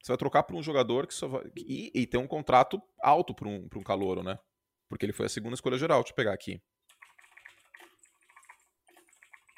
Você 0.02 0.12
vai 0.12 0.16
trocar 0.16 0.42
por 0.44 0.54
um 0.54 0.62
jogador 0.62 1.06
que 1.06 1.14
só 1.14 1.26
vai. 1.26 1.50
E, 1.56 1.90
e 1.94 2.06
tem 2.06 2.20
um 2.20 2.26
contrato 2.26 2.80
alto 3.02 3.34
para 3.34 3.48
um, 3.48 3.68
um 3.74 3.82
calouro, 3.82 4.22
né? 4.22 4.38
Porque 4.88 5.04
ele 5.04 5.12
foi 5.12 5.26
a 5.26 5.28
segunda 5.28 5.54
escolha 5.54 5.76
geral. 5.76 6.00
Deixa 6.00 6.12
eu 6.12 6.16
pegar 6.16 6.32
aqui. 6.32 6.62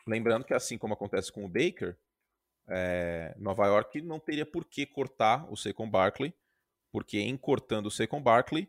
Lembrando 0.06 0.44
que, 0.44 0.54
assim 0.54 0.78
como 0.78 0.94
acontece 0.94 1.30
com 1.30 1.44
o 1.44 1.48
Baker, 1.48 1.96
é, 2.68 3.34
Nova 3.38 3.66
York 3.66 4.00
não 4.00 4.18
teria 4.18 4.46
por 4.46 4.64
que 4.64 4.86
cortar 4.86 5.46
o 5.52 5.56
Saquon 5.56 5.88
Barkley 5.88 6.34
porque 6.90 7.18
em 7.18 7.36
cortando 7.36 7.86
o 7.86 7.90
Saquon 7.90 8.22
Barkley, 8.22 8.68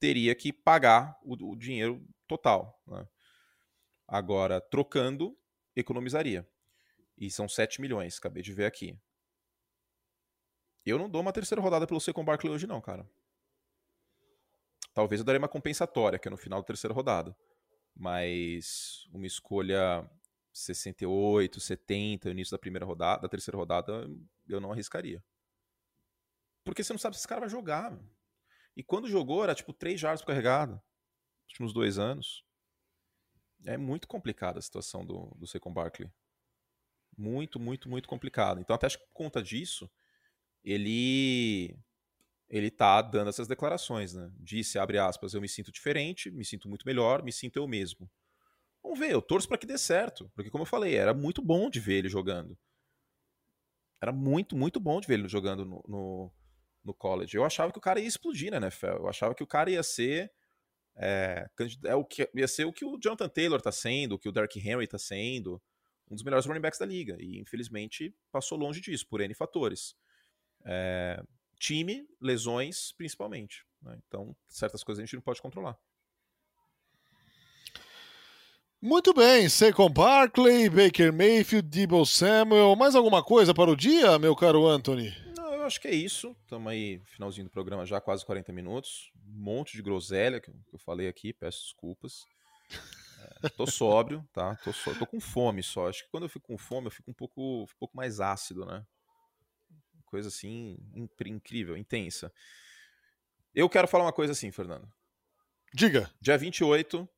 teria 0.00 0.34
que 0.34 0.52
pagar 0.52 1.16
o, 1.22 1.34
o 1.52 1.54
dinheiro 1.54 2.04
total. 2.26 2.82
Né? 2.86 3.06
Agora, 4.08 4.60
trocando, 4.60 5.38
economizaria. 5.76 6.48
E 7.16 7.30
são 7.30 7.48
7 7.48 7.80
milhões, 7.80 8.16
acabei 8.16 8.42
de 8.42 8.52
ver 8.52 8.64
aqui. 8.64 8.98
Eu 10.84 10.98
não 10.98 11.08
dou 11.08 11.20
uma 11.20 11.32
terceira 11.32 11.60
rodada 11.60 11.86
pelo 11.86 12.00
Saquon 12.00 12.24
Barkley 12.24 12.50
hoje 12.50 12.66
não, 12.66 12.80
cara. 12.80 13.08
Talvez 14.94 15.20
eu 15.20 15.24
daria 15.24 15.38
uma 15.38 15.48
compensatória, 15.48 16.18
que 16.18 16.26
é 16.26 16.30
no 16.30 16.36
final 16.36 16.60
da 16.60 16.66
terceira 16.66 16.94
rodada. 16.94 17.36
Mas 17.94 19.06
uma 19.12 19.26
escolha 19.26 20.10
68, 20.52 21.60
70, 21.60 22.28
no 22.28 22.32
início 22.32 22.52
da 22.52 22.58
primeira 22.58 22.86
rodada, 22.86 23.22
da 23.22 23.28
terceira 23.28 23.58
rodada, 23.58 24.08
eu 24.48 24.58
não 24.58 24.72
arriscaria. 24.72 25.22
Porque 26.64 26.82
você 26.82 26.92
não 26.92 26.98
sabe 26.98 27.16
se 27.16 27.20
esse 27.20 27.28
cara 27.28 27.40
vai 27.40 27.50
jogar. 27.50 27.90
Meu. 27.92 28.19
E 28.76 28.82
quando 28.82 29.08
jogou, 29.08 29.42
era 29.42 29.54
tipo 29.54 29.72
3 29.72 30.00
jardas 30.00 30.20
por 30.20 30.28
carregado. 30.28 30.72
Nos 30.72 31.50
últimos 31.50 31.72
dois 31.72 31.98
anos. 31.98 32.44
É 33.66 33.76
muito 33.76 34.08
complicada 34.08 34.58
a 34.58 34.62
situação 34.62 35.04
do, 35.04 35.34
do 35.36 35.46
Saquon 35.46 35.72
Barkley. 35.72 36.10
Muito, 37.16 37.60
muito, 37.60 37.88
muito 37.88 38.08
complicado. 38.08 38.60
Então, 38.60 38.74
até 38.74 38.86
acho 38.86 38.98
que 38.98 39.06
por 39.06 39.12
conta 39.12 39.42
disso, 39.42 39.90
ele 40.64 41.76
ele 42.48 42.68
tá 42.68 43.00
dando 43.00 43.28
essas 43.28 43.46
declarações, 43.46 44.12
né? 44.12 44.28
Disse, 44.36 44.76
abre 44.76 44.98
aspas, 44.98 45.34
eu 45.34 45.40
me 45.40 45.48
sinto 45.48 45.70
diferente, 45.70 46.30
me 46.32 46.44
sinto 46.44 46.68
muito 46.68 46.84
melhor, 46.84 47.22
me 47.22 47.32
sinto 47.32 47.56
eu 47.58 47.68
mesmo. 47.68 48.10
Vamos 48.82 48.98
ver, 48.98 49.12
eu 49.12 49.22
torço 49.22 49.46
para 49.46 49.58
que 49.58 49.66
dê 49.66 49.78
certo, 49.78 50.30
porque 50.34 50.50
como 50.50 50.62
eu 50.62 50.66
falei, 50.66 50.96
era 50.96 51.14
muito 51.14 51.40
bom 51.40 51.70
de 51.70 51.78
ver 51.78 51.98
ele 51.98 52.08
jogando. 52.08 52.58
Era 54.02 54.12
muito, 54.12 54.56
muito 54.56 54.80
bom 54.80 55.00
de 55.00 55.06
ver 55.06 55.14
ele 55.14 55.28
jogando 55.28 55.64
no, 55.64 56.32
no 56.84 56.94
college. 56.94 57.36
Eu 57.36 57.44
achava 57.44 57.72
que 57.72 57.78
o 57.78 57.82
cara 57.82 58.00
ia 58.00 58.06
explodir 58.06 58.50
na 58.50 58.58
NFL. 58.58 58.98
Eu 58.98 59.08
achava 59.08 59.34
que 59.34 59.42
o 59.42 59.46
cara 59.46 59.70
ia 59.70 59.82
ser 59.82 60.30
é, 60.96 61.48
é 61.84 61.94
o 61.94 62.04
que 62.04 62.28
ia 62.34 62.48
ser 62.48 62.64
o 62.64 62.72
que 62.72 62.84
o 62.84 62.98
Jonathan 62.98 63.28
Taylor 63.28 63.60
tá 63.60 63.72
sendo, 63.72 64.14
o 64.14 64.18
que 64.18 64.28
o 64.28 64.32
Derrick 64.32 64.58
Henry 64.58 64.86
tá 64.86 64.98
sendo, 64.98 65.60
um 66.10 66.14
dos 66.14 66.24
melhores 66.24 66.46
running 66.46 66.60
backs 66.60 66.78
da 66.78 66.86
liga. 66.86 67.16
E 67.18 67.38
infelizmente 67.38 68.14
passou 68.30 68.58
longe 68.58 68.80
disso 68.80 69.06
por 69.08 69.20
N 69.20 69.32
fatores. 69.34 69.94
É, 70.64 71.22
time, 71.58 72.06
lesões, 72.20 72.92
principalmente. 72.92 73.64
Né? 73.82 73.98
Então, 74.06 74.36
certas 74.48 74.84
coisas 74.84 75.02
a 75.02 75.06
gente 75.06 75.14
não 75.14 75.22
pode 75.22 75.40
controlar. 75.40 75.78
Muito 78.82 79.12
bem, 79.12 79.46
Saquon 79.46 79.90
Barkley, 79.90 80.70
Baker 80.70 81.12
Mayfield, 81.12 81.68
Debo 81.68 82.06
Samuel. 82.06 82.74
Mais 82.76 82.94
alguma 82.94 83.22
coisa 83.22 83.52
para 83.52 83.70
o 83.70 83.76
dia, 83.76 84.18
meu 84.18 84.34
caro 84.34 84.66
Anthony? 84.66 85.29
Acho 85.70 85.80
que 85.80 85.86
é 85.86 85.94
isso. 85.94 86.36
Estamos 86.42 86.68
aí, 86.68 87.00
finalzinho 87.04 87.46
do 87.46 87.50
programa, 87.50 87.86
já 87.86 88.00
quase 88.00 88.26
40 88.26 88.52
minutos. 88.52 89.12
Um 89.24 89.40
monte 89.40 89.76
de 89.76 89.82
groselha 89.82 90.40
que 90.40 90.50
eu 90.50 90.78
falei 90.80 91.06
aqui, 91.06 91.32
peço 91.32 91.62
desculpas. 91.62 92.26
É, 93.40 93.48
tô 93.50 93.68
sóbrio, 93.68 94.28
tá? 94.32 94.56
Tô, 94.64 94.72
só, 94.72 94.92
tô 94.94 95.06
com 95.06 95.20
fome 95.20 95.62
só. 95.62 95.88
Acho 95.88 96.02
que 96.02 96.10
quando 96.10 96.24
eu 96.24 96.28
fico 96.28 96.48
com 96.48 96.58
fome, 96.58 96.88
eu 96.88 96.90
fico 96.90 97.08
um 97.08 97.14
pouco, 97.14 97.62
um 97.62 97.78
pouco 97.78 97.96
mais 97.96 98.18
ácido, 98.18 98.66
né? 98.66 98.84
Coisa 100.06 100.26
assim, 100.26 100.76
incrível, 101.24 101.76
intensa. 101.76 102.32
Eu 103.54 103.68
quero 103.68 103.86
falar 103.86 104.06
uma 104.06 104.12
coisa 104.12 104.32
assim, 104.32 104.50
Fernando. 104.50 104.92
Diga. 105.72 106.12
Dia 106.20 106.36
28 106.36 107.08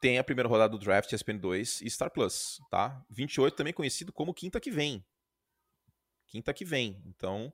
tem 0.00 0.18
a 0.18 0.24
primeira 0.24 0.48
rodada 0.48 0.76
do 0.76 0.80
draft 0.80 1.12
ESPN 1.12 1.38
2 1.38 1.82
e 1.82 1.88
Star 1.88 2.10
Plus, 2.10 2.58
tá? 2.72 3.00
28 3.08 3.54
também 3.54 3.72
conhecido 3.72 4.12
como 4.12 4.34
quinta 4.34 4.58
que 4.58 4.72
vem. 4.72 5.06
Quinta 6.26 6.52
que 6.52 6.64
vem. 6.64 7.00
Então, 7.06 7.52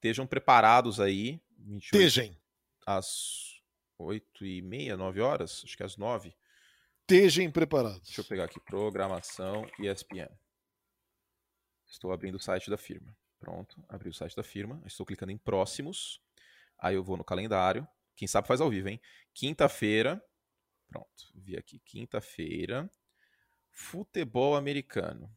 estejam 0.00 0.26
preparados 0.26 0.98
aí. 0.98 1.40
Estejam. 1.76 2.34
Às 2.86 3.62
8 3.98 4.46
e 4.46 4.62
meia, 4.62 4.96
9 4.96 5.20
horas? 5.20 5.62
Acho 5.62 5.76
que 5.76 5.82
às 5.82 5.96
9. 5.98 6.34
Estejam 7.02 7.52
preparados. 7.52 8.06
Deixa 8.06 8.22
eu 8.22 8.24
pegar 8.24 8.44
aqui. 8.44 8.58
Programação 8.60 9.70
ESPN. 9.78 10.30
Estou 11.86 12.12
abrindo 12.12 12.36
o 12.36 12.40
site 12.40 12.70
da 12.70 12.78
firma. 12.78 13.14
Pronto, 13.38 13.82
abri 13.88 14.08
o 14.08 14.14
site 14.14 14.34
da 14.34 14.42
firma. 14.42 14.82
Estou 14.86 15.04
clicando 15.04 15.32
em 15.32 15.38
próximos. 15.38 16.20
Aí 16.78 16.94
eu 16.94 17.04
vou 17.04 17.16
no 17.16 17.24
calendário. 17.24 17.86
Quem 18.16 18.26
sabe 18.26 18.48
faz 18.48 18.60
ao 18.60 18.70
vivo, 18.70 18.88
hein? 18.88 19.00
Quinta-feira. 19.34 20.22
Pronto, 20.88 21.30
vi 21.34 21.56
aqui. 21.56 21.78
Quinta-feira. 21.80 22.90
Futebol 23.70 24.56
americano. 24.56 25.30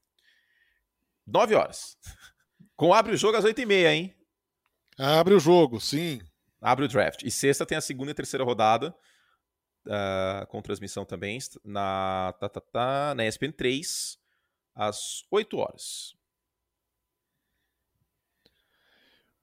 9 1.27 1.55
horas. 1.55 1.97
Com 2.75 2.93
abre 2.93 3.13
o 3.13 3.17
jogo 3.17 3.37
às 3.37 3.45
8h30, 3.45 3.91
hein? 3.91 4.22
Abre 4.97 5.33
o 5.33 5.39
jogo, 5.39 5.79
sim. 5.79 6.21
Abre 6.61 6.85
o 6.85 6.87
draft. 6.87 7.23
E 7.23 7.31
sexta 7.31 7.65
tem 7.65 7.77
a 7.77 7.81
segunda 7.81 8.11
e 8.11 8.13
terceira 8.13 8.43
rodada. 8.43 8.95
Uh, 9.85 10.47
com 10.47 10.61
transmissão 10.61 11.03
também 11.03 11.37
na, 11.61 12.33
tá, 12.39 12.47
tá, 12.47 12.61
tá, 12.61 13.13
na 13.15 13.25
ESPN 13.27 13.51
3 13.51 14.17
às 14.73 15.25
8 15.29 15.57
horas. 15.57 16.15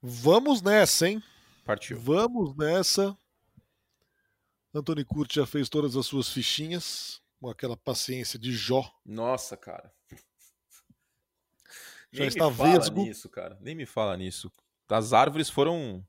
Vamos 0.01 0.63
nessa, 0.63 1.07
hein? 1.07 1.23
Partiu. 1.63 1.99
Vamos 1.99 2.57
nessa. 2.57 3.15
Antônio 4.73 5.05
Curti 5.05 5.35
já 5.35 5.45
fez 5.45 5.69
todas 5.69 5.95
as 5.95 6.07
suas 6.07 6.29
fichinhas, 6.29 7.21
com 7.39 7.47
aquela 7.47 7.77
paciência 7.77 8.39
de 8.39 8.51
Jó. 8.51 8.83
Nossa, 9.05 9.55
cara. 9.55 9.93
Já 12.11 12.21
Nem 12.21 12.27
está 12.27 12.49
me 12.49 12.55
fala 12.55 12.79
vesgo. 12.79 13.03
nisso, 13.03 13.29
cara. 13.29 13.57
Nem 13.61 13.75
me 13.75 13.85
fala 13.85 14.17
nisso. 14.17 14.51
As 14.91 15.13
árvores 15.13 15.49
foram 15.49 16.05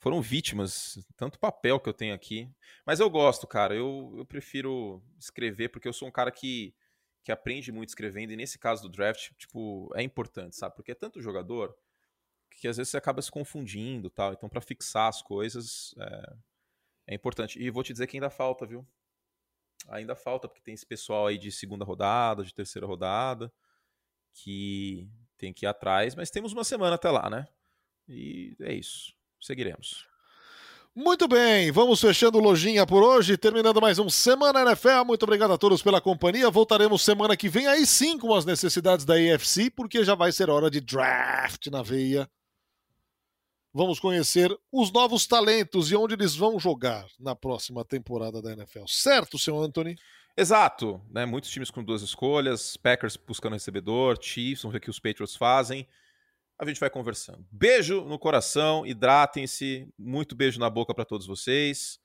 foram 0.00 0.22
vítimas, 0.22 0.98
tanto 1.14 1.38
papel 1.38 1.78
que 1.78 1.88
eu 1.88 1.92
tenho 1.92 2.14
aqui. 2.14 2.50
Mas 2.86 3.00
eu 3.00 3.10
gosto, 3.10 3.46
cara. 3.46 3.74
Eu, 3.74 4.14
eu 4.16 4.24
prefiro 4.24 5.02
escrever 5.18 5.68
porque 5.68 5.86
eu 5.86 5.92
sou 5.92 6.08
um 6.08 6.10
cara 6.10 6.30
que, 6.30 6.74
que 7.22 7.30
aprende 7.30 7.70
muito 7.70 7.90
escrevendo. 7.90 8.32
E 8.32 8.36
nesse 8.36 8.58
caso 8.58 8.82
do 8.82 8.88
draft, 8.88 9.30
tipo, 9.36 9.90
é 9.94 10.02
importante, 10.02 10.56
sabe? 10.56 10.74
Porque 10.74 10.92
é 10.92 10.94
tanto 10.94 11.20
jogador 11.20 11.76
que 12.50 12.66
às 12.66 12.78
vezes 12.78 12.90
você 12.90 12.96
acaba 12.96 13.20
se 13.20 13.30
confundindo 13.30 14.08
tal. 14.08 14.32
Então, 14.32 14.48
para 14.48 14.60
fixar 14.62 15.08
as 15.08 15.20
coisas 15.20 15.94
é, 15.98 16.36
é, 17.08 17.14
importante. 17.14 17.62
E 17.62 17.70
vou 17.70 17.82
te 17.82 17.92
dizer 17.92 18.06
que 18.06 18.16
ainda 18.16 18.30
falta, 18.30 18.66
viu? 18.66 18.86
Ainda 19.88 20.14
falta, 20.14 20.48
porque 20.48 20.62
tem 20.62 20.74
esse 20.74 20.86
pessoal 20.86 21.26
aí 21.26 21.36
de 21.36 21.52
segunda 21.52 21.84
rodada, 21.84 22.42
de 22.42 22.54
terceira 22.54 22.86
rodada, 22.86 23.52
que 24.32 25.10
tem 25.36 25.52
que 25.52 25.64
ir 25.64 25.68
atrás, 25.68 26.14
mas 26.14 26.30
temos 26.30 26.52
uma 26.52 26.64
semana 26.64 26.96
até 26.96 27.10
lá, 27.10 27.30
né? 27.30 27.46
E 28.10 28.54
é 28.60 28.74
isso. 28.74 29.14
Seguiremos. 29.40 30.06
Muito 30.94 31.28
bem, 31.28 31.70
vamos 31.70 32.00
fechando 32.00 32.40
lojinha 32.40 32.84
por 32.84 33.02
hoje, 33.02 33.38
terminando 33.38 33.80
mais 33.80 33.98
um 33.98 34.10
Semana 34.10 34.62
NFL. 34.62 35.04
Muito 35.06 35.22
obrigado 35.22 35.52
a 35.52 35.58
todos 35.58 35.80
pela 35.80 36.00
companhia. 36.00 36.50
Voltaremos 36.50 37.02
semana 37.02 37.36
que 37.36 37.48
vem 37.48 37.66
aí 37.68 37.86
sim 37.86 38.18
com 38.18 38.34
as 38.34 38.44
necessidades 38.44 39.04
da 39.04 39.18
EFC, 39.18 39.70
porque 39.70 40.04
já 40.04 40.16
vai 40.16 40.32
ser 40.32 40.50
hora 40.50 40.68
de 40.68 40.80
draft 40.80 41.68
na 41.68 41.80
veia 41.80 42.28
vamos 43.72 44.00
conhecer 44.00 44.56
os 44.70 44.92
novos 44.92 45.26
talentos 45.26 45.90
e 45.90 45.96
onde 45.96 46.14
eles 46.14 46.34
vão 46.34 46.58
jogar 46.58 47.06
na 47.18 47.34
próxima 47.34 47.84
temporada 47.84 48.42
da 48.42 48.52
NFL. 48.52 48.84
Certo, 48.86 49.38
senhor 49.38 49.62
Anthony? 49.62 49.96
Exato, 50.36 51.00
né? 51.10 51.24
Muitos 51.24 51.50
times 51.50 51.70
com 51.70 51.82
duas 51.82 52.02
escolhas, 52.02 52.76
Packers 52.76 53.16
buscando 53.16 53.54
recebedor, 53.54 54.18
Chiefs, 54.20 54.62
vamos 54.62 54.72
ver 54.72 54.78
o 54.78 54.80
que 54.80 54.90
os 54.90 54.98
Patriots 54.98 55.36
fazem. 55.36 55.86
A 56.60 56.66
gente 56.66 56.78
vai 56.78 56.90
conversando. 56.90 57.42
Beijo 57.50 58.02
no 58.02 58.18
coração, 58.18 58.86
hidratem-se, 58.86 59.88
muito 59.98 60.36
beijo 60.36 60.60
na 60.60 60.68
boca 60.68 60.94
para 60.94 61.06
todos 61.06 61.26
vocês. 61.26 61.98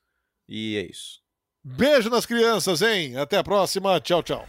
E 0.48 0.78
é 0.78 0.90
isso. 0.90 1.22
Beijo 1.62 2.10
nas 2.10 2.26
crianças, 2.26 2.82
hein? 2.82 3.18
Até 3.18 3.38
a 3.38 3.44
próxima. 3.44 4.00
Tchau, 4.00 4.24
tchau. 4.24 4.48